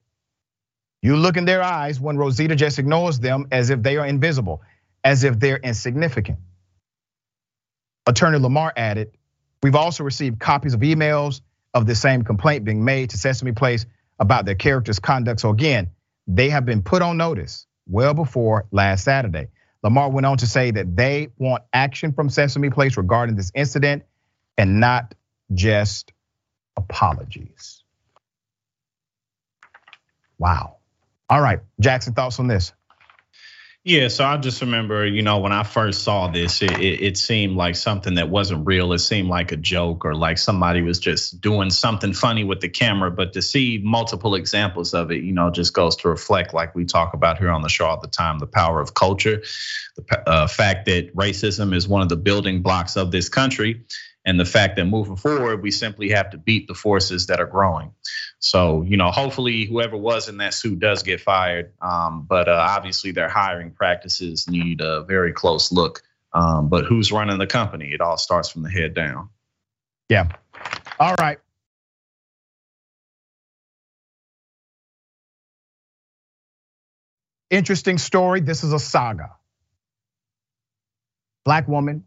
"You 1.02 1.16
look 1.16 1.38
in 1.38 1.46
their 1.46 1.62
eyes 1.62 2.00
when 2.00 2.18
Rosita 2.18 2.56
just 2.56 2.80
ignores 2.80 3.20
them 3.20 3.48
as 3.52 3.70
if 3.70 3.82
they 3.84 3.98
are 3.98 4.06
invisible, 4.06 4.62
as 5.08 5.24
if 5.24 5.40
they're 5.40 5.58
insignificant." 5.58 6.38
Attorney 8.06 8.40
LaMarr 8.40 8.72
added, 8.76 9.18
"We've 9.64 9.76
also 9.76 10.04
received 10.04 10.40
copies 10.40 10.74
of 10.74 10.82
emails 10.82 11.42
of 11.74 11.86
the 11.86 11.96
same 11.96 12.24
complaint 12.24 12.66
being 12.66 12.84
made 12.84 13.12
to 13.12 13.18
Sesame 13.18 13.54
Place 13.54 13.86
about 14.20 14.46
their 14.46 14.56
characters' 14.56 15.00
conduct. 15.00 15.40
So 15.40 15.50
again, 15.50 15.92
they 16.28 16.50
have 16.50 16.66
been 16.66 16.84
put 16.84 17.02
on 17.02 17.18
notice 17.18 17.68
well 17.88 18.14
before 18.14 18.66
last 18.72 19.04
Saturday." 19.04 19.48
LaMarr 19.84 20.12
went 20.12 20.26
on 20.26 20.38
to 20.38 20.48
say 20.48 20.72
that 20.72 20.96
they 20.96 21.30
want 21.38 21.64
action 21.72 22.12
from 22.12 22.30
Sesame 22.30 22.70
Place 22.70 22.98
regarding 22.98 23.36
this 23.36 23.52
incident 23.56 24.04
and 24.58 24.80
not 24.80 25.16
just 25.54 26.12
apologies. 26.76 27.84
Wow. 30.38 30.78
All 31.30 31.42
right, 31.42 31.60
Jackson, 31.80 32.14
thoughts 32.14 32.40
on 32.40 32.48
this? 32.48 32.74
Yeah, 33.88 34.10
so 34.10 34.26
I 34.26 34.36
just 34.36 34.60
remember, 34.60 35.06
you 35.06 35.22
know, 35.22 35.40
when 35.40 35.54
I 35.54 35.64
first 35.64 36.04
saw 36.04 36.28
this, 36.28 36.62
it, 36.62 36.72
it, 36.72 37.02
it, 37.02 37.18
seemed 37.18 37.56
like 37.56 37.78
something 37.78 38.16
that 38.16 38.30
wasn't 38.30 38.68
real. 38.68 38.92
It 38.92 39.00
seemed 39.00 39.30
like 39.30 39.54
a 39.54 39.56
joke 39.56 40.04
or 40.04 40.14
like 40.14 40.40
somebody 40.40 40.82
was 40.82 41.00
just 41.00 41.40
doing 41.40 41.70
something 41.70 42.12
funny 42.12 42.44
with 42.44 42.60
the 42.60 42.68
camera. 42.68 43.12
But 43.12 43.32
to 43.32 43.42
see 43.42 43.80
multiple 43.82 44.36
examples 44.36 44.94
of 44.94 45.10
it, 45.12 45.24
you 45.24 45.32
know, 45.32 45.52
just 45.52 45.74
goes 45.74 45.96
to 45.98 46.10
reflect, 46.10 46.54
like 46.54 46.76
we 46.76 46.84
talk 46.84 47.14
about 47.14 47.38
here 47.38 47.50
on 47.50 47.62
the 47.62 47.70
show 47.70 47.86
all 47.86 47.98
the 47.98 48.10
time, 48.10 48.40
the 48.40 48.46
power 48.46 48.82
of 48.82 48.94
culture, 48.94 49.42
the 49.96 50.30
uh, 50.30 50.48
fact 50.48 50.88
that 50.88 51.16
racism 51.16 51.74
is 51.74 51.88
one 51.88 52.02
of 52.02 52.10
the 52.10 52.18
building 52.18 52.62
blocks 52.62 52.98
of 52.98 53.12
this 53.12 53.30
country 53.30 53.86
and 54.28 54.38
the 54.38 54.44
fact 54.44 54.76
that 54.76 54.84
moving 54.84 55.16
forward, 55.16 55.64
we 55.64 55.72
simply 55.72 56.10
have 56.10 56.32
to 56.32 56.38
beat 56.38 56.68
the 56.68 56.74
forces 56.74 57.28
that 57.28 57.40
are 57.40 57.46
growing. 57.46 57.94
So, 58.40 58.84
you 58.84 58.98
know, 58.98 59.10
hopefully 59.10 59.66
whoever 59.66 59.98
was 59.98 60.30
in 60.30 60.38
that 60.38 60.54
suit 60.54 60.80
does 60.80 61.04
get 61.04 61.22
fired. 61.22 61.74
Um, 61.82 62.26
but 62.30 62.48
uh, 62.48 62.68
obviously, 62.70 63.12
their 63.12 63.30
hiring 63.30 63.72
practices 63.72 64.48
need 64.48 64.82
a 64.82 65.04
very 65.04 65.34
close 65.34 65.72
look. 65.72 66.04
Um, 66.34 66.70
but 66.70 66.86
who's 66.86 67.12
running 67.12 67.40
the 67.40 67.48
company? 67.48 67.92
It 67.94 68.02
all 68.02 68.18
starts 68.18 68.50
from 68.50 68.64
the 68.64 68.70
head 68.70 68.94
down. 68.94 69.30
Yeah. 70.10 70.30
All 71.00 71.16
right. 71.20 71.40
Interesting 77.50 77.98
story. 77.98 78.42
This 78.42 78.64
is 78.64 78.74
a 78.74 78.80
saga. 78.80 79.32
Black 81.46 81.68
woman 81.68 82.04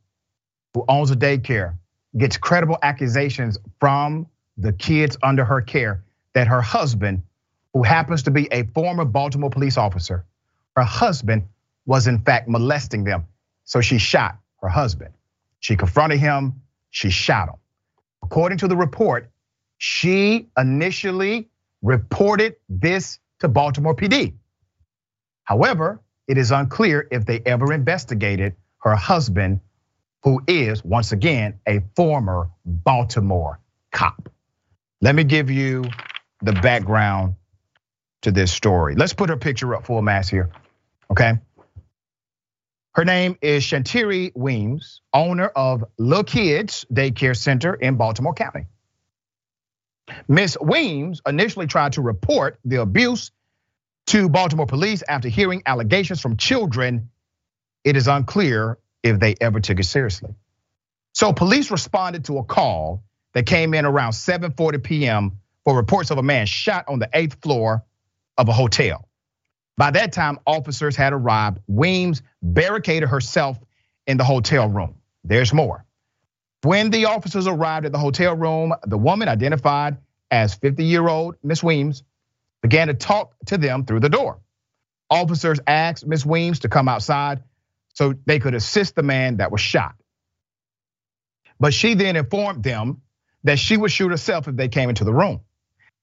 who 0.74 0.84
owns 0.86 1.10
a 1.10 1.16
daycare 1.16 1.78
gets 2.16 2.36
credible 2.36 2.78
accusations 2.82 3.58
from 3.80 4.26
the 4.58 4.72
kids 4.72 5.16
under 5.22 5.44
her 5.44 5.62
care 5.62 6.04
that 6.34 6.46
her 6.46 6.60
husband, 6.60 7.22
who 7.72 7.82
happens 7.82 8.22
to 8.24 8.30
be 8.30 8.48
a 8.52 8.64
former 8.74 9.04
Baltimore 9.04 9.50
police 9.50 9.76
officer, 9.76 10.24
her 10.76 10.82
husband 10.82 11.44
was 11.86 12.06
in 12.06 12.18
fact 12.20 12.48
molesting 12.48 13.04
them. 13.04 13.26
So 13.64 13.80
she 13.80 13.98
shot 13.98 14.38
her 14.62 14.68
husband. 14.68 15.14
She 15.60 15.76
confronted 15.76 16.18
him, 16.18 16.60
she 16.90 17.10
shot 17.10 17.48
him. 17.48 17.56
According 18.22 18.58
to 18.58 18.68
the 18.68 18.76
report, 18.76 19.30
she 19.78 20.48
initially 20.58 21.48
reported 21.82 22.56
this 22.68 23.18
to 23.40 23.48
Baltimore 23.48 23.94
PD. 23.94 24.34
However, 25.44 26.00
it 26.28 26.38
is 26.38 26.50
unclear 26.50 27.08
if 27.10 27.24
they 27.24 27.40
ever 27.46 27.72
investigated 27.72 28.54
her 28.78 28.94
husband 28.94 29.60
who 30.22 30.42
is 30.46 30.84
once 30.84 31.12
again 31.12 31.58
a 31.66 31.80
former 31.96 32.50
Baltimore 32.64 33.58
cop. 33.90 34.28
Let 35.00 35.14
me 35.14 35.24
give 35.24 35.50
you 35.50 35.84
the 36.42 36.52
background 36.52 37.36
to 38.22 38.30
this 38.30 38.52
story. 38.52 38.94
Let's 38.94 39.12
put 39.12 39.30
her 39.30 39.36
picture 39.36 39.74
up 39.74 39.86
full 39.86 40.02
mass 40.02 40.28
here, 40.28 40.50
okay? 41.10 41.38
Her 42.92 43.04
name 43.04 43.36
is 43.40 43.62
Shantiri 43.62 44.32
Weems, 44.34 45.00
owner 45.14 45.46
of 45.46 45.84
Little 45.96 46.24
Kids 46.24 46.84
Daycare 46.92 47.36
Center 47.36 47.74
in 47.74 47.96
Baltimore 47.96 48.34
County. 48.34 48.66
Miss 50.26 50.56
Weems 50.60 51.22
initially 51.26 51.66
tried 51.66 51.92
to 51.92 52.02
report 52.02 52.58
the 52.64 52.80
abuse 52.80 53.30
to 54.08 54.28
Baltimore 54.28 54.66
police 54.66 55.04
after 55.06 55.28
hearing 55.28 55.62
allegations 55.66 56.20
from 56.20 56.36
children. 56.36 57.10
It 57.84 57.96
is 57.96 58.08
unclear 58.08 58.78
if 59.02 59.20
they 59.20 59.36
ever 59.40 59.60
took 59.60 59.78
it 59.78 59.84
seriously. 59.84 60.34
So 61.12 61.32
police 61.32 61.70
responded 61.70 62.24
to 62.24 62.38
a 62.38 62.44
call 62.44 63.04
that 63.34 63.46
came 63.46 63.72
in 63.74 63.84
around 63.84 64.12
7:40 64.12 64.82
p.m. 64.82 65.38
for 65.70 65.76
reports 65.76 66.10
of 66.10 66.18
a 66.18 66.22
man 66.22 66.46
shot 66.46 66.84
on 66.88 66.98
the 66.98 67.08
eighth 67.12 67.40
floor 67.42 67.84
of 68.36 68.48
a 68.48 68.52
hotel. 68.52 69.08
By 69.76 69.92
that 69.92 70.12
time, 70.12 70.40
officers 70.44 70.96
had 70.96 71.12
arrived. 71.12 71.60
Weems 71.68 72.22
barricaded 72.42 73.08
herself 73.08 73.56
in 74.04 74.16
the 74.16 74.24
hotel 74.24 74.68
room. 74.68 74.96
There's 75.22 75.54
more. 75.54 75.84
When 76.62 76.90
the 76.90 77.04
officers 77.04 77.46
arrived 77.46 77.86
at 77.86 77.92
the 77.92 77.98
hotel 77.98 78.34
room, 78.34 78.74
the 78.84 78.98
woman 78.98 79.28
identified 79.28 79.98
as 80.28 80.54
50 80.56 80.82
year 80.82 81.06
old 81.06 81.36
Miss 81.44 81.62
Weems 81.62 82.02
began 82.62 82.88
to 82.88 82.94
talk 82.94 83.36
to 83.46 83.56
them 83.56 83.84
through 83.84 84.00
the 84.00 84.08
door. 84.08 84.40
Officers 85.08 85.60
asked 85.68 86.04
Miss 86.04 86.26
Weems 86.26 86.58
to 86.60 86.68
come 86.68 86.88
outside 86.88 87.44
so 87.94 88.14
they 88.26 88.40
could 88.40 88.54
assist 88.54 88.96
the 88.96 89.04
man 89.04 89.36
that 89.36 89.52
was 89.52 89.60
shot. 89.60 89.94
But 91.60 91.72
she 91.72 91.94
then 91.94 92.16
informed 92.16 92.64
them 92.64 93.02
that 93.44 93.60
she 93.60 93.76
would 93.76 93.92
shoot 93.92 94.10
herself 94.10 94.48
if 94.48 94.56
they 94.56 94.66
came 94.66 94.88
into 94.88 95.04
the 95.04 95.14
room. 95.14 95.42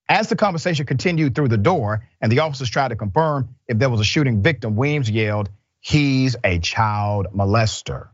As 0.09 0.29
the 0.29 0.35
conversation 0.35 0.85
continued 0.85 1.35
through 1.35 1.49
the 1.49 1.57
door 1.57 2.07
and 2.21 2.31
the 2.31 2.39
officers 2.39 2.69
tried 2.69 2.89
to 2.89 2.95
confirm 2.95 3.55
if 3.67 3.77
there 3.77 3.89
was 3.89 3.99
a 3.99 4.05
shooting 4.05 4.41
victim, 4.41 4.75
Weems 4.75 5.09
yelled, 5.09 5.49
He's 5.81 6.35
a 6.43 6.59
child 6.59 7.27
molester. 7.35 8.09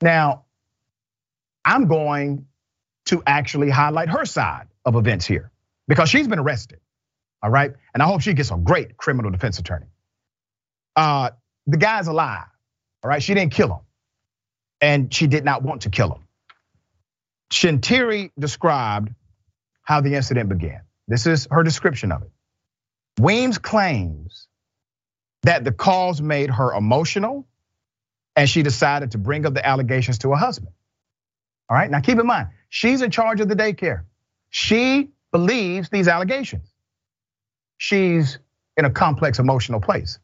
Now, 0.00 0.44
I'm 1.64 1.88
going 1.88 2.46
to 3.06 3.22
actually 3.26 3.70
highlight 3.70 4.08
her 4.08 4.24
side 4.24 4.68
of 4.84 4.96
events 4.96 5.26
here 5.26 5.50
because 5.88 6.10
she's 6.10 6.28
been 6.28 6.38
arrested. 6.38 6.80
All 7.42 7.50
right. 7.50 7.72
And 7.92 8.02
I 8.02 8.06
hope 8.06 8.20
she 8.20 8.32
gets 8.34 8.50
a 8.50 8.56
great 8.56 8.96
criminal 8.96 9.30
defense 9.30 9.58
attorney. 9.58 9.86
Uh, 10.96 11.30
the 11.66 11.76
guy's 11.76 12.06
alive. 12.06 12.46
All 13.02 13.08
right. 13.10 13.22
She 13.22 13.34
didn't 13.34 13.52
kill 13.52 13.68
him. 13.68 13.80
And 14.80 15.12
she 15.12 15.26
did 15.26 15.44
not 15.44 15.62
want 15.62 15.82
to 15.82 15.90
kill 15.90 16.12
him. 16.12 16.26
Shantiri 17.52 18.30
described 18.38 19.10
how 19.84 20.00
the 20.00 20.14
incident 20.14 20.48
began. 20.48 20.80
This 21.06 21.26
is 21.26 21.46
her 21.50 21.62
description 21.62 22.10
of 22.10 22.22
it. 22.22 22.30
Weems 23.20 23.58
claims 23.58 24.48
that 25.42 25.62
the 25.62 25.72
calls 25.72 26.20
made 26.20 26.50
her 26.50 26.72
emotional 26.74 27.46
and 28.34 28.48
she 28.48 28.62
decided 28.62 29.12
to 29.12 29.18
bring 29.18 29.46
up 29.46 29.54
the 29.54 29.64
allegations 29.64 30.18
to 30.18 30.30
her 30.30 30.36
husband. 30.36 30.72
All 31.68 31.76
right, 31.76 31.90
now 31.90 32.00
keep 32.00 32.18
in 32.18 32.26
mind, 32.26 32.48
she's 32.68 33.02
in 33.02 33.10
charge 33.10 33.40
of 33.40 33.48
the 33.48 33.54
daycare. 33.54 34.04
She 34.50 35.10
believes 35.30 35.90
these 35.90 36.08
allegations. 36.08 36.68
She's 37.76 38.38
in 38.76 38.84
a 38.84 38.90
complex 38.90 39.38
emotional 39.38 39.80
place 39.80 40.18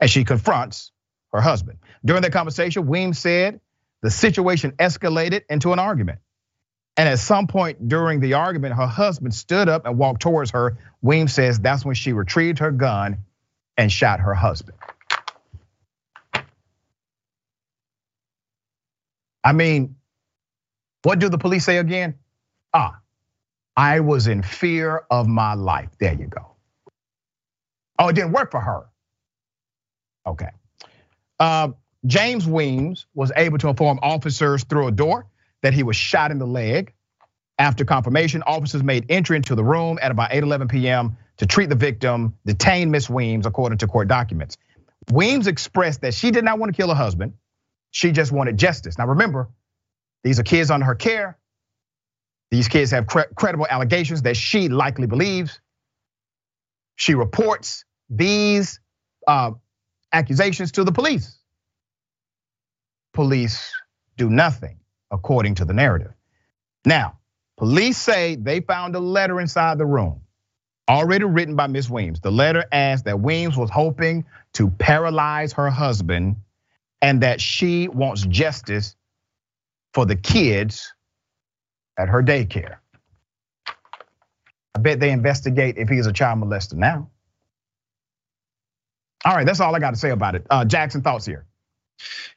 and 0.00 0.10
she 0.10 0.24
confronts 0.24 0.92
her 1.32 1.40
husband. 1.40 1.78
During 2.04 2.22
that 2.22 2.32
conversation, 2.32 2.86
Weems 2.86 3.18
said 3.18 3.60
the 4.02 4.10
situation 4.10 4.72
escalated 4.72 5.42
into 5.48 5.72
an 5.72 5.78
argument. 5.78 6.18
And 6.98 7.08
at 7.08 7.20
some 7.20 7.46
point 7.46 7.88
during 7.88 8.18
the 8.18 8.34
argument, 8.34 8.74
her 8.74 8.88
husband 8.88 9.32
stood 9.32 9.68
up 9.68 9.86
and 9.86 9.96
walked 9.96 10.20
towards 10.20 10.50
her. 10.50 10.76
Weems 11.00 11.32
says 11.32 11.60
that's 11.60 11.84
when 11.84 11.94
she 11.94 12.12
retrieved 12.12 12.58
her 12.58 12.72
gun 12.72 13.18
and 13.76 13.90
shot 13.90 14.18
her 14.18 14.34
husband. 14.34 14.76
I 19.44 19.52
mean, 19.52 19.94
what 21.04 21.20
do 21.20 21.28
the 21.28 21.38
police 21.38 21.64
say 21.64 21.78
again? 21.78 22.16
Ah, 22.74 22.98
I 23.76 24.00
was 24.00 24.26
in 24.26 24.42
fear 24.42 25.04
of 25.08 25.28
my 25.28 25.54
life. 25.54 25.90
There 26.00 26.12
you 26.12 26.26
go. 26.26 26.56
Oh, 28.00 28.08
it 28.08 28.14
didn't 28.14 28.32
work 28.32 28.50
for 28.50 28.60
her. 28.60 28.86
Okay. 30.26 30.50
Uh, 31.38 31.68
James 32.06 32.48
Weems 32.48 33.06
was 33.14 33.30
able 33.36 33.58
to 33.58 33.68
inform 33.68 34.00
officers 34.02 34.64
through 34.64 34.88
a 34.88 34.92
door 34.92 35.26
that 35.62 35.74
he 35.74 35.82
was 35.82 35.96
shot 35.96 36.30
in 36.30 36.38
the 36.38 36.46
leg. 36.46 36.92
After 37.58 37.84
confirmation, 37.84 38.42
officers 38.46 38.84
made 38.84 39.06
entry 39.08 39.36
into 39.36 39.54
the 39.54 39.64
room 39.64 39.98
at 40.00 40.10
about 40.10 40.30
8:11 40.30 40.70
p.m. 40.70 41.16
to 41.38 41.46
treat 41.46 41.68
the 41.68 41.74
victim, 41.74 42.34
detain 42.46 42.90
Miss 42.90 43.10
Weems 43.10 43.46
according 43.46 43.78
to 43.78 43.86
court 43.86 44.08
documents. 44.08 44.56
Weems 45.10 45.46
expressed 45.46 46.02
that 46.02 46.14
she 46.14 46.30
did 46.30 46.44
not 46.44 46.58
want 46.58 46.72
to 46.72 46.76
kill 46.76 46.88
her 46.88 46.94
husband. 46.94 47.32
She 47.90 48.12
just 48.12 48.30
wanted 48.30 48.58
justice. 48.58 48.98
Now 48.98 49.06
remember, 49.06 49.48
these 50.22 50.38
are 50.38 50.44
kids 50.44 50.70
under 50.70 50.86
her 50.86 50.94
care. 50.94 51.38
These 52.50 52.68
kids 52.68 52.90
have 52.92 53.06
credible 53.06 53.66
allegations 53.68 54.22
that 54.22 54.36
she 54.36 54.68
likely 54.68 55.06
believes. 55.06 55.60
She 56.96 57.14
reports 57.14 57.84
these 58.08 58.80
uh, 59.26 59.52
accusations 60.12 60.72
to 60.72 60.84
the 60.84 60.92
police. 60.92 61.38
Police 63.12 63.72
do 64.16 64.30
nothing 64.30 64.78
according 65.10 65.56
to 65.56 65.64
the 65.64 65.74
narrative. 65.74 66.12
Now, 66.84 67.18
police 67.56 67.98
say 67.98 68.36
they 68.36 68.60
found 68.60 68.96
a 68.96 69.00
letter 69.00 69.40
inside 69.40 69.78
the 69.78 69.86
room, 69.86 70.22
already 70.88 71.24
written 71.24 71.56
by 71.56 71.66
Miss 71.66 71.90
Weems. 71.90 72.20
The 72.20 72.32
letter 72.32 72.64
asked 72.72 73.04
that 73.06 73.20
Weems 73.20 73.56
was 73.56 73.70
hoping 73.70 74.24
to 74.54 74.70
paralyze 74.70 75.52
her 75.54 75.70
husband 75.70 76.36
and 77.02 77.22
that 77.22 77.40
she 77.40 77.88
wants 77.88 78.22
justice 78.26 78.96
for 79.94 80.06
the 80.06 80.16
kids 80.16 80.92
at 81.98 82.08
her 82.08 82.22
daycare. 82.22 82.76
I 84.74 84.80
bet 84.80 85.00
they 85.00 85.10
investigate 85.10 85.78
if 85.78 85.88
he's 85.88 86.06
a 86.06 86.14
child 86.14 86.40
molester 86.40 86.74
now. 86.74 87.10
All 89.24 89.36
right, 89.36 89.46
that's 89.46 89.60
all 89.60 89.74
I 89.76 89.80
got 89.80 89.92
to 89.92 90.00
say 90.00 90.10
about 90.10 90.36
it. 90.36 90.46
Uh, 90.50 90.64
Jackson, 90.64 91.02
thoughts 91.02 91.26
here. 91.26 91.46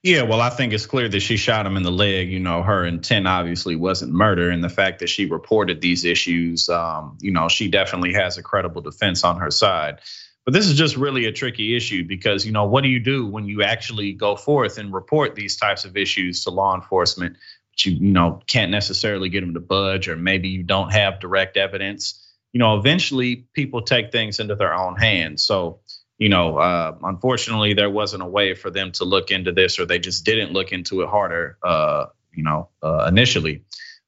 Yeah, 0.03 0.23
well, 0.23 0.41
I 0.41 0.49
think 0.49 0.73
it's 0.73 0.85
clear 0.85 1.07
that 1.07 1.19
she 1.19 1.37
shot 1.37 1.65
him 1.65 1.77
in 1.77 1.83
the 1.83 1.91
leg. 1.91 2.31
You 2.31 2.39
know, 2.39 2.63
her 2.63 2.85
intent 2.85 3.27
obviously 3.27 3.75
wasn't 3.75 4.13
murder, 4.13 4.49
and 4.49 4.63
the 4.63 4.69
fact 4.69 4.99
that 4.99 5.09
she 5.09 5.25
reported 5.25 5.81
these 5.81 6.05
issues, 6.05 6.69
um, 6.69 7.17
you 7.21 7.31
know, 7.31 7.47
she 7.47 7.69
definitely 7.69 8.13
has 8.13 8.37
a 8.37 8.43
credible 8.43 8.81
defense 8.81 9.23
on 9.23 9.39
her 9.39 9.51
side. 9.51 9.99
But 10.43 10.53
this 10.55 10.67
is 10.67 10.75
just 10.75 10.97
really 10.97 11.25
a 11.25 11.31
tricky 11.31 11.75
issue 11.75 12.03
because, 12.03 12.45
you 12.45 12.51
know, 12.51 12.65
what 12.65 12.81
do 12.81 12.89
you 12.89 12.99
do 12.99 13.27
when 13.27 13.45
you 13.45 13.61
actually 13.61 14.13
go 14.13 14.35
forth 14.35 14.79
and 14.79 14.91
report 14.91 15.35
these 15.35 15.55
types 15.55 15.85
of 15.85 15.95
issues 15.95 16.43
to 16.43 16.49
law 16.49 16.73
enforcement? 16.73 17.37
But 17.71 17.85
you, 17.85 17.91
you 17.91 18.11
know, 18.11 18.41
can't 18.47 18.71
necessarily 18.71 19.29
get 19.29 19.41
them 19.41 19.53
to 19.53 19.59
budge, 19.59 20.07
or 20.07 20.15
maybe 20.15 20.49
you 20.49 20.63
don't 20.63 20.91
have 20.91 21.19
direct 21.19 21.57
evidence. 21.57 22.27
You 22.53 22.59
know, 22.59 22.77
eventually 22.77 23.47
people 23.53 23.83
take 23.83 24.11
things 24.11 24.39
into 24.39 24.55
their 24.55 24.73
own 24.73 24.95
hands. 24.95 25.43
So 25.43 25.81
you 26.21 26.29
know, 26.29 26.59
uh, 26.59 26.95
unfortunately, 27.01 27.73
there 27.73 27.89
wasn't 27.89 28.21
a 28.21 28.27
way 28.27 28.53
for 28.53 28.69
them 28.69 28.91
to 28.91 29.05
look 29.05 29.31
into 29.31 29.51
this, 29.51 29.79
or 29.79 29.87
they 29.87 29.97
just 29.97 30.23
didn't 30.23 30.53
look 30.53 30.71
into 30.71 31.01
it 31.01 31.09
harder, 31.09 31.57
uh, 31.63 32.05
you 32.31 32.43
know, 32.43 32.69
uh, 32.83 33.05
initially. 33.07 33.63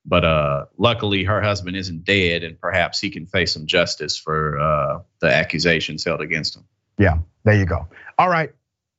But 0.05 0.23
uh, 0.23 0.65
luckily, 0.77 1.23
her 1.23 1.41
husband 1.41 1.75
isn't 1.75 2.03
dead, 2.03 2.43
and 2.43 2.61
perhaps 2.61 2.99
he 2.99 3.09
can 3.09 3.25
face 3.25 3.53
some 3.53 3.65
justice 3.65 4.15
for 4.15 4.59
uh, 4.59 4.99
the 5.21 5.33
accusations 5.33 6.03
held 6.03 6.21
against 6.21 6.55
him. 6.55 6.65
Yeah, 6.99 7.17
there 7.45 7.55
you 7.55 7.65
go. 7.65 7.87
All 8.19 8.29
right, 8.29 8.51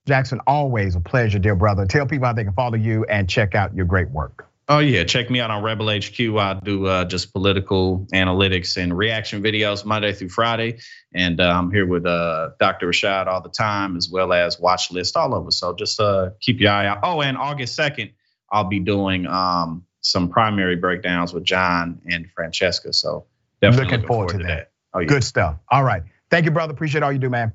Jackson, 0.07 0.41
always 0.49 0.97
a 0.97 1.01
pleasure, 1.01 1.39
dear 1.39 1.55
brother. 1.55 1.87
Tell 1.87 2.07
people 2.07 2.27
how 2.27 2.33
they 2.33 2.43
can 2.43 2.55
follow 2.55 2.75
you 2.77 3.05
and 3.05 3.29
check 3.29 3.55
out 3.55 3.77
your 3.77 3.87
great 3.87 4.11
work. 4.11 4.49
Oh 4.67 4.79
yeah, 4.79 5.05
check 5.05 5.29
me 5.29 5.41
out 5.41 5.51
on 5.51 5.63
Rebel 5.63 5.91
HQ. 5.91 6.19
I 6.21 6.59
do 6.65 6.87
uh, 6.87 7.05
just 7.05 7.35
political 7.35 8.07
analytics 8.15 8.79
and 8.83 8.97
reaction 8.97 9.43
videos 9.43 9.85
Monday 9.85 10.15
through 10.15 10.31
Friday, 10.31 10.79
and 11.13 11.39
uh, 11.39 11.53
I'm 11.55 11.71
here 11.71 11.87
with 11.87 12.07
uh, 12.07 12.51
Dr. 12.59 12.89
Rashad 12.89 13.27
all 13.27 13.43
the 13.43 13.51
time, 13.51 13.95
as 13.99 14.09
well 14.09 14.33
as 14.33 14.59
Watch 14.59 14.91
List 14.91 15.19
all 15.19 15.35
over. 15.35 15.51
So 15.51 15.75
just 15.75 16.01
uh, 16.01 16.31
keep 16.41 16.61
your 16.61 16.73
eye 16.73 16.87
out. 16.87 17.01
Oh, 17.03 17.21
and 17.21 17.37
August 17.37 17.75
second, 17.75 18.13
I'll 18.51 18.65
be 18.65 18.81
doing 18.81 19.27
um, 19.27 19.85
some 20.01 20.31
primary 20.31 20.77
breakdowns 20.77 21.35
with 21.35 21.45
John 21.45 22.01
and 22.11 22.31
Francesca. 22.31 22.95
So 22.95 23.27
definitely 23.61 23.85
looking, 23.85 23.97
looking 23.99 24.09
forward, 24.09 24.31
forward, 24.31 24.43
to 24.45 24.49
that. 24.49 24.57
that. 24.57 24.71
Oh, 24.95 25.01
yeah. 25.01 25.09
Good 25.09 25.25
stuff. 25.25 25.57
All 25.71 25.85
right, 25.85 26.05
thank 26.31 26.47
you, 26.47 26.53
brother. 26.53 26.73
Appreciate 26.73 27.03
all 27.03 27.13
you 27.13 27.19
do, 27.19 27.29
man. 27.29 27.53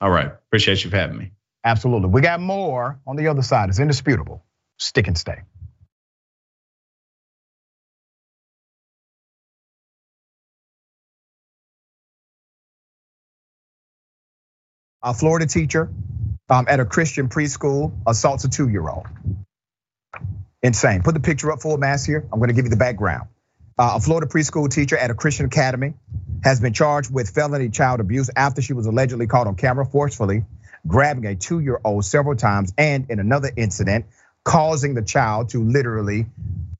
All 0.00 0.10
right, 0.10 0.26
appreciate 0.26 0.82
you 0.82 0.90
for 0.90 0.96
having 0.96 1.16
me. 1.16 1.30
Absolutely. 1.64 2.08
We 2.08 2.22
got 2.22 2.40
more 2.40 2.98
on 3.06 3.14
the 3.14 3.28
other 3.28 3.42
side. 3.42 3.68
It's 3.68 3.78
indisputable. 3.78 4.42
Stick 4.78 5.06
and 5.06 5.16
stay. 5.16 5.42
A 15.02 15.14
Florida 15.14 15.46
teacher 15.46 15.90
um, 16.50 16.66
at 16.68 16.80
a 16.80 16.84
Christian 16.86 17.28
preschool 17.28 17.92
assaults 18.06 18.44
a 18.44 18.50
two 18.50 18.68
year 18.68 18.88
old. 18.88 19.06
Insane. 20.62 21.02
Put 21.02 21.14
the 21.14 21.20
picture 21.20 21.52
up 21.52 21.62
full 21.62 21.78
mass 21.78 22.04
here. 22.04 22.26
I'm 22.32 22.40
gonna 22.40 22.52
give 22.54 22.66
you 22.66 22.70
the 22.70 22.76
background. 22.76 23.28
uh, 23.78 23.94
a 23.96 24.00
Florida 24.00 24.26
preschool 24.26 24.70
teacher 24.70 24.96
at 24.96 25.10
a 25.10 25.14
Christian 25.14 25.46
academy, 25.46 25.94
has 26.44 26.60
been 26.60 26.72
charged 26.74 27.12
with 27.12 27.30
felony 27.30 27.70
child 27.70 28.00
abuse 28.00 28.30
after 28.36 28.62
she 28.62 28.72
was 28.74 28.86
allegedly 28.86 29.26
caught 29.26 29.46
on 29.46 29.56
camera 29.56 29.86
forcefully 29.86 30.44
grabbing 30.86 31.26
a 31.26 31.36
two 31.36 31.60
year 31.60 31.80
old 31.84 32.04
several 32.04 32.36
times 32.36 32.72
and 32.78 33.10
in 33.10 33.20
another 33.20 33.50
incident, 33.56 34.06
causing 34.44 34.94
the 34.94 35.02
child 35.02 35.50
to 35.50 35.64
literally 35.64 36.26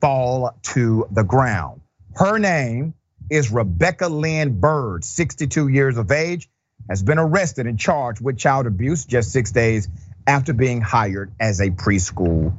fall 0.01 0.59
to 0.63 1.07
the 1.13 1.25
ground. 1.25 1.81
Her 2.17 2.39
name 2.39 2.95
is 3.31 3.51
Rebecca 3.51 4.09
Lynn 4.09 4.61
Bird, 4.61 5.05
62 5.05 5.69
years 5.69 5.99
of 5.99 6.11
age, 6.13 6.49
has 6.91 7.03
been 7.05 7.19
arrested 7.19 7.69
and 7.69 7.79
charged 7.79 8.21
with 8.21 8.37
child 8.37 8.67
abuse 8.67 9.05
just 9.05 9.31
six 9.31 9.53
days 9.53 9.89
after 10.27 10.53
being 10.53 10.81
hired 10.81 11.33
as 11.39 11.61
a 11.61 11.71
preschool 11.71 12.53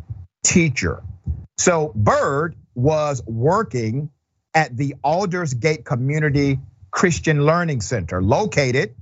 teacher. 0.44 1.04
So 1.58 1.92
Bird 1.94 2.56
was 2.74 3.22
working 3.26 4.10
at 4.56 4.76
the 4.76 4.96
Aldersgate 5.04 5.84
Community 5.84 6.60
Christian 6.90 7.46
Learning 7.46 7.82
Center, 7.82 8.24
located 8.24 8.96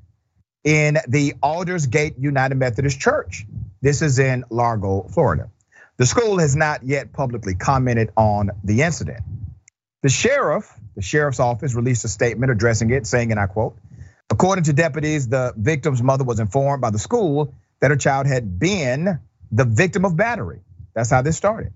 in 0.64 0.98
the 1.08 1.36
Aldersgate 1.42 2.18
United 2.18 2.56
Methodist 2.56 3.00
Church. 3.00 3.46
This 3.82 4.02
is 4.02 4.20
in 4.20 4.44
Largo, 4.50 5.04
Florida. 5.04 5.50
The 5.98 6.06
school 6.06 6.40
has 6.40 6.56
not 6.56 6.84
yet 6.84 7.14
publicly 7.14 7.54
commented 7.54 8.12
on 8.18 8.50
the 8.64 8.82
incident. 8.82 9.22
The 10.02 10.10
sheriff, 10.10 10.74
the 10.96 11.02
sheriff's 11.02 11.40
office 11.40 11.76
released 11.76 12.04
a 12.06 12.08
statement 12.08 12.52
addressing 12.52 12.90
it, 12.90 13.06
saying, 13.06 13.32
and 13.32 13.40
I 13.40 13.46
quote, 13.46 13.78
according 14.30 14.66
to 14.66 14.74
deputies, 14.74 15.28
the 15.28 15.54
victim's 15.58 16.02
mother 16.02 16.24
was 16.24 16.40
informed 16.40 16.82
by 16.82 16.90
the 16.90 17.00
school 17.00 17.54
that 17.80 17.92
her 17.92 17.98
child 17.98 18.28
had 18.28 18.60
been 18.60 19.20
the 19.52 19.66
victim 19.66 20.06
of 20.06 20.16
battery. 20.16 20.62
That's 20.94 21.10
how 21.10 21.22
this 21.22 21.38
started. 21.38 21.74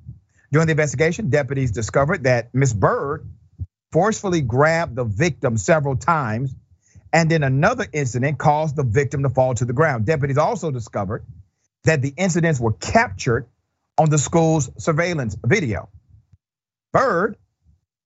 During 0.52 0.68
the 0.68 0.72
investigation, 0.72 1.30
deputies 1.30 1.72
discovered 1.72 2.24
that 2.24 2.54
Miss 2.54 2.74
Bird 2.74 3.28
forcefully 3.92 4.42
grabbed 4.42 4.96
the 4.96 5.04
victim 5.04 5.58
several 5.58 5.96
times 5.96 6.54
and 7.12 7.32
in 7.32 7.44
another 7.44 7.86
incident 7.94 8.40
caused 8.40 8.76
the 8.76 8.84
victim 8.84 9.24
to 9.24 9.30
fall 9.30 9.54
to 9.56 9.66
the 9.66 9.74
ground. 9.74 10.06
Deputies 10.06 10.38
also 10.38 10.72
discovered 10.72 11.24
that 11.84 12.02
the 12.02 12.14
incidents 12.18 12.60
were 12.60 12.74
captured 12.74 13.48
on 13.98 14.10
the 14.10 14.18
school's 14.18 14.72
surveillance 14.78 15.38
video. 15.44 15.90
Bird 16.92 17.38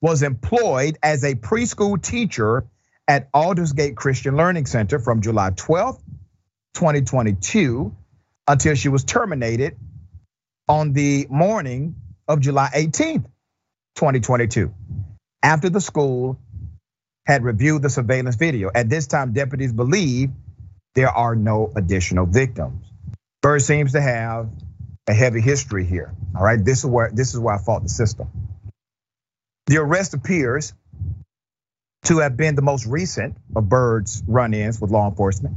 was 0.00 0.22
employed 0.22 0.98
as 1.02 1.24
a 1.24 1.34
preschool 1.34 2.00
teacher 2.00 2.66
at 3.08 3.30
Aldersgate 3.32 3.96
Christian 3.96 4.36
Learning 4.36 4.66
Center 4.66 4.98
from 4.98 5.22
July 5.22 5.50
12th, 5.50 6.00
2022 6.74 7.96
until 8.46 8.74
she 8.74 8.88
was 8.90 9.02
terminated 9.02 9.76
on 10.68 10.92
the 10.92 11.26
morning 11.30 11.96
of 12.28 12.40
July 12.40 12.70
18th, 12.74 13.24
2022. 13.96 14.72
After 15.42 15.70
the 15.70 15.80
school 15.80 16.38
had 17.26 17.44
reviewed 17.44 17.82
the 17.82 17.90
surveillance 17.90 18.36
video. 18.36 18.70
At 18.74 18.88
this 18.88 19.06
time, 19.06 19.32
deputies 19.32 19.72
believe 19.72 20.30
there 20.94 21.10
are 21.10 21.36
no 21.36 21.70
additional 21.76 22.26
victims. 22.26 22.84
Bird 23.42 23.62
seems 23.62 23.92
to 23.92 24.00
have 24.00 24.48
a 25.06 25.14
heavy 25.14 25.40
history 25.40 25.84
here. 25.84 26.14
All 26.34 26.42
right, 26.42 26.62
this 26.62 26.80
is 26.80 26.86
where 26.86 27.10
this 27.12 27.34
is 27.34 27.40
where 27.40 27.54
I 27.54 27.58
fought 27.58 27.82
the 27.82 27.88
system. 27.88 28.28
The 29.66 29.76
arrest 29.76 30.14
appears 30.14 30.72
to 32.08 32.20
have 32.20 32.38
been 32.38 32.54
the 32.54 32.62
most 32.62 32.86
recent 32.86 33.36
of 33.54 33.68
Bird's 33.68 34.22
run-ins 34.26 34.80
with 34.80 34.90
law 34.90 35.10
enforcement. 35.10 35.56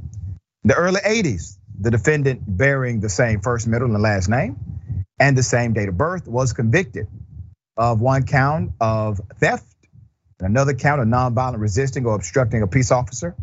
In 0.63 0.67
the 0.67 0.75
early 0.75 0.99
80s, 0.99 1.57
the 1.79 1.89
defendant 1.89 2.41
bearing 2.45 2.99
the 2.99 3.07
same 3.07 3.39
first, 3.39 3.69
middle, 3.69 3.93
and 3.93 4.03
last 4.03 4.27
name 4.27 4.57
and 5.17 5.37
the 5.37 5.43
same 5.43 5.71
date 5.71 5.87
of 5.87 5.97
birth 5.97 6.27
was 6.27 6.51
convicted 6.51 7.07
of 7.77 8.01
one 8.01 8.23
count 8.23 8.71
of 8.81 9.21
theft 9.39 9.65
and 10.39 10.49
another 10.49 10.73
count 10.73 10.99
of 10.99 11.07
nonviolent 11.07 11.59
resisting 11.59 12.05
or 12.05 12.15
obstructing 12.15 12.61
a 12.63 12.67
peace 12.67 12.91
officer. 12.91 13.33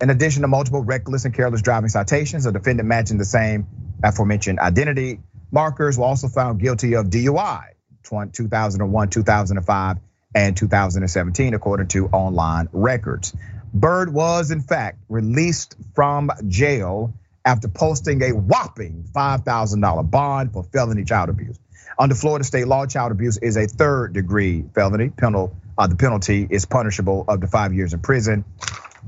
In 0.00 0.10
addition 0.10 0.42
to 0.42 0.48
multiple 0.48 0.82
reckless 0.82 1.24
and 1.26 1.32
careless 1.32 1.62
driving 1.62 1.90
citations, 1.90 2.44
a 2.44 2.50
defendant 2.50 2.88
matching 2.88 3.18
the 3.18 3.24
same 3.24 3.68
aforementioned 4.02 4.58
identity 4.58 5.20
markers 5.52 5.96
were 5.96 6.04
also 6.04 6.26
found 6.26 6.58
guilty 6.58 6.94
of 6.94 7.06
DUI 7.06 7.66
2001, 8.02 9.10
2005, 9.10 9.96
and 10.34 10.56
2017, 10.56 11.54
according 11.54 11.88
to 11.88 12.06
online 12.08 12.68
records. 12.72 13.34
Bird 13.72 14.12
was, 14.12 14.50
in 14.50 14.60
fact, 14.60 14.98
released 15.08 15.76
from 15.94 16.30
jail 16.46 17.12
after 17.44 17.68
posting 17.68 18.22
a 18.22 18.32
whopping 18.32 19.08
$5,000 19.14 20.10
bond 20.10 20.52
for 20.52 20.64
felony 20.64 21.04
child 21.04 21.28
abuse. 21.28 21.58
Under 21.98 22.14
Florida 22.14 22.44
state 22.44 22.66
law, 22.66 22.86
child 22.86 23.12
abuse 23.12 23.38
is 23.38 23.56
a 23.56 23.66
third 23.66 24.12
degree 24.12 24.64
felony, 24.74 25.10
penal 25.10 25.56
uh, 25.78 25.86
the 25.86 25.96
penalty 25.96 26.46
is 26.50 26.66
punishable 26.66 27.24
up 27.28 27.40
to 27.40 27.46
five 27.46 27.72
years 27.72 27.94
in 27.94 28.00
prison 28.00 28.44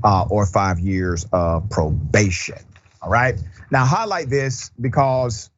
uh, 0.03 0.25
or 0.29 0.45
five 0.45 0.79
years 0.79 1.25
of 1.33 1.69
probation. 1.69 2.57
All 3.01 3.09
right. 3.09 3.35
Now, 3.69 3.85
highlight 3.85 4.29
this 4.29 4.71
because 4.79 5.49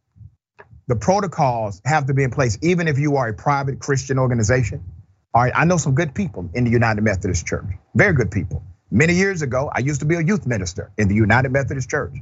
the 0.87 0.95
protocols 0.95 1.81
have 1.85 2.07
to 2.07 2.13
be 2.13 2.23
in 2.23 2.31
place, 2.31 2.57
even 2.61 2.87
if 2.87 2.97
you 2.97 3.17
are 3.17 3.27
a 3.27 3.33
private 3.33 3.79
Christian 3.79 4.17
organization. 4.17 4.83
All 5.33 5.41
right. 5.41 5.53
I 5.55 5.65
know 5.65 5.77
some 5.77 5.95
good 5.95 6.13
people 6.13 6.49
in 6.53 6.63
the 6.63 6.71
United 6.71 7.01
Methodist 7.01 7.45
Church, 7.45 7.65
very 7.95 8.13
good 8.13 8.31
people. 8.31 8.63
Many 8.91 9.15
years 9.15 9.41
ago, 9.41 9.71
I 9.73 9.79
used 9.79 10.01
to 10.01 10.05
be 10.05 10.15
a 10.15 10.21
youth 10.21 10.45
minister 10.45 10.91
in 10.97 11.07
the 11.07 11.15
United 11.15 11.51
Methodist 11.51 11.89
Church. 11.89 12.13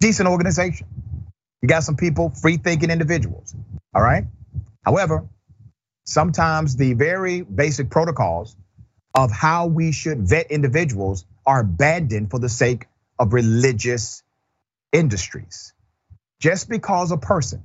Decent 0.00 0.28
organization. 0.28 0.86
You 1.60 1.68
got 1.68 1.82
some 1.82 1.96
people, 1.96 2.30
free 2.30 2.56
thinking 2.56 2.90
individuals. 2.90 3.54
All 3.94 4.00
right. 4.02 4.24
However, 4.84 5.28
sometimes 6.04 6.76
the 6.76 6.94
very 6.94 7.42
basic 7.42 7.90
protocols 7.90 8.56
of 9.14 9.30
how 9.30 9.66
we 9.66 9.92
should 9.92 10.26
vet 10.26 10.50
individuals 10.50 11.26
are 11.44 11.60
abandoned 11.60 12.30
for 12.30 12.38
the 12.38 12.48
sake 12.48 12.86
of 13.18 13.34
religious 13.34 14.22
industries. 14.92 15.74
Just 16.40 16.68
because 16.68 17.10
a 17.10 17.18
person 17.18 17.62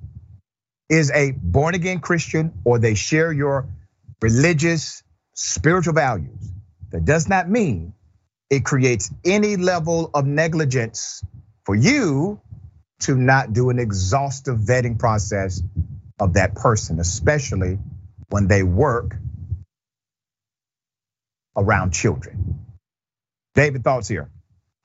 is 0.90 1.12
a 1.12 1.32
born 1.32 1.76
again 1.76 2.00
Christian 2.00 2.52
or 2.66 2.80
they 2.80 2.96
share 2.96 3.32
your 3.32 3.68
religious, 4.24 5.04
spiritual 5.34 5.94
values, 5.94 6.50
that 6.92 7.04
does 7.04 7.28
not 7.28 7.50
mean 7.50 7.94
it 8.50 8.64
creates 8.64 9.12
any 9.26 9.58
level 9.58 10.10
of 10.14 10.26
negligence 10.26 11.22
for 11.66 11.76
you 11.76 12.40
to 13.02 13.16
not 13.16 13.52
do 13.52 13.70
an 13.70 13.80
exhaustive 13.80 14.60
vetting 14.60 14.98
process 14.98 15.62
of 16.22 16.36
that 16.36 16.56
person, 16.56 17.02
especially 17.02 17.78
when 18.30 18.48
they 18.48 18.64
work 18.64 19.18
around 21.58 21.92
children. 21.92 22.64
David, 23.56 23.84
thoughts 23.84 24.08
here? 24.08 24.30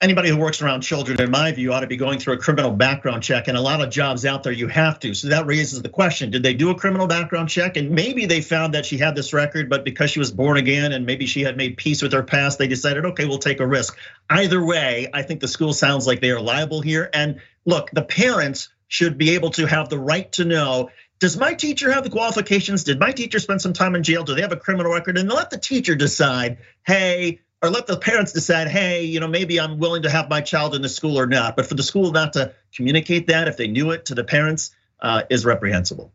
Anybody 0.01 0.29
who 0.29 0.37
works 0.37 0.61
around 0.61 0.79
children, 0.79 1.19
in 1.19 1.29
my 1.29 1.51
view, 1.51 1.73
ought 1.73 1.81
to 1.81 1.87
be 1.87 1.97
going 1.97 2.19
through 2.19 2.35
a 2.35 2.37
criminal 2.37 2.71
background 2.71 3.21
check. 3.21 3.49
And 3.49 3.57
a 3.57 3.61
lot 3.61 3.81
of 3.81 3.89
jobs 3.89 4.25
out 4.25 4.43
there, 4.43 4.53
you 4.53 4.69
have 4.69 4.97
to. 5.01 5.13
So 5.13 5.27
that 5.27 5.45
raises 5.45 5.81
the 5.81 5.89
question 5.89 6.31
Did 6.31 6.41
they 6.41 6.53
do 6.53 6.69
a 6.69 6.75
criminal 6.75 7.05
background 7.05 7.49
check? 7.49 7.75
And 7.75 7.91
maybe 7.91 8.25
they 8.25 8.39
found 8.39 8.75
that 8.75 8.85
she 8.85 8.97
had 8.97 9.13
this 9.13 9.33
record, 9.33 9.69
but 9.69 9.83
because 9.83 10.09
she 10.09 10.19
was 10.19 10.31
born 10.31 10.55
again 10.55 10.93
and 10.93 11.05
maybe 11.05 11.25
she 11.25 11.41
had 11.41 11.57
made 11.57 11.75
peace 11.75 12.01
with 12.01 12.13
her 12.13 12.23
past, 12.23 12.59
they 12.59 12.67
decided, 12.67 13.03
okay, 13.07 13.25
we'll 13.25 13.39
take 13.39 13.59
a 13.59 13.67
risk. 13.67 13.97
Either 14.29 14.65
way, 14.65 15.09
I 15.13 15.23
think 15.23 15.41
the 15.41 15.49
school 15.49 15.73
sounds 15.73 16.07
like 16.07 16.21
they 16.21 16.31
are 16.31 16.39
liable 16.39 16.79
here. 16.79 17.09
And 17.13 17.41
look, 17.65 17.91
the 17.91 18.03
parents 18.03 18.69
should 18.87 19.17
be 19.17 19.31
able 19.31 19.49
to 19.51 19.65
have 19.65 19.89
the 19.89 19.99
right 19.99 20.31
to 20.33 20.45
know 20.45 20.91
does 21.19 21.35
my 21.35 21.53
teacher 21.53 21.91
have 21.91 22.05
the 22.05 22.09
qualifications? 22.09 22.85
Did 22.85 22.97
my 22.97 23.11
teacher 23.11 23.39
spend 23.39 23.61
some 23.61 23.73
time 23.73 23.95
in 23.95 24.03
jail? 24.03 24.23
Do 24.23 24.35
they 24.35 24.41
have 24.41 24.53
a 24.53 24.57
criminal 24.57 24.93
record? 24.93 25.17
And 25.17 25.29
let 25.29 25.49
the 25.49 25.57
teacher 25.57 25.93
decide, 25.93 26.59
hey, 26.87 27.41
or 27.61 27.69
let 27.69 27.87
the 27.87 27.97
parents 27.97 28.31
decide, 28.31 28.67
hey, 28.67 29.03
you 29.03 29.19
know, 29.19 29.27
maybe 29.27 29.59
I'm 29.59 29.79
willing 29.79 30.03
to 30.03 30.09
have 30.09 30.29
my 30.29 30.41
child 30.41 30.75
in 30.75 30.81
the 30.81 30.89
school 30.89 31.19
or 31.19 31.25
not. 31.25 31.55
But 31.55 31.65
for 31.65 31.75
the 31.75 31.83
school 31.83 32.11
not 32.11 32.33
to 32.33 32.53
communicate 32.73 33.27
that, 33.27 33.47
if 33.47 33.57
they 33.57 33.67
knew 33.67 33.91
it 33.91 34.05
to 34.05 34.15
the 34.15 34.23
parents, 34.23 34.71
uh, 35.01 35.23
is 35.29 35.45
reprehensible. 35.45 36.13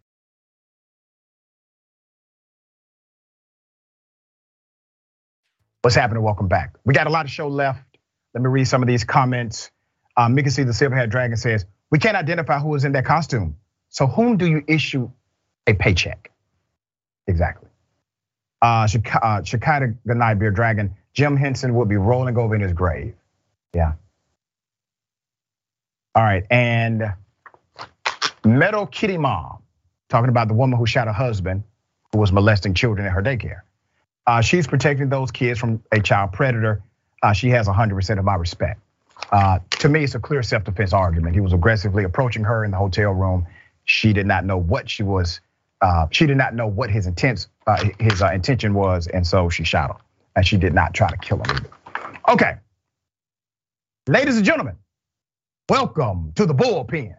What's 5.83 5.97
happening? 5.97 6.23
Welcome 6.23 6.49
back. 6.49 6.77
We 6.87 6.95
got 6.95 7.07
a 7.07 7.11
lot 7.11 7.27
of 7.27 7.31
show 7.31 7.49
left. 7.49 7.83
Let 8.33 8.43
me 8.43 8.49
read 8.49 8.65
some 8.65 8.83
of 8.83 8.89
these 8.89 9.05
comments. 9.05 9.71
Um, 10.17 10.35
Mickey 10.35 10.49
see 10.49 10.63
the 10.63 10.73
Silverhead 10.73 11.11
Dragon 11.11 11.37
says, 11.37 11.67
We 11.91 11.99
can't 11.99 12.17
identify 12.17 12.59
who 12.59 12.69
was 12.69 12.85
in 12.85 12.93
that 12.93 13.05
costume. 13.05 13.57
So 13.91 14.07
whom 14.07 14.39
do 14.39 14.47
you 14.47 14.65
issue 14.67 15.11
a 15.67 15.75
paycheck? 15.75 16.31
Exactly. 17.27 17.69
Uh, 18.63 18.87
Shekinah 18.87 19.21
uh, 19.23 19.43
Ganai 20.09 20.39
Beer 20.39 20.51
Dragon, 20.51 20.97
Jim 21.15 21.37
Henson 21.37 21.75
would 21.75 21.89
be 21.89 21.97
rolling 21.97 22.37
over 22.37 22.55
in 22.55 22.61
his 22.61 22.73
grave. 22.73 23.15
Yeah. 23.73 23.95
All 26.15 26.23
right, 26.23 26.45
and 26.51 27.13
Meadow 28.45 28.87
Kitty 28.87 29.19
Mom, 29.19 29.63
talking 30.09 30.29
about 30.29 30.49
the 30.49 30.55
woman 30.55 30.79
who 30.79 30.87
shot 30.87 31.09
her 31.09 31.13
husband 31.13 31.65
who 32.13 32.19
was 32.19 32.31
molesting 32.31 32.75
children 32.75 33.07
at 33.07 33.13
her 33.13 33.23
daycare. 33.23 33.63
Uh, 34.27 34.41
she's 34.41 34.67
protecting 34.67 35.09
those 35.09 35.33
kids 35.33 35.59
from 35.59 35.83
a 35.91 36.01
child 36.01 36.33
predator. 36.33 36.83
Uh, 37.23 37.33
she 37.33 37.49
has 37.51 37.67
100% 37.67 38.19
of 38.19 38.25
my 38.25 38.37
respect. 38.37 38.81
Uh, 39.33 39.59
to 39.71 39.89
me, 39.89 40.05
it's 40.05 40.15
a 40.15 40.21
clear 40.21 40.43
self-defense 40.43 40.93
argument. 40.93 41.35
He 41.35 41.41
was 41.41 41.53
aggressively 41.53 42.05
approaching 42.05 42.45
her 42.45 42.65
in 42.65 42.71
the 42.71 42.77
hotel 42.77 43.11
room 43.11 43.47
she 43.85 44.13
did 44.13 44.27
not 44.27 44.45
know 44.45 44.57
what 44.57 44.89
she 44.89 45.03
was. 45.03 45.41
Uh, 45.81 46.07
she 46.11 46.27
did 46.27 46.37
not 46.37 46.55
know 46.55 46.67
what 46.67 46.91
his 46.91 47.07
intents 47.07 47.49
uh, 47.67 47.85
his 47.99 48.23
uh, 48.23 48.31
intention 48.33 48.75
was, 48.75 49.07
and 49.07 49.27
so 49.27 49.49
she 49.49 49.65
shot 49.65 49.91
him, 49.91 49.97
and 50.37 50.47
she 50.47 50.57
did 50.57 50.75
not 50.75 50.95
try 50.95 51.09
to 51.09 51.17
kill 51.17 51.39
him. 51.39 51.67
Okay, 52.29 52.55
ladies 54.09 54.37
and 54.37 54.45
gentlemen, 54.45 54.77
welcome 55.69 56.33
to 56.37 56.47
the 56.47 56.55
bullpen. 56.55 57.15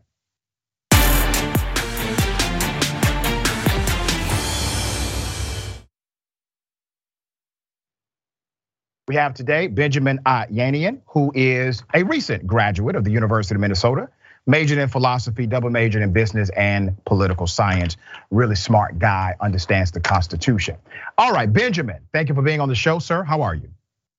We 9.08 9.14
have 9.16 9.36
today 9.36 9.68
Benjamin 9.68 10.20
Yanian, 10.26 11.02
who 11.06 11.32
is 11.36 11.84
a 11.94 12.02
recent 12.04 12.48
graduate 12.48 12.96
of 12.96 13.04
the 13.04 13.12
University 13.12 13.54
of 13.54 13.62
Minnesota, 13.62 14.10
majored 14.48 14.78
in 14.78 14.88
philosophy, 14.88 15.48
double 15.48 15.70
majored 15.70 16.02
in 16.02 16.14
business 16.14 16.50
and 16.50 17.04
political 17.06 17.48
science. 17.48 17.98
Really 18.32 18.56
smart 18.56 19.00
guy, 19.00 19.36
understands 19.40 19.92
the 19.92 20.00
Constitution. 20.00 20.78
All 21.18 21.32
right, 21.32 21.52
Benjamin, 21.52 22.02
thank 22.14 22.30
you 22.30 22.36
for 22.36 22.42
being 22.42 22.60
on 22.60 22.70
the 22.70 22.76
show, 22.76 23.00
sir. 23.00 23.24
How 23.24 23.42
are 23.42 23.56
you? 23.56 23.70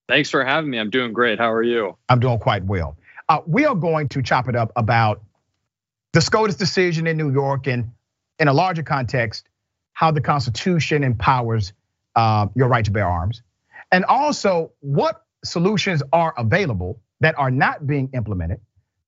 Thanks 0.09 0.31
for 0.31 0.45
having 0.45 0.71
me. 0.71 0.79
I'm 0.79 0.91
doing 0.91 1.13
great. 1.13 1.39
How 1.39 1.53
are 1.53 1.63
you? 1.63 1.97
I'm 2.09 2.21
doing 2.21 2.39
quite 2.39 2.65
well. 2.65 2.97
Uh, 3.29 3.41
we 3.47 3.67
are 3.67 3.75
going 3.75 4.09
to 4.11 4.23
chop 4.23 4.49
it 4.49 4.57
up 4.57 4.73
about 4.77 5.23
the 6.13 6.21
SCOTUS 6.21 6.57
decision 6.57 7.07
in 7.07 7.17
New 7.17 7.33
York 7.33 7.67
and, 7.67 7.93
in 8.39 8.49
a 8.49 8.53
larger 8.53 8.83
context, 8.83 9.49
how 9.93 10.13
the 10.13 10.21
Constitution 10.21 11.03
empowers 11.03 11.73
uh, 12.15 12.47
your 12.55 12.69
right 12.69 12.85
to 12.85 12.91
bear 12.91 13.07
arms 13.07 13.43
and 13.93 14.05
also, 14.05 14.73
what 14.81 15.25
solutions 15.45 16.03
are 16.13 16.35
available 16.37 17.01
that 17.21 17.39
are 17.39 17.51
not 17.51 17.87
being 17.87 18.11
implemented 18.15 18.61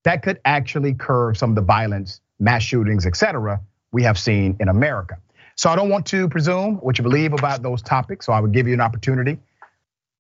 that 0.09 0.23
could 0.23 0.41
actually 0.47 0.95
curb 0.95 1.37
some 1.37 1.51
of 1.51 1.57
the 1.57 1.61
violence, 1.61 2.23
mass 2.41 2.63
shootings, 2.63 3.05
et 3.05 3.15
cetera, 3.15 3.61
we 3.93 4.03
have 4.03 4.19
seen 4.19 4.57
in 4.59 4.71
America. 4.71 5.19
So 5.55 5.69
I 5.69 5.77
don't 5.77 5.91
want 5.91 6.07
to 6.07 6.31
presume 6.31 6.77
what 6.77 6.97
you 6.97 7.03
believe 7.03 7.35
about 7.35 7.63
those 7.63 7.83
topics. 7.83 8.25
So 8.25 8.33
I 8.33 8.41
would 8.41 8.53
give 8.53 8.67
you 8.67 8.73
an 8.73 8.81
opportunity 8.81 9.37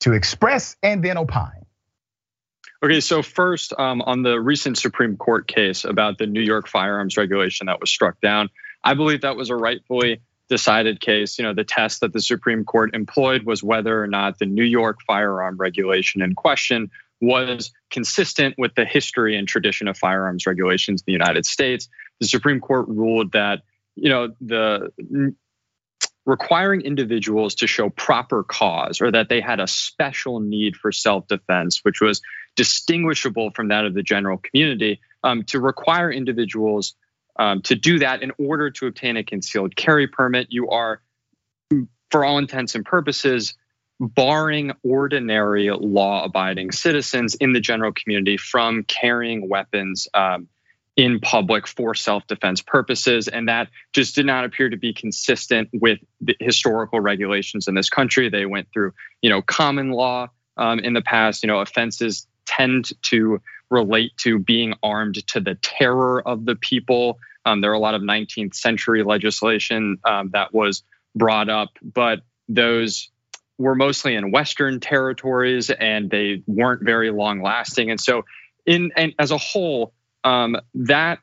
to 0.00 0.12
express 0.12 0.76
and 0.82 1.02
then 1.02 1.16
opine. 1.16 1.64
Okay, 2.82 3.00
so 3.00 3.22
first 3.22 3.72
um, 3.78 4.02
on 4.02 4.22
the 4.22 4.38
recent 4.38 4.76
Supreme 4.76 5.16
Court 5.16 5.48
case 5.48 5.86
about 5.86 6.18
the 6.18 6.26
New 6.26 6.42
York 6.42 6.68
firearms 6.68 7.16
regulation 7.16 7.68
that 7.68 7.80
was 7.80 7.88
struck 7.88 8.20
down, 8.20 8.50
I 8.84 8.92
believe 8.92 9.22
that 9.22 9.36
was 9.36 9.48
a 9.48 9.56
rightfully 9.56 10.20
decided 10.50 11.00
case, 11.00 11.38
you 11.38 11.44
know, 11.44 11.54
the 11.54 11.64
test 11.64 12.02
that 12.02 12.12
the 12.12 12.20
Supreme 12.20 12.66
Court 12.66 12.94
employed 12.94 13.44
was 13.44 13.62
whether 13.62 14.02
or 14.02 14.06
not 14.06 14.38
the 14.38 14.44
New 14.46 14.64
York 14.64 14.98
firearm 15.06 15.56
regulation 15.56 16.20
in 16.20 16.34
question 16.34 16.90
was 17.20 17.72
consistent 17.90 18.54
with 18.58 18.74
the 18.74 18.84
history 18.84 19.36
and 19.36 19.48
tradition 19.48 19.88
of 19.88 19.96
firearms 19.96 20.46
regulations 20.46 21.00
in 21.00 21.04
the 21.06 21.12
United 21.12 21.44
States. 21.46 21.88
The 22.20 22.26
Supreme 22.26 22.60
Court 22.60 22.86
ruled 22.88 23.32
that, 23.32 23.62
you 23.96 24.08
know, 24.08 24.34
the 24.40 24.90
requiring 26.26 26.82
individuals 26.82 27.54
to 27.56 27.66
show 27.66 27.88
proper 27.90 28.44
cause 28.44 29.00
or 29.00 29.10
that 29.10 29.28
they 29.28 29.40
had 29.40 29.60
a 29.60 29.66
special 29.66 30.40
need 30.40 30.76
for 30.76 30.92
self-defense, 30.92 31.80
which 31.84 32.00
was 32.00 32.20
distinguishable 32.54 33.50
from 33.52 33.68
that 33.68 33.84
of 33.84 33.94
the 33.94 34.02
general 34.02 34.36
community, 34.36 35.00
um, 35.24 35.42
to 35.44 35.58
require 35.58 36.12
individuals 36.12 36.94
um, 37.38 37.62
to 37.62 37.74
do 37.74 38.00
that, 38.00 38.22
in 38.22 38.32
order 38.38 38.70
to 38.70 38.86
obtain 38.86 39.16
a 39.16 39.24
concealed 39.24 39.74
carry 39.76 40.06
permit, 40.08 40.48
you 40.50 40.68
are, 40.70 41.00
for 42.10 42.24
all 42.24 42.38
intents 42.38 42.74
and 42.74 42.84
purposes, 42.84 43.54
barring 44.00 44.72
ordinary 44.82 45.70
law 45.70 46.24
abiding 46.24 46.72
citizens 46.72 47.34
in 47.34 47.52
the 47.52 47.60
general 47.60 47.92
community 47.92 48.36
from 48.36 48.84
carrying 48.84 49.48
weapons 49.48 50.06
um, 50.14 50.48
in 50.96 51.20
public 51.20 51.66
for 51.66 51.94
self 51.94 52.26
defense 52.26 52.60
purposes. 52.60 53.28
And 53.28 53.48
that 53.48 53.68
just 53.92 54.14
did 54.14 54.26
not 54.26 54.44
appear 54.44 54.68
to 54.68 54.76
be 54.76 54.92
consistent 54.92 55.68
with 55.72 55.98
the 56.20 56.36
historical 56.40 57.00
regulations 57.00 57.68
in 57.68 57.74
this 57.74 57.88
country. 57.88 58.28
They 58.28 58.46
went 58.46 58.68
through, 58.72 58.92
you 59.22 59.30
know, 59.30 59.42
common 59.42 59.90
law 59.90 60.28
um, 60.56 60.80
in 60.80 60.92
the 60.92 61.02
past, 61.02 61.42
you 61.42 61.46
know, 61.46 61.60
offenses 61.60 62.26
tend 62.46 62.90
to 63.02 63.40
relate 63.70 64.16
to 64.18 64.38
being 64.38 64.74
armed 64.82 65.26
to 65.28 65.40
the 65.40 65.54
terror 65.56 66.26
of 66.26 66.44
the 66.44 66.56
people. 66.56 67.18
Um, 67.44 67.60
there 67.60 67.70
are 67.70 67.74
a 67.74 67.78
lot 67.78 67.94
of 67.94 68.02
19th 68.02 68.54
century 68.54 69.02
legislation 69.02 69.98
um, 70.04 70.30
that 70.32 70.52
was 70.52 70.82
brought 71.14 71.48
up, 71.48 71.70
but 71.82 72.22
those 72.48 73.10
were 73.58 73.74
mostly 73.74 74.14
in 74.14 74.30
Western 74.30 74.80
territories 74.80 75.70
and 75.70 76.10
they 76.10 76.42
weren't 76.46 76.82
very 76.82 77.10
long 77.10 77.42
lasting. 77.42 77.90
And 77.90 78.00
so, 78.00 78.24
in 78.64 78.92
and 78.96 79.14
as 79.18 79.30
a 79.30 79.38
whole, 79.38 79.92
um, 80.24 80.56
that 80.74 81.18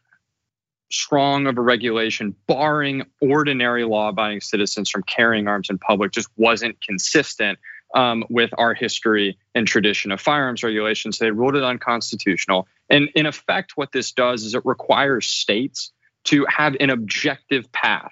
strong 0.92 1.48
of 1.48 1.58
a 1.58 1.62
regulation, 1.62 2.36
barring 2.48 3.04
ordinary 3.22 3.86
law 3.86 4.10
abiding 4.10 4.42
citizens 4.42 4.90
from 4.90 5.04
carrying 5.04 5.48
arms 5.48 5.70
in 5.70 5.78
public, 5.78 6.12
just 6.12 6.30
wasn't 6.38 6.80
consistent 6.82 7.58
um, 7.94 8.24
with 8.30 8.52
our 8.58 8.74
history 8.74 9.38
and 9.54 9.68
tradition 9.68 10.12
of 10.12 10.20
firearms 10.20 10.64
regulations. 10.64 11.18
They 11.18 11.32
ruled 11.32 11.56
it 11.56 11.64
unconstitutional. 11.64 12.68
And 12.90 13.10
in 13.16 13.26
effect, 13.26 13.74
what 13.76 13.92
this 13.92 14.12
does 14.12 14.44
is 14.44 14.54
it 14.54 14.66
requires 14.66 15.28
states 15.28 15.92
to 16.26 16.46
have 16.50 16.76
an 16.80 16.90
objective 16.90 17.72
path 17.72 18.12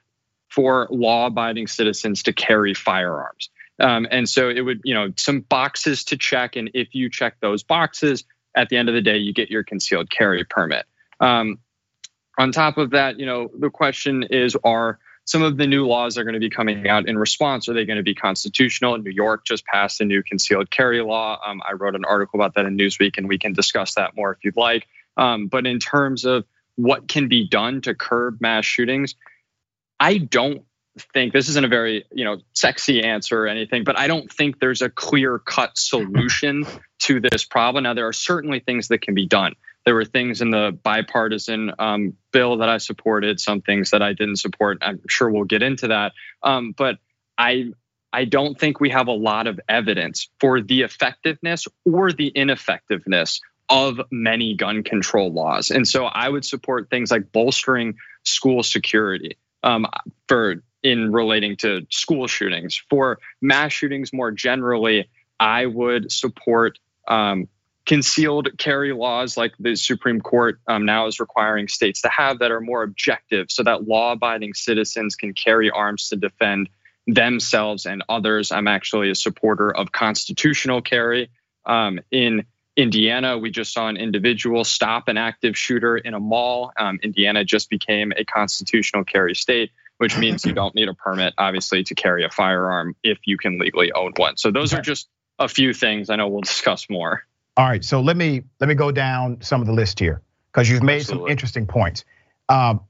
for 0.49 0.87
law 0.91 1.27
abiding 1.27 1.67
citizens 1.67 2.23
to 2.23 2.33
carry 2.33 2.73
firearms. 2.73 3.49
Um, 3.79 4.07
and 4.09 4.29
so 4.29 4.49
it 4.49 4.61
would, 4.61 4.81
you 4.83 4.93
know, 4.93 5.11
some 5.17 5.41
boxes 5.41 6.05
to 6.05 6.17
check. 6.17 6.55
And 6.55 6.71
if 6.73 6.93
you 6.93 7.09
check 7.09 7.37
those 7.39 7.63
boxes, 7.63 8.23
at 8.55 8.69
the 8.69 8.77
end 8.77 8.87
of 8.87 8.95
the 8.95 9.01
day, 9.01 9.17
you 9.17 9.33
get 9.33 9.49
your 9.49 9.63
concealed 9.63 10.09
carry 10.09 10.43
permit. 10.43 10.85
Um, 11.19 11.57
on 12.37 12.51
top 12.51 12.77
of 12.77 12.91
that, 12.91 13.19
you 13.19 13.25
know, 13.25 13.49
the 13.57 13.69
question 13.69 14.23
is 14.23 14.55
are 14.63 14.99
some 15.25 15.41
of 15.41 15.57
the 15.57 15.67
new 15.67 15.85
laws 15.85 16.15
that 16.15 16.21
are 16.21 16.23
going 16.25 16.33
to 16.33 16.39
be 16.39 16.49
coming 16.49 16.87
out 16.87 17.07
in 17.07 17.17
response 17.17 17.69
are 17.69 17.73
they 17.73 17.85
going 17.85 17.97
to 17.97 18.03
be 18.03 18.13
constitutional 18.13 18.97
new 18.97 19.09
york 19.09 19.45
just 19.45 19.65
passed 19.65 20.01
a 20.01 20.05
new 20.05 20.21
concealed 20.23 20.69
carry 20.69 21.01
law 21.01 21.39
um, 21.45 21.61
i 21.67 21.73
wrote 21.73 21.95
an 21.95 22.05
article 22.05 22.39
about 22.39 22.55
that 22.55 22.65
in 22.65 22.77
newsweek 22.77 23.17
and 23.17 23.27
we 23.27 23.37
can 23.37 23.53
discuss 23.53 23.95
that 23.95 24.15
more 24.15 24.33
if 24.33 24.43
you'd 24.43 24.57
like 24.57 24.87
um, 25.15 25.47
but 25.47 25.65
in 25.65 25.79
terms 25.79 26.25
of 26.25 26.45
what 26.75 27.07
can 27.07 27.27
be 27.27 27.47
done 27.47 27.81
to 27.81 27.93
curb 27.93 28.41
mass 28.41 28.65
shootings 28.65 29.15
i 29.99 30.17
don't 30.17 30.63
think 31.13 31.33
this 31.33 31.49
isn't 31.49 31.65
a 31.65 31.67
very 31.67 32.05
you 32.11 32.23
know 32.23 32.37
sexy 32.53 33.03
answer 33.03 33.45
or 33.45 33.47
anything 33.47 33.83
but 33.83 33.97
i 33.97 34.05
don't 34.05 34.31
think 34.31 34.59
there's 34.59 34.83
a 34.83 34.89
clear 34.89 35.39
cut 35.39 35.75
solution 35.75 36.65
to 37.03 37.19
this 37.19 37.43
problem. 37.43 37.83
Now 37.83 37.93
there 37.93 38.07
are 38.07 38.13
certainly 38.13 38.61
things 38.61 38.87
that 38.87 39.01
can 39.01 39.13
be 39.13 39.27
done. 39.27 39.53
There 39.85 39.93
were 39.93 40.05
things 40.05 40.41
in 40.41 40.51
the 40.51 40.77
bipartisan 40.83 41.71
um, 41.77 42.15
bill 42.31 42.57
that 42.57 42.69
i 42.69 42.77
supported 42.77 43.39
some 43.39 43.61
things 43.61 43.91
that 43.91 44.01
i 44.01 44.13
didn't 44.13 44.37
support. 44.37 44.77
I'm 44.81 45.01
sure 45.07 45.29
we'll 45.29 45.43
get 45.43 45.61
into 45.61 45.89
that. 45.89 46.13
Um, 46.41 46.73
but 46.75 46.97
i 47.37 47.71
i 48.13 48.25
don't 48.25 48.57
think 48.59 48.79
we 48.79 48.89
have 48.89 49.07
a 49.07 49.13
lot 49.13 49.47
of 49.47 49.59
evidence 49.67 50.29
for 50.39 50.61
the 50.61 50.81
effectiveness 50.81 51.67
or 51.83 52.11
the 52.11 52.27
ineffectiveness 52.27 53.41
of 53.69 53.99
many 54.11 54.55
gun 54.55 54.83
control 54.83 55.31
laws. 55.31 55.71
And 55.71 55.87
so 55.87 56.05
I 56.05 56.29
would 56.29 56.45
support 56.45 56.89
things 56.89 57.11
like 57.11 57.31
bolstering 57.31 57.95
school 58.23 58.61
security 58.61 59.37
um, 59.63 59.87
for 60.27 60.63
in 60.83 61.11
relating 61.11 61.55
to 61.57 61.85
school 61.89 62.27
shootings. 62.27 62.81
For 62.89 63.19
mass 63.41 63.71
shootings 63.71 64.11
more 64.13 64.31
generally, 64.31 65.09
I 65.39 65.65
would 65.65 66.11
support 66.11 66.77
um, 67.07 67.47
concealed 67.85 68.57
carry 68.57 68.93
laws 68.93 69.35
like 69.35 69.53
the 69.59 69.75
Supreme 69.75 70.21
Court 70.21 70.59
um, 70.67 70.85
now 70.85 71.07
is 71.07 71.19
requiring 71.19 71.67
states 71.67 72.01
to 72.01 72.09
have 72.09 72.39
that 72.39 72.51
are 72.51 72.61
more 72.61 72.83
objective 72.83 73.47
so 73.49 73.63
that 73.63 73.87
law 73.87 74.13
abiding 74.13 74.53
citizens 74.53 75.15
can 75.15 75.33
carry 75.33 75.69
arms 75.69 76.09
to 76.09 76.15
defend 76.15 76.69
themselves 77.07 77.85
and 77.85 78.03
others. 78.07 78.51
I'm 78.51 78.67
actually 78.67 79.09
a 79.09 79.15
supporter 79.15 79.69
of 79.75 79.91
constitutional 79.91 80.81
carry. 80.81 81.29
Um, 81.65 81.99
in 82.11 82.45
Indiana, 82.75 83.37
we 83.37 83.51
just 83.51 83.73
saw 83.73 83.87
an 83.87 83.97
individual 83.97 84.63
stop 84.63 85.07
an 85.07 85.17
active 85.17 85.57
shooter 85.57 85.97
in 85.97 86.13
a 86.13 86.19
mall. 86.19 86.71
Um, 86.77 86.99
Indiana 87.03 87.43
just 87.43 87.69
became 87.69 88.13
a 88.15 88.25
constitutional 88.25 89.03
carry 89.03 89.35
state, 89.35 89.71
which 89.97 90.17
means 90.17 90.45
you 90.45 90.53
don't 90.61 90.75
need 90.75 90.87
a 90.87 90.93
permit, 90.93 91.33
obviously, 91.37 91.83
to 91.85 91.95
carry 91.95 92.23
a 92.23 92.29
firearm 92.29 92.95
if 93.03 93.19
you 93.25 93.37
can 93.37 93.59
legally 93.59 93.91
own 93.91 94.13
one. 94.15 94.37
So 94.37 94.51
those 94.51 94.73
are 94.73 94.81
just 94.81 95.07
a 95.39 95.47
few 95.47 95.73
things. 95.73 96.09
I 96.09 96.15
know 96.15 96.27
we'll 96.27 96.41
discuss 96.41 96.89
more. 96.89 97.23
All 97.55 97.67
right, 97.67 97.83
so 97.83 98.01
let 98.01 98.17
me 98.17 98.43
let 98.59 98.67
me 98.67 98.75
go 98.75 98.91
down 98.91 99.41
some 99.41 99.61
of 99.61 99.67
the 99.67 99.73
list 99.73 99.99
here 99.99 100.21
because 100.51 100.69
you've 100.69 100.83
made 100.83 101.01
Absolutely. 101.01 101.25
some 101.25 101.31
interesting 101.31 101.67
points. 101.67 102.03
Um, 102.49 102.81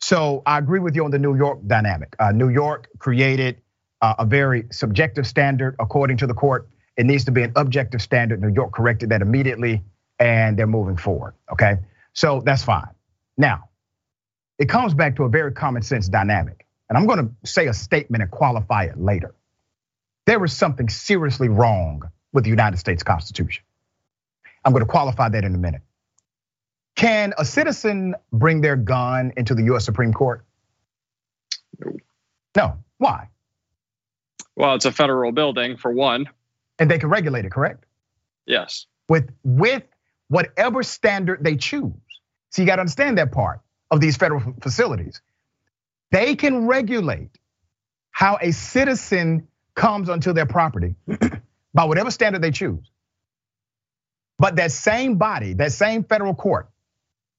so 0.00 0.42
I 0.46 0.58
agree 0.58 0.80
with 0.80 0.94
you 0.94 1.04
on 1.04 1.10
the 1.10 1.18
New 1.18 1.36
York 1.36 1.60
dynamic. 1.66 2.14
Uh, 2.18 2.32
New 2.32 2.48
York 2.48 2.88
created 2.98 3.60
uh, 4.00 4.14
a 4.18 4.24
very 4.24 4.64
subjective 4.70 5.26
standard, 5.26 5.76
according 5.78 6.16
to 6.18 6.26
the 6.26 6.34
court 6.34 6.68
it 6.98 7.06
needs 7.06 7.24
to 7.24 7.30
be 7.30 7.42
an 7.44 7.52
objective 7.54 8.02
standard. 8.02 8.42
New 8.42 8.52
York 8.52 8.72
corrected 8.72 9.10
that 9.10 9.22
immediately 9.22 9.82
and 10.18 10.58
they're 10.58 10.66
moving 10.66 10.96
forward. 10.96 11.34
Okay. 11.50 11.76
So 12.12 12.42
that's 12.44 12.64
fine. 12.64 12.88
Now, 13.38 13.67
it 14.58 14.68
comes 14.68 14.92
back 14.94 15.16
to 15.16 15.24
a 15.24 15.28
very 15.28 15.52
common 15.52 15.82
sense 15.82 16.08
dynamic. 16.08 16.66
And 16.88 16.98
I'm 16.98 17.06
going 17.06 17.18
to 17.18 17.48
say 17.48 17.66
a 17.66 17.74
statement 17.74 18.22
and 18.22 18.30
qualify 18.30 18.84
it 18.84 18.98
later. 18.98 19.34
There 20.26 20.44
is 20.44 20.52
something 20.52 20.88
seriously 20.88 21.48
wrong 21.48 22.10
with 22.32 22.44
the 22.44 22.50
United 22.50 22.78
States 22.78 23.02
Constitution. 23.02 23.64
I'm 24.64 24.72
going 24.72 24.84
to 24.84 24.90
qualify 24.90 25.28
that 25.28 25.44
in 25.44 25.54
a 25.54 25.58
minute. 25.58 25.82
Can 26.96 27.32
a 27.38 27.44
citizen 27.44 28.16
bring 28.32 28.60
their 28.60 28.76
gun 28.76 29.32
into 29.36 29.54
the 29.54 29.62
US 29.74 29.84
Supreme 29.84 30.12
Court? 30.12 30.44
No. 32.56 32.78
Why? 32.98 33.28
Well, 34.56 34.74
it's 34.74 34.84
a 34.84 34.92
federal 34.92 35.30
building 35.30 35.76
for 35.76 35.92
one. 35.92 36.28
And 36.80 36.90
they 36.90 36.98
can 36.98 37.08
regulate 37.08 37.44
it, 37.44 37.52
correct? 37.52 37.84
Yes. 38.46 38.86
With 39.08 39.30
with 39.44 39.84
whatever 40.28 40.82
standard 40.82 41.44
they 41.44 41.56
choose. 41.56 41.92
So 42.50 42.62
you 42.62 42.66
got 42.66 42.76
to 42.76 42.80
understand 42.80 43.18
that 43.18 43.30
part 43.30 43.60
of 43.90 44.00
these 44.00 44.16
federal 44.16 44.42
facilities. 44.62 45.20
They 46.12 46.36
can 46.36 46.66
regulate 46.66 47.30
how 48.12 48.38
a 48.42 48.52
citizen 48.52 49.48
comes 49.76 50.08
onto 50.08 50.32
their 50.32 50.46
property 50.46 50.96
by 51.74 51.84
whatever 51.84 52.10
standard 52.10 52.42
they 52.42 52.50
choose. 52.52 52.90
But 54.38 54.56
that 54.56 54.72
same 54.72 55.16
body, 55.18 55.54
that 55.54 55.72
same 55.72 56.04
federal 56.04 56.34
court 56.34 56.68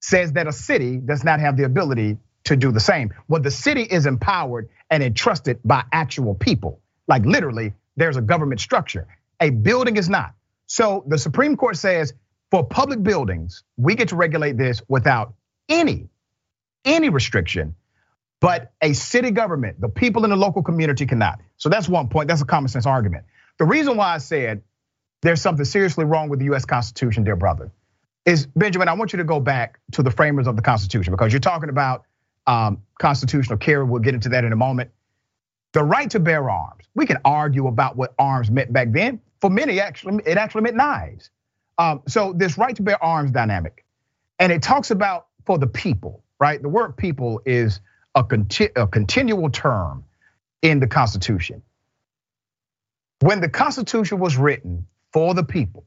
says 0.01 0.33
that 0.33 0.47
a 0.47 0.53
city 0.53 0.97
does 0.97 1.23
not 1.23 1.39
have 1.39 1.57
the 1.57 1.65
ability 1.65 2.17
to 2.45 2.57
do 2.57 2.71
the 2.71 2.79
same. 2.79 3.13
Well, 3.27 3.41
the 3.41 3.51
city 3.51 3.83
is 3.83 4.05
empowered 4.05 4.69
and 4.89 5.03
entrusted 5.03 5.59
by 5.65 5.83
actual 5.93 6.35
people. 6.35 6.81
Like 7.07 7.25
literally, 7.25 7.73
there's 7.97 8.17
a 8.17 8.21
government 8.21 8.61
structure. 8.61 9.07
A 9.41 9.51
building 9.51 9.97
is 9.97 10.09
not. 10.09 10.33
So 10.67 11.03
the 11.07 11.17
Supreme 11.17 11.57
Court 11.57 11.77
says 11.77 12.13
for 12.51 12.65
public 12.65 13.03
buildings, 13.03 13.63
we 13.77 13.95
get 13.95 14.09
to 14.09 14.17
regulate 14.17 14.57
this 14.57 14.81
without 14.89 15.33
any, 15.69 16.09
any 16.85 17.09
restriction. 17.09 17.75
But 18.41 18.71
a 18.81 18.93
city 18.93 19.31
government, 19.31 19.81
the 19.81 19.89
people 19.89 20.23
in 20.23 20.29
the 20.29 20.37
local 20.37 20.63
community 20.63 21.05
cannot. 21.05 21.41
So 21.57 21.67
that's 21.67 21.89
one 21.89 22.07
point. 22.07 22.29
That's 22.29 22.41
a 22.41 22.45
common 22.45 22.69
sense 22.69 22.85
argument. 22.85 23.25
The 23.57 23.65
reason 23.65 23.97
why 23.97 24.15
I 24.15 24.17
said 24.19 24.63
there's 25.21 25.41
something 25.41 25.65
seriously 25.65 26.05
wrong 26.05 26.29
with 26.29 26.39
the 26.39 26.45
US 26.53 26.65
Constitution, 26.65 27.25
dear 27.25 27.35
brother, 27.35 27.71
is 28.25 28.45
Benjamin, 28.45 28.87
I 28.87 28.93
want 28.93 29.11
you 29.11 29.17
to 29.17 29.23
go 29.25 29.39
back 29.39 29.79
to 29.93 30.03
the 30.03 30.11
framers 30.11 30.47
of 30.47 30.55
the 30.55 30.61
Constitution 30.61 31.11
because 31.11 31.33
you're 31.33 31.39
talking 31.41 31.69
about 31.69 32.05
um, 32.47 32.83
constitutional 32.99 33.57
carry. 33.57 33.83
We'll 33.83 34.01
get 34.01 34.13
into 34.13 34.29
that 34.29 34.43
in 34.43 34.53
a 34.53 34.55
moment. 34.55 34.91
The 35.73 35.83
right 35.83 36.09
to 36.11 36.19
bear 36.19 36.49
arms. 36.49 36.85
We 36.95 37.05
can 37.05 37.17
argue 37.23 37.67
about 37.67 37.95
what 37.95 38.13
arms 38.17 38.49
meant 38.49 38.73
back 38.73 38.91
then. 38.91 39.21
For 39.41 39.49
many, 39.49 39.79
actually, 39.79 40.21
it 40.25 40.37
actually 40.37 40.61
meant 40.61 40.75
knives. 40.75 41.29
Um, 41.77 42.01
so 42.07 42.33
this 42.33 42.57
right 42.57 42.75
to 42.75 42.81
bear 42.81 43.01
arms 43.03 43.31
dynamic, 43.31 43.85
and 44.37 44.51
it 44.51 44.61
talks 44.61 44.91
about 44.91 45.27
for 45.45 45.57
the 45.57 45.67
people, 45.67 46.23
right? 46.39 46.61
The 46.61 46.69
word 46.69 46.97
people 46.97 47.41
is 47.45 47.81
a, 48.15 48.23
conti- 48.23 48.69
a 48.75 48.87
continual 48.87 49.49
term 49.49 50.05
in 50.61 50.79
the 50.79 50.87
Constitution. 50.87 51.61
When 53.21 53.41
the 53.41 53.49
Constitution 53.49 54.19
was 54.19 54.37
written 54.37 54.87
for 55.13 55.33
the 55.33 55.43
people, 55.43 55.85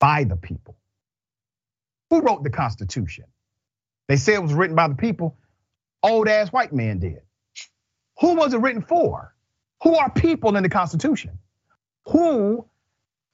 by 0.00 0.24
the 0.24 0.36
people, 0.36 0.76
who 2.10 2.22
wrote 2.22 2.44
the 2.44 2.50
Constitution? 2.50 3.24
They 4.08 4.16
say 4.16 4.34
it 4.34 4.42
was 4.42 4.54
written 4.54 4.76
by 4.76 4.88
the 4.88 4.96
people. 4.96 5.36
Old 6.02 6.28
ass 6.28 6.48
white 6.52 6.72
men 6.72 6.98
did. 6.98 7.20
Who 8.20 8.34
was 8.34 8.54
it 8.54 8.60
written 8.60 8.82
for? 8.82 9.34
Who 9.82 9.96
are 9.96 10.10
people 10.10 10.56
in 10.56 10.62
the 10.62 10.68
Constitution? 10.68 11.38
Who 12.08 12.66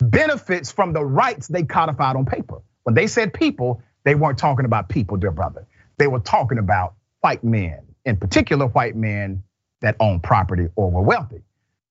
benefits 0.01 0.71
from 0.73 0.93
the 0.93 1.05
rights 1.05 1.49
they 1.49 1.65
codified 1.65 2.17
on 2.17 2.27
paper? 2.27 2.61
When 2.85 2.95
they 2.95 3.07
said 3.07 3.35
people, 3.35 3.83
they 4.05 4.15
weren't 4.15 4.39
talking 4.39 4.65
about 4.65 4.89
people, 4.89 5.17
dear 5.17 5.33
brother. 5.33 5.67
They 5.99 6.07
were 6.07 6.21
talking 6.21 6.59
about 6.59 6.95
white 7.21 7.45
men, 7.45 7.81
in 8.05 8.17
particular, 8.17 8.67
white 8.67 8.97
men 8.97 9.43
that 9.81 9.97
owned 10.01 10.23
property 10.23 10.69
or 10.77 10.91
were 10.91 11.03
wealthy. 11.03 11.43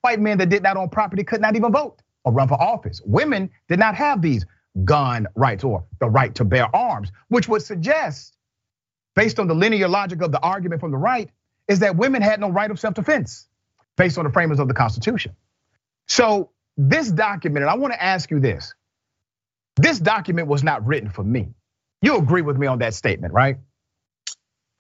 White 0.02 0.20
men 0.20 0.38
that 0.40 0.50
did 0.50 0.64
not 0.64 0.78
own 0.78 0.90
property 0.90 1.24
could 1.24 1.42
not 1.42 1.56
even 1.56 1.72
vote 1.72 2.02
or 2.24 2.34
run 2.34 2.48
for 2.48 2.62
office. 2.62 3.02
Women 3.06 3.50
did 3.70 3.80
not 3.80 3.96
have 3.96 4.22
these 4.22 4.46
gun 4.84 5.28
rights 5.36 5.64
or 5.64 5.86
the 6.00 6.10
right 6.10 6.34
to 6.36 6.46
bear 6.46 6.74
arms, 6.76 7.12
which 7.30 7.48
would 7.48 7.62
suggest, 7.62 8.36
based 9.16 9.40
on 9.40 9.48
the 9.48 9.56
linear 9.56 9.88
logic 9.88 10.22
of 10.22 10.32
the 10.32 10.40
argument 10.40 10.82
from 10.82 10.92
the 10.92 10.98
right, 10.98 11.30
is 11.68 11.80
that 11.80 11.96
women 11.96 12.22
had 12.22 12.40
no 12.40 12.50
right 12.50 12.72
of 12.72 12.80
self 12.80 12.94
defense 12.96 13.48
based 13.98 14.18
on 14.18 14.26
the 14.26 14.32
framers 14.32 14.60
of 14.60 14.68
the 14.68 14.74
Constitution. 14.74 15.36
So, 16.08 16.52
this 16.78 17.10
document, 17.12 17.64
and 17.64 17.70
I 17.70 17.76
want 17.76 17.94
to 17.94 18.04
ask 18.04 18.32
you 18.32 18.40
this 18.40 18.74
this 19.78 20.00
document 20.00 20.48
was 20.48 20.64
not 20.64 20.86
written 20.86 21.10
for 21.10 21.24
me. 21.24 21.50
You 22.02 22.18
agree 22.18 22.42
with 22.42 22.58
me 22.58 22.68
on 22.68 22.80
that 22.80 22.94
statement, 22.94 23.34
right? 23.34 23.58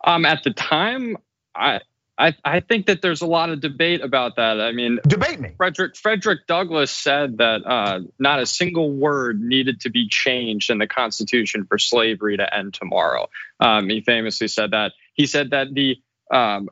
Um, 0.05 0.25
at 0.25 0.43
the 0.43 0.51
time, 0.51 1.17
I 1.55 1.81
I, 2.17 2.33
I 2.45 2.59
think 2.61 2.85
that 2.85 3.01
there's 3.01 3.21
a 3.21 3.27
lot 3.27 3.49
of 3.49 3.59
debate 3.59 4.01
about 4.01 4.37
that. 4.37 4.61
I 4.61 4.71
mean, 4.71 4.99
debate 5.05 5.39
me. 5.39 5.49
Frederick 5.57 5.97
Frederick 5.97 6.47
Douglass 6.47 6.91
said 6.91 7.39
that 7.39 7.65
uh, 7.65 7.99
not 8.19 8.39
a 8.39 8.45
single 8.45 8.91
word 8.91 9.41
needed 9.41 9.81
to 9.81 9.89
be 9.89 10.07
changed 10.07 10.69
in 10.69 10.77
the 10.77 10.87
Constitution 10.87 11.65
for 11.65 11.77
slavery 11.77 12.37
to 12.37 12.55
end 12.55 12.73
tomorrow. 12.73 13.27
Um, 13.59 13.89
he 13.89 14.01
famously 14.01 14.47
said 14.47 14.71
that. 14.71 14.93
He 15.13 15.25
said 15.25 15.49
that 15.49 15.73
the 15.73 15.97
um, 16.31 16.69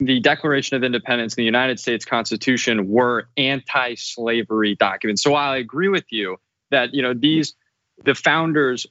the 0.00 0.18
Declaration 0.18 0.76
of 0.76 0.82
Independence 0.82 1.34
and 1.34 1.42
the 1.42 1.46
United 1.46 1.78
States 1.78 2.04
Constitution 2.04 2.88
were 2.88 3.28
anti-slavery 3.36 4.74
documents. 4.74 5.22
So 5.22 5.30
while 5.30 5.52
I 5.52 5.58
agree 5.58 5.88
with 5.88 6.10
you 6.10 6.38
that 6.72 6.94
you 6.94 7.02
know 7.02 7.14
these 7.14 7.54
the 8.04 8.14
founders 8.16 8.88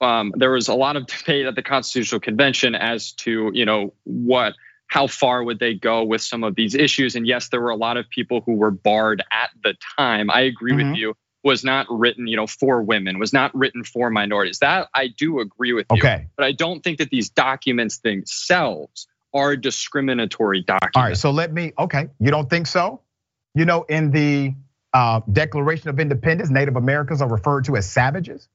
um, 0.00 0.32
there 0.36 0.50
was 0.50 0.68
a 0.68 0.74
lot 0.74 0.96
of 0.96 1.06
debate 1.18 1.46
at 1.46 1.54
the 1.54 1.62
Constitutional 1.62 2.20
Convention 2.20 2.74
as 2.74 3.12
to 3.12 3.50
you 3.52 3.64
know 3.64 3.94
what 4.04 4.54
how 4.86 5.06
far 5.06 5.42
would 5.42 5.58
they 5.58 5.74
go 5.74 6.04
with 6.04 6.20
some 6.20 6.44
of 6.44 6.54
these 6.54 6.74
issues? 6.74 7.16
And 7.16 7.26
yes, 7.26 7.48
there 7.48 7.60
were 7.60 7.70
a 7.70 7.76
lot 7.76 7.96
of 7.96 8.08
people 8.08 8.42
who 8.44 8.54
were 8.54 8.70
barred 8.70 9.24
at 9.32 9.50
the 9.62 9.74
time. 9.98 10.30
I 10.30 10.42
agree 10.42 10.72
mm-hmm. 10.72 10.90
with 10.90 10.98
you. 10.98 11.16
Was 11.42 11.62
not 11.62 11.86
written, 11.90 12.26
you 12.26 12.36
know, 12.36 12.46
for 12.46 12.80
women. 12.80 13.18
Was 13.18 13.32
not 13.32 13.54
written 13.54 13.84
for 13.84 14.08
minorities. 14.08 14.60
That 14.60 14.88
I 14.94 15.08
do 15.08 15.40
agree 15.40 15.74
with 15.74 15.86
you. 15.90 15.98
Okay. 15.98 16.28
But 16.36 16.46
I 16.46 16.52
don't 16.52 16.82
think 16.82 16.98
that 16.98 17.10
these 17.10 17.28
documents 17.28 17.98
themselves 17.98 19.06
are 19.34 19.54
discriminatory 19.56 20.62
documents. 20.62 20.96
All 20.96 21.02
right. 21.02 21.16
So 21.16 21.32
let 21.32 21.52
me. 21.52 21.72
Okay. 21.78 22.08
You 22.18 22.30
don't 22.30 22.48
think 22.48 22.66
so? 22.66 23.02
You 23.54 23.66
know, 23.66 23.82
in 23.82 24.10
the 24.10 24.54
uh, 24.94 25.20
Declaration 25.30 25.90
of 25.90 26.00
Independence, 26.00 26.48
Native 26.48 26.76
Americans 26.76 27.20
are 27.20 27.28
referred 27.28 27.64
to 27.64 27.76
as 27.76 27.90
savages, 27.90 28.48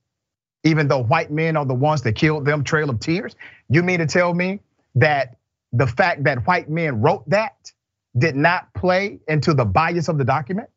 even 0.63 0.87
though 0.87 1.03
white 1.03 1.31
men 1.31 1.55
are 1.55 1.65
the 1.65 1.73
ones 1.73 2.01
that 2.03 2.13
killed 2.13 2.45
them. 2.45 2.63
Trail 2.63 2.89
of 2.89 2.99
Tears. 2.99 3.35
You 3.69 3.83
mean 3.83 3.99
to 3.99 4.05
tell 4.05 4.33
me 4.33 4.59
that 4.95 5.37
the 5.71 5.87
fact 5.87 6.23
that 6.23 6.45
white 6.47 6.69
men 6.69 7.01
wrote 7.01 7.29
that 7.29 7.71
did 8.17 8.35
not 8.35 8.73
play 8.73 9.19
into 9.27 9.53
the 9.53 9.65
bias 9.65 10.07
of 10.07 10.17
the 10.17 10.25
document? 10.25 10.69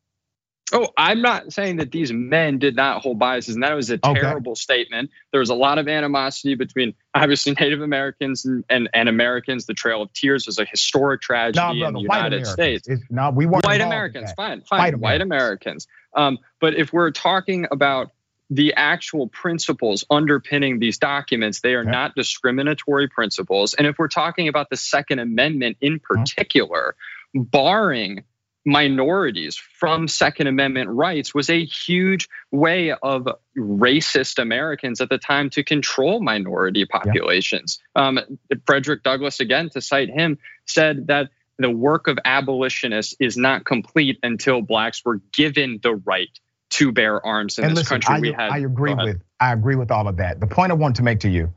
Oh, 0.74 0.88
I'm 0.96 1.20
not 1.20 1.52
saying 1.52 1.76
that 1.76 1.92
these 1.92 2.12
men 2.14 2.58
did 2.58 2.74
not 2.76 3.02
hold 3.02 3.18
biases, 3.18 3.56
and 3.56 3.62
that 3.62 3.74
was 3.74 3.90
a 3.90 3.98
terrible 3.98 4.52
okay. 4.52 4.58
statement. 4.58 5.10
There 5.30 5.40
was 5.40 5.50
a 5.50 5.54
lot 5.54 5.76
of 5.76 5.86
animosity 5.86 6.54
between 6.54 6.94
obviously 7.14 7.52
Native 7.60 7.82
Americans 7.82 8.46
and, 8.46 8.64
and, 8.70 8.88
and 8.94 9.06
Americans. 9.08 9.66
The 9.66 9.74
Trail 9.74 10.00
of 10.00 10.10
Tears 10.14 10.46
was 10.46 10.58
a 10.58 10.64
historic 10.64 11.20
tragedy 11.20 11.58
no, 11.58 11.78
brother, 11.78 11.88
in 11.88 11.94
the 11.94 12.00
United 12.00 12.46
States. 12.46 12.88
no, 13.10 13.30
we 13.30 13.44
weren't 13.44 13.66
white 13.66 13.82
Americans, 13.82 14.32
fine, 14.32 14.62
fine, 14.62 14.78
white, 14.78 14.98
white 14.98 15.20
Americans. 15.20 15.86
Americans. 15.86 15.86
Um, 16.14 16.38
but 16.58 16.74
if 16.74 16.90
we're 16.90 17.10
talking 17.10 17.66
about 17.70 18.10
the 18.52 18.74
actual 18.74 19.28
principles 19.28 20.04
underpinning 20.10 20.78
these 20.78 20.98
documents, 20.98 21.60
they 21.60 21.72
are 21.74 21.84
not 21.84 22.14
discriminatory 22.14 23.08
principles. 23.08 23.72
And 23.72 23.86
if 23.86 23.98
we're 23.98 24.08
talking 24.08 24.46
about 24.48 24.68
the 24.68 24.76
Second 24.76 25.20
Amendment 25.20 25.78
in 25.80 25.98
particular, 26.00 26.94
barring 27.34 28.24
minorities 28.66 29.56
from 29.56 30.06
Second 30.06 30.48
Amendment 30.48 30.90
rights 30.90 31.34
was 31.34 31.48
a 31.48 31.64
huge 31.64 32.28
way 32.50 32.92
of 32.92 33.26
racist 33.56 34.38
Americans 34.38 35.00
at 35.00 35.08
the 35.08 35.16
time 35.16 35.48
to 35.50 35.64
control 35.64 36.20
minority 36.20 36.84
populations. 36.84 37.80
Yeah. 37.96 38.08
Um, 38.08 38.20
Frederick 38.66 39.02
Douglass, 39.02 39.40
again, 39.40 39.70
to 39.70 39.80
cite 39.80 40.10
him, 40.10 40.38
said 40.66 41.06
that 41.06 41.30
the 41.58 41.70
work 41.70 42.06
of 42.06 42.18
abolitionists 42.22 43.14
is 43.18 43.38
not 43.38 43.64
complete 43.64 44.18
until 44.22 44.60
blacks 44.60 45.02
were 45.06 45.22
given 45.32 45.80
the 45.82 45.94
right 45.94 46.38
to 46.72 46.90
bear 46.90 47.24
arms 47.24 47.58
in 47.58 47.64
and 47.64 47.72
this 47.72 47.90
listen, 47.90 48.00
country. 48.00 48.16
I, 48.16 48.20
we 48.20 48.32
had. 48.32 48.50
I 48.52 48.58
agree 48.58 48.94
with. 48.94 49.22
I 49.40 49.52
agree 49.52 49.76
with 49.76 49.90
all 49.90 50.08
of 50.08 50.16
that. 50.16 50.40
The 50.40 50.46
point 50.46 50.72
I 50.72 50.74
want 50.74 50.96
to 50.96 51.02
make 51.02 51.20
to 51.20 51.28
you 51.28 51.52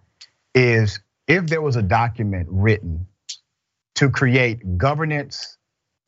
is 0.54 1.00
if 1.28 1.48
there 1.48 1.62
was 1.62 1.76
a 1.76 1.82
document 1.82 2.48
written 2.50 3.08
to 3.96 4.10
create 4.10 4.78
governance 4.78 5.58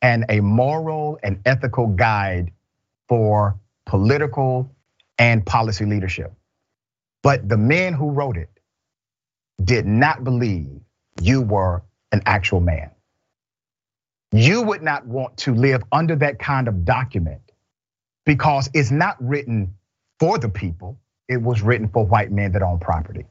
and 0.02 0.24
a 0.28 0.40
moral 0.40 1.18
and 1.22 1.40
ethical 1.46 1.88
guide 1.88 2.52
for 3.08 3.58
political 3.86 4.70
and 5.18 5.44
policy 5.44 5.86
leadership, 5.86 6.32
but 7.22 7.48
the 7.48 7.56
men 7.56 7.94
who 7.94 8.10
wrote 8.10 8.36
it 8.36 8.50
did 9.64 9.86
not 9.86 10.22
believe 10.22 10.68
you 11.20 11.42
were 11.42 11.82
an 12.12 12.22
actual 12.26 12.60
man. 12.60 12.90
You 14.32 14.62
would 14.62 14.82
not 14.82 15.06
want 15.06 15.38
to 15.38 15.54
live 15.54 15.82
under 15.90 16.14
that 16.16 16.38
kind 16.38 16.68
of 16.68 16.84
document 16.84 17.40
because 18.28 18.68
it's 18.74 18.90
not 18.90 19.16
written 19.26 19.74
for 20.20 20.38
the 20.38 20.50
people. 20.50 21.00
It 21.30 21.40
was 21.40 21.62
written 21.62 21.88
for 21.88 22.04
white 22.04 22.30
men 22.30 22.52
that 22.52 22.62
own 22.62 22.78
property. 22.78 23.24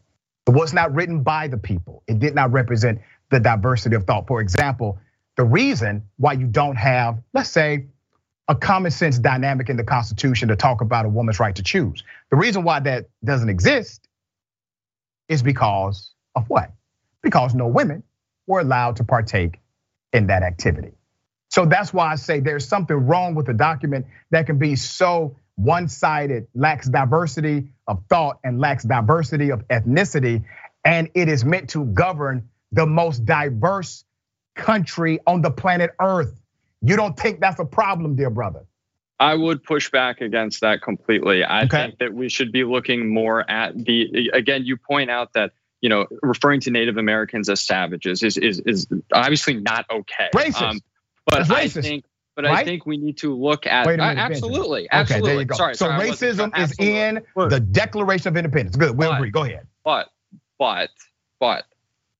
It 0.47 0.51
was 0.51 0.73
not 0.73 0.91
written 0.95 1.21
by 1.21 1.47
the 1.49 1.57
people. 1.57 2.01
It 2.07 2.17
did 2.17 2.33
not 2.33 2.51
represent 2.51 2.99
the 3.29 3.39
diversity 3.39 3.95
of 3.95 4.05
thought. 4.05 4.27
For 4.27 4.41
example, 4.41 4.97
the 5.35 5.45
reason 5.45 6.01
why 6.17 6.33
you 6.33 6.47
don't 6.47 6.77
have, 6.77 7.19
let's 7.31 7.49
say, 7.49 7.85
a 8.47 8.55
common 8.55 8.89
sense 8.89 9.19
dynamic 9.19 9.69
in 9.69 9.77
the 9.77 9.83
Constitution 9.83 10.47
to 10.47 10.55
talk 10.55 10.81
about 10.81 11.05
a 11.05 11.09
woman's 11.09 11.39
right 11.39 11.55
to 11.55 11.63
choose. 11.63 12.03
The 12.31 12.37
reason 12.37 12.63
why 12.63 12.79
that 12.79 13.07
doesn't 13.23 13.49
exist 13.49 14.07
is 15.29 15.43
because 15.43 16.11
of 16.35 16.49
what? 16.49 16.71
Because 17.21 17.53
no 17.53 17.67
women 17.67 18.01
were 18.47 18.61
allowed 18.61 18.95
to 18.95 19.03
partake 19.03 19.59
in 20.11 20.25
that 20.27 20.41
activity. 20.41 20.93
So 21.49 21.65
that's 21.65 21.93
why 21.93 22.11
I 22.11 22.15
say 22.15 22.39
there's 22.39 22.67
something 22.67 22.95
wrong 22.95 23.35
with 23.35 23.49
a 23.49 23.53
document 23.53 24.05
that 24.31 24.45
can 24.45 24.57
be 24.57 24.75
so 24.75 25.37
one 25.55 25.87
sided, 25.87 26.47
lacks 26.53 26.87
diversity 26.87 27.69
of 27.87 28.03
thought 28.09 28.39
and 28.43 28.59
lacks 28.59 28.83
diversity 28.83 29.51
of 29.51 29.67
ethnicity. 29.69 30.43
And 30.83 31.09
it 31.13 31.27
is 31.27 31.43
meant 31.43 31.69
to 31.71 31.85
govern 31.85 32.49
the 32.71 32.85
most 32.85 33.25
diverse 33.25 34.03
country 34.55 35.19
on 35.25 35.41
the 35.41 35.51
planet 35.51 35.91
Earth. 35.99 36.33
You 36.81 36.95
don't 36.95 37.17
think 37.17 37.39
that's 37.39 37.59
a 37.59 37.65
problem, 37.65 38.15
dear 38.15 38.29
brother? 38.29 38.65
I 39.19 39.33
would 39.33 39.63
push 39.63 39.89
back 39.89 40.21
against 40.21 40.61
that 40.61 40.81
completely. 40.81 41.43
I 41.43 41.63
okay. 41.63 41.87
think 41.87 41.99
that 41.99 42.13
we 42.13 42.29
should 42.29 42.51
be 42.51 42.63
looking 42.63 43.11
more 43.11 43.49
at 43.49 43.75
the 43.75 44.29
again, 44.33 44.63
you 44.65 44.77
point 44.77 45.09
out 45.09 45.33
that 45.33 45.53
you 45.81 45.89
know, 45.89 46.07
referring 46.21 46.59
to 46.61 46.71
Native 46.71 46.97
Americans 46.97 47.49
as 47.49 47.61
savages 47.61 48.23
is 48.23 48.37
is 48.37 48.59
is 48.59 48.87
obviously 49.11 49.55
not 49.55 49.85
okay. 49.91 50.29
Racist. 50.35 50.61
Um, 50.61 50.79
but 51.27 51.51
I 51.51 51.67
think 51.67 52.05
but 52.35 52.45
right? 52.45 52.59
I 52.59 52.63
think 52.63 52.85
we 52.85 52.97
need 52.97 53.17
to 53.17 53.35
look 53.35 53.65
at 53.65 53.87
Wait 53.87 53.95
a 53.95 53.97
minute, 53.97 54.17
uh, 54.17 54.21
absolutely, 54.21 54.87
Benjamin. 54.89 54.89
absolutely. 54.91 55.25
Okay, 55.25 55.33
there 55.33 55.39
you 55.39 55.45
go. 55.45 55.55
Sorry, 55.55 55.75
so 55.75 55.85
sorry, 55.87 56.09
racism 56.09 56.47
is 56.55 56.71
absolutely. 56.71 56.99
in 56.99 57.21
the 57.49 57.59
Declaration 57.59 58.27
of 58.27 58.37
Independence. 58.37 58.75
Good, 58.75 58.95
we'll 58.95 59.09
But- 59.09 59.17
agree. 59.17 59.31
Go 59.31 59.43
ahead. 59.43 59.67
But 59.83 60.09
but 60.59 60.89
but 61.39 61.65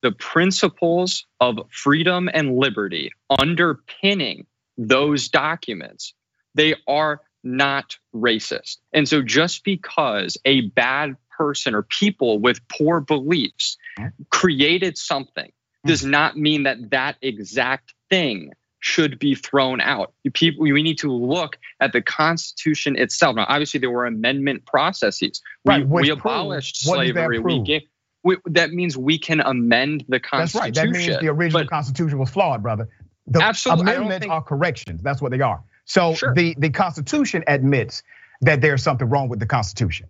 the 0.02 0.12
principles 0.12 1.26
of 1.40 1.60
freedom 1.70 2.30
and 2.34 2.58
liberty 2.58 3.12
underpinning 3.30 4.46
those 4.78 5.30
documents, 5.30 6.14
they 6.56 6.76
are 6.88 7.22
not 7.44 7.98
racist. 8.16 8.78
And 8.94 9.08
so 9.08 9.22
just 9.22 9.64
because 9.64 10.38
a 10.46 10.62
bad 10.62 11.16
person 11.38 11.76
or 11.76 11.84
people 11.84 12.40
with 12.40 12.68
poor 12.68 13.00
beliefs 13.00 13.78
mm-hmm. 14.00 14.10
created 14.30 14.98
something 14.98 15.52
does 15.86 16.02
mm-hmm. 16.02 16.12
not 16.12 16.38
mean 16.38 16.64
that 16.64 16.90
that 16.92 17.18
exact 17.22 17.94
thing 18.10 18.52
should 18.80 19.18
be 19.20 19.36
thrown 19.36 19.82
out. 19.82 20.14
People, 20.34 20.64
we 20.64 20.84
need 20.84 20.98
to 21.00 21.12
look 21.12 21.58
at 21.80 21.94
the 21.94 22.02
Constitution 22.02 22.96
itself. 22.98 23.36
Now, 23.36 23.46
obviously, 23.50 23.80
there 23.80 23.92
were 23.92 24.06
amendment 24.06 24.66
processes. 24.66 25.42
We, 25.66 25.70
Right, 25.70 25.88
which 25.88 26.04
we 26.04 26.10
abolished 26.12 26.84
slavery. 26.84 27.40
We 27.40 27.62
gave, 27.62 27.82
we, 28.24 28.38
that 28.46 28.72
means 28.72 28.98
we 28.98 29.18
can 29.18 29.40
amend 29.40 30.06
the 30.08 30.20
Constitution. 30.20 30.74
That's 30.74 30.78
right. 30.78 30.92
That 30.94 31.08
means 31.08 31.20
the 31.20 31.28
original 31.30 31.66
Constitution 31.66 32.20
was 32.20 32.30
flawed, 32.30 32.62
brother. 32.62 32.88
The 33.26 33.42
Absolutely. 33.42 33.92
Amendments 33.92 34.24
think- 34.24 34.32
are 34.32 34.42
corrections. 34.42 35.02
That's 35.02 35.22
what 35.22 35.32
they 35.32 35.42
are. 35.42 35.64
So 35.86 36.16
the, 36.36 36.54
the 36.58 36.70
Constitution 36.70 37.44
admits 37.48 38.04
that 38.42 38.62
there's 38.62 38.84
something 38.84 39.10
wrong 39.10 39.30
with 39.30 39.40
the 39.40 39.46
Constitution. 39.46 40.08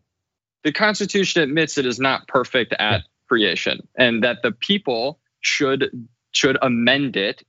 the 0.63 0.71
Constitution 0.71 1.41
admits 1.43 1.77
it 1.77 1.85
is 1.85 1.99
not 1.99 2.27
perfect 2.27 2.73
at 2.79 3.03
creation, 3.29 3.87
and 3.97 4.23
that 4.23 4.41
the 4.41 4.51
people 4.51 5.19
should 5.41 6.07
should 6.31 6.57
amend 6.61 7.15
it 7.15 7.43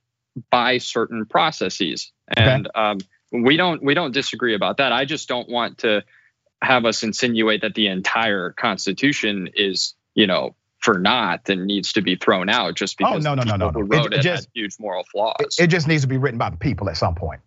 by 0.51 0.77
certain 0.79 1.25
processes. 1.25 2.11
And 2.35 2.69
um, 2.75 2.99
we 3.31 3.57
don't 3.57 3.83
we 3.83 3.93
don't 3.93 4.13
disagree 4.13 4.55
about 4.55 4.77
that. 4.77 4.91
I 4.91 5.05
just 5.05 5.27
don't 5.27 5.49
want 5.49 5.79
to 5.79 6.03
have 6.61 6.85
us 6.85 7.03
insinuate 7.03 7.61
that 7.61 7.75
the 7.75 7.87
entire 7.87 8.51
Constitution 8.51 9.49
is 9.55 9.95
you 10.15 10.27
know 10.27 10.55
for 10.79 10.99
naught 10.99 11.49
and 11.49 11.65
needs 11.65 11.93
to 11.93 12.01
be 12.01 12.15
thrown 12.15 12.49
out 12.49 12.75
just 12.75 12.97
Oh, 13.01 13.05
because 13.11 13.23
no, 13.23 13.35
no, 13.35 13.43
no, 13.43 13.55
no, 13.57 13.67
people 13.67 13.83
no. 13.83 13.97
wrote 13.97 14.13
it 14.13 14.19
it, 14.19 14.21
just- 14.23 14.49
huge 14.53 14.75
moral 14.79 15.03
flaws. 15.11 15.57
It 15.59 15.67
just 15.67 15.87
needs 15.87 16.03
to 16.03 16.07
be 16.07 16.17
written 16.17 16.37
by 16.39 16.49
the 16.51 16.57
people 16.57 16.89
at 16.89 16.97
some 16.97 17.15
point. 17.15 17.41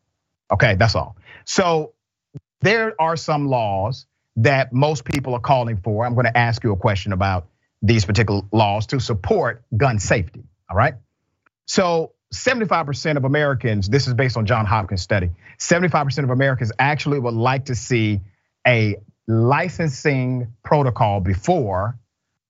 Okay, 0.52 0.74
that's 0.76 0.94
all. 0.94 1.16
So 1.46 1.94
there 2.60 2.94
are 3.00 3.16
some 3.16 3.48
laws 3.48 4.06
that 4.36 4.72
most 4.72 5.04
people 5.04 5.34
are 5.34 5.40
calling 5.40 5.78
for. 5.78 6.06
I'm 6.06 6.14
going 6.14 6.26
to 6.26 6.36
ask 6.36 6.62
you 6.64 6.72
a 6.72 6.76
question 6.76 7.12
about 7.12 7.46
these 7.82 8.04
particular 8.04 8.42
laws 8.52 8.86
to 8.88 9.00
support 9.00 9.64
gun 9.76 9.98
safety. 9.98 10.44
All 10.70 10.76
right. 10.76 10.94
So 11.66 12.12
75% 12.32 13.16
of 13.16 13.24
Americans, 13.24 13.88
this 13.88 14.08
is 14.08 14.14
based 14.14 14.36
on 14.36 14.46
John 14.46 14.64
Hopkins 14.64 15.02
study, 15.02 15.30
75% 15.58 16.24
of 16.24 16.30
Americans 16.30 16.72
actually 16.78 17.18
would 17.18 17.34
like 17.34 17.66
to 17.66 17.74
see 17.74 18.20
a 18.66 18.96
licensing 19.28 20.52
protocol 20.64 21.20
before 21.20 21.98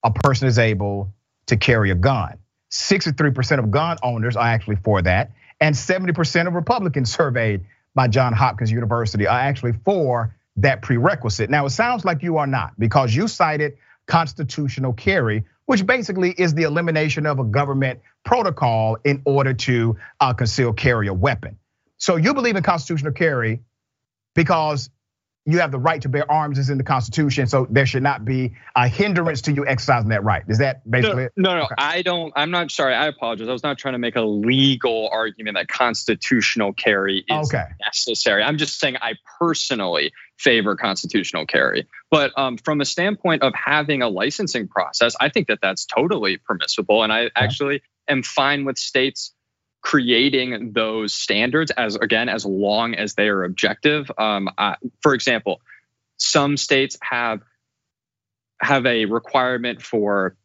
a 0.05 0.11
person 0.11 0.49
is 0.49 0.59
able 0.59 1.13
to 1.47 1.57
carry 1.57 1.91
a 1.91 1.95
gun. 1.95 2.39
63% 2.71 3.59
of 3.59 3.71
gun 3.71 3.99
owners 4.03 4.37
are 4.37 4.47
actually 4.47 4.77
for 4.77 5.03
that. 5.03 5.33
And 5.61 5.75
70% 5.75 6.47
of 6.47 6.55
Republicans 6.55 7.13
surveyed 7.17 7.65
by 7.95 8.09
John 8.09 8.33
Hopkins 8.33 8.71
University 8.71 9.27
are 9.27 9.39
actually 9.39 9.73
for 9.85 10.35
that 10.57 10.83
prerequisite. 10.83 11.51
Now, 11.51 11.67
it 11.67 11.71
sounds 11.71 12.05
like 12.05 12.23
you 12.23 12.39
are 12.39 12.47
not 12.47 12.73
because 12.79 13.15
you 13.15 13.29
cited 13.29 13.77
constitutional 14.07 14.93
carry, 14.93 15.45
which 15.67 15.87
basically 15.87 16.31
is 16.31 16.55
the 16.55 16.65
elimination 16.65 17.27
of 17.27 17.39
a 17.39 17.45
government 17.45 18.01
protocol 18.25 18.97
in 19.05 19.23
order 19.25 19.55
to 19.55 19.97
uh, 20.21 20.33
conceal 20.33 20.73
carry 20.73 21.09
a 21.09 21.15
weapon. 21.15 21.59
So 21.99 22.17
you 22.17 22.35
believe 22.35 22.57
in 22.57 22.63
constitutional 22.63 23.13
carry 23.13 23.61
because 24.35 24.91
you 25.45 25.59
have 25.59 25.73
the 25.73 25.79
right 25.79 26.01
to 26.03 26.09
bear 26.09 26.31
arms 26.31 26.59
is 26.59 26.71
in 26.71 26.79
the 26.79 26.85
Constitution, 26.85 27.47
so 27.49 27.67
there 27.69 27.85
should 27.85 28.03
not 28.03 28.25
be 28.25 28.55
a 28.77 28.87
hindrance 28.87 29.43
to 29.43 29.53
you 29.53 29.67
exercising 29.67 30.11
that 30.11 30.23
right. 30.23 30.45
Is 30.49 30.59
that 30.59 30.89
basically 30.89 31.17
no, 31.17 31.23
it? 31.23 31.33
No, 31.37 31.59
no, 31.59 31.69
I 31.79 32.03
don't. 32.03 32.33
I'm 32.37 32.53
not 32.53 32.71
sorry. 32.71 32.95
I 32.95 33.09
apologize. 33.09 33.49
I 33.49 33.53
was 33.53 33.65
not 33.65 33.77
trying 33.77 33.95
to 33.95 33.99
make 33.99 34.15
a 34.15 34.23
legal 34.23 35.09
argument 35.11 35.57
that 35.57 35.67
constitutional 35.67 36.73
carry 36.73 37.25
is 37.29 37.53
Okay. 37.53 37.65
necessary. 37.85 38.43
I'm 38.45 38.57
just 38.57 38.79
saying 38.79 38.97
I 39.01 39.15
personally 39.41 40.13
favor 40.39 40.77
constitutional 40.77 41.47
carry. 41.47 41.89
But 42.11 42.37
um, 42.39 42.57
from 42.59 42.81
a 42.81 42.85
standpoint 42.85 43.43
of 43.43 43.53
having 43.55 44.03
a 44.03 44.09
licensing 44.09 44.69
process, 44.69 45.17
I 45.21 45.29
think 45.29 45.49
that 45.49 45.59
that's 45.61 45.87
totally 45.87 46.37
permissible, 46.37 47.03
and 47.03 47.13
I 47.13 47.31
actually 47.35 47.83
am 48.09 48.23
fine 48.23 48.65
with 48.65 48.79
states 48.79 49.33
creating 49.83 50.73
those 50.73 51.13
standards 51.13 51.71
as 51.73 51.97
again 51.97 52.29
as 52.29 52.47
long 52.47 52.95
as 52.95 53.15
they 53.15 53.29
are 53.29 53.45
objective. 53.45 54.11
Um, 54.17 54.49
I, 54.57 54.77
for 55.03 55.13
example, 55.13 55.61
some 56.17 56.57
states 56.57 56.97
have 57.03 57.41
have 58.61 58.87
a 58.87 59.07
requirement 59.07 59.83
for 59.83 60.37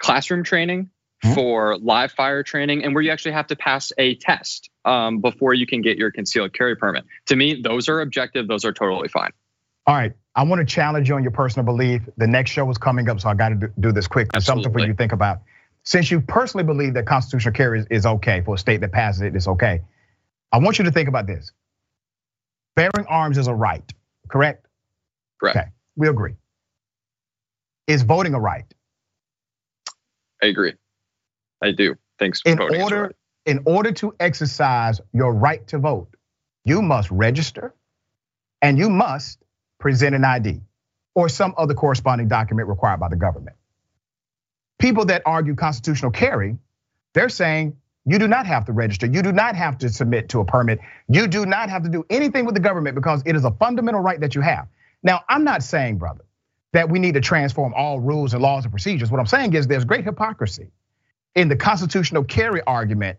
classroom 0.00 0.44
training, 0.44 0.90
for 1.34 1.76
live 1.76 2.12
fire 2.12 2.44
training, 2.44 2.84
and 2.84 2.94
where 2.94 3.02
you 3.02 3.10
actually 3.10 3.32
have 3.32 3.48
to 3.48 3.56
pass 3.56 3.92
a 3.98 4.14
test 4.14 4.70
um, 4.84 5.20
before 5.20 5.52
you 5.52 5.66
can 5.66 5.82
get 5.82 5.98
your 5.98 6.12
concealed 6.12 6.54
carry 6.54 6.76
permit. 6.76 7.04
To 7.26 7.36
me, 7.36 7.60
those 7.60 7.88
are 7.88 8.00
objective. 8.00 8.46
Those 8.46 8.64
are 8.64 8.72
totally 8.72 9.08
fine. 9.08 9.32
All 9.88 9.94
right, 9.94 10.12
I 10.36 10.44
want 10.44 10.60
to 10.60 10.72
challenge 10.72 11.08
you 11.08 11.16
on 11.16 11.22
your 11.22 11.32
personal 11.32 11.64
belief. 11.64 12.02
The 12.16 12.26
next 12.28 12.50
show 12.50 12.70
is 12.70 12.78
coming 12.78 13.08
up, 13.08 13.20
so 13.20 13.28
I 13.28 13.34
got 13.34 13.48
to 13.48 13.72
do 13.80 13.90
this 13.90 14.06
quick. 14.06 14.28
Something 14.38 14.72
for 14.72 14.78
you 14.78 14.86
to 14.88 14.94
think 14.94 15.12
about. 15.12 15.40
Since 15.88 16.10
you 16.10 16.20
personally 16.20 16.64
believe 16.64 16.92
that 16.94 17.06
constitutional 17.06 17.54
carry 17.54 17.82
is, 17.90 18.04
okay 18.04 18.42
for 18.42 18.56
a 18.56 18.58
state 18.58 18.82
that 18.82 18.92
passes 18.92 19.22
it, 19.22 19.34
it's 19.34 19.48
okay. 19.48 19.80
I 20.52 20.58
want 20.58 20.78
you 20.78 20.84
to 20.84 20.90
think 20.90 21.08
about 21.08 21.26
this. 21.26 21.50
Bearing 22.76 23.06
arms 23.08 23.38
is 23.38 23.46
a 23.46 23.54
right, 23.54 23.90
correct? 24.28 24.66
Correct. 25.40 25.56
Okay, 25.56 25.68
we 25.96 26.08
agree. 26.08 26.34
Is 27.86 28.02
voting 28.02 28.34
a 28.34 28.38
right? 28.38 28.66
I 30.42 30.48
agree. 30.48 30.74
I 31.62 31.70
do. 31.70 31.94
Thanks 32.18 32.42
for 32.42 32.50
In 32.50 32.60
order, 32.82 33.02
well. 33.04 33.10
in 33.46 33.62
order 33.64 33.92
to 33.92 34.14
exercise 34.20 35.00
your 35.14 35.32
right 35.32 35.66
to 35.68 35.78
vote, 35.78 36.14
you 36.66 36.82
must 36.82 37.10
register 37.10 37.74
and 38.60 38.76
you 38.76 38.90
must 38.90 39.42
present 39.80 40.14
an 40.14 40.26
ID 40.26 40.60
or 41.14 41.30
some 41.30 41.54
other 41.58 41.72
corresponding 41.72 42.28
document 42.28 42.68
required 42.68 43.00
by 43.00 43.08
the 43.08 43.16
government. 43.16 43.56
People 44.78 45.04
that 45.06 45.22
argue 45.26 45.54
constitutional 45.54 46.10
carry, 46.10 46.56
they're 47.14 47.28
saying 47.28 47.76
you 48.06 48.18
do 48.18 48.28
not 48.28 48.46
have 48.46 48.64
to 48.66 48.72
register. 48.72 49.06
You 49.06 49.22
do 49.22 49.32
not 49.32 49.54
have 49.56 49.78
to 49.78 49.88
submit 49.88 50.30
to 50.30 50.40
a 50.40 50.44
permit. 50.44 50.80
You 51.08 51.26
do 51.26 51.44
not 51.44 51.68
have 51.68 51.82
to 51.82 51.88
do 51.88 52.06
anything 52.08 52.46
with 52.46 52.54
the 52.54 52.60
government 52.60 52.94
because 52.94 53.22
it 53.26 53.36
is 53.36 53.44
a 53.44 53.50
fundamental 53.50 54.00
right 54.00 54.20
that 54.20 54.34
you 54.34 54.40
have. 54.40 54.66
Now, 55.02 55.22
I'm 55.28 55.44
not 55.44 55.62
saying, 55.62 55.98
brother, 55.98 56.24
that 56.72 56.88
we 56.88 56.98
need 56.98 57.14
to 57.14 57.20
transform 57.20 57.74
all 57.74 58.00
rules 58.00 58.34
and 58.34 58.42
laws 58.42 58.64
and 58.64 58.72
procedures. 58.72 59.10
What 59.10 59.20
I'm 59.20 59.26
saying 59.26 59.54
is 59.54 59.66
there's 59.66 59.84
great 59.84 60.04
hypocrisy 60.04 60.70
in 61.34 61.48
the 61.48 61.56
constitutional 61.56 62.24
carry 62.24 62.62
argument 62.62 63.18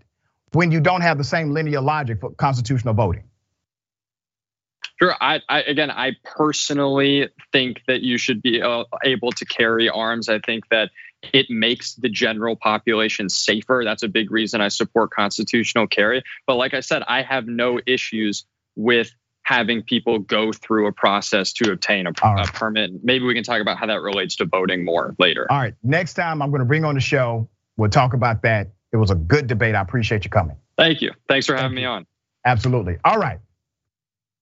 when 0.54 0.72
you 0.72 0.80
don't 0.80 1.02
have 1.02 1.18
the 1.18 1.24
same 1.24 1.52
linear 1.52 1.82
logic 1.82 2.20
for 2.22 2.32
constitutional 2.32 2.94
voting. 2.94 3.24
Sure. 5.02 5.16
I, 5.22 5.40
I 5.48 5.62
again, 5.62 5.92
I 5.92 6.12
personally 6.26 7.30
think 7.54 7.82
that 7.88 8.02
you 8.02 8.18
should 8.18 8.42
be 8.42 8.62
uh, 8.62 8.84
able 9.04 9.32
to 9.32 9.46
carry 9.46 9.88
arms. 9.88 10.28
I 10.28 10.40
think 10.40 10.66
that 10.72 10.90
it 11.34 11.48
makes 11.50 11.96
the 11.96 12.10
general 12.10 12.56
population 12.56 13.30
safer. 13.30 13.82
That's 13.86 14.04
a 14.04 14.08
big 14.08 14.32
reason 14.32 14.62
I 14.62 14.70
support 14.70 15.12
constitutional 15.12 15.88
carry. 15.88 16.24
But 16.48 16.56
like 16.56 16.74
I 16.74 16.80
said, 16.80 17.04
I 17.08 17.22
have 17.22 17.48
no 17.48 17.80
issues 17.86 18.46
with 18.76 19.12
having 19.44 19.82
people 19.82 20.20
go 20.20 20.52
through 20.52 20.88
a 20.88 20.92
process 20.92 21.54
to 21.54 21.72
obtain 21.72 22.06
a, 22.08 22.12
a 22.12 22.46
permit. 22.46 22.92
Maybe 23.04 23.26
we 23.26 23.34
can 23.34 23.44
talk 23.44 23.62
about 23.62 23.78
how 23.78 23.88
that 23.88 24.02
relates 24.02 24.36
to 24.38 24.46
voting 24.46 24.86
more 24.86 25.16
later. 25.18 25.48
All 25.50 25.58
right, 25.58 25.74
next 25.84 26.14
time 26.14 26.42
I'm 26.42 26.52
going 26.52 26.60
to 26.60 26.66
bring 26.66 26.86
on 26.86 26.96
the 26.96 27.02
show. 27.02 27.50
We'll 27.76 27.90
talk 27.90 28.14
about 28.14 28.44
that. 28.44 28.72
It 28.92 28.98
was 28.98 29.12
a 29.12 29.16
good 29.16 29.48
debate. 29.48 29.76
I 29.76 29.82
appreciate 29.82 30.24
you 30.24 30.30
coming. 30.30 30.58
Thank 30.78 31.02
you. 31.02 31.12
Thanks 31.28 31.48
for 31.48 31.56
having 31.56 31.76
me 31.76 31.86
on. 31.86 32.06
Absolutely. 32.46 32.98
All 33.04 33.18
right. 33.18 33.40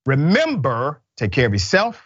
Remember, 0.06 1.02
take 1.16 1.32
care 1.32 1.48
of 1.48 1.54
yourself, 1.54 2.02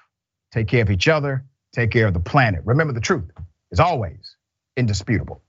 take 0.52 0.68
care 0.68 0.82
of 0.82 0.90
each 0.90 1.08
other, 1.08 1.46
take 1.74 1.92
care 1.92 2.08
of 2.08 2.14
the 2.14 2.20
planet. 2.20 2.62
Remember, 2.66 2.94
the 2.94 3.02
truth 3.02 3.30
is 3.72 3.80
always 3.80 4.31
indisputable. 4.78 5.42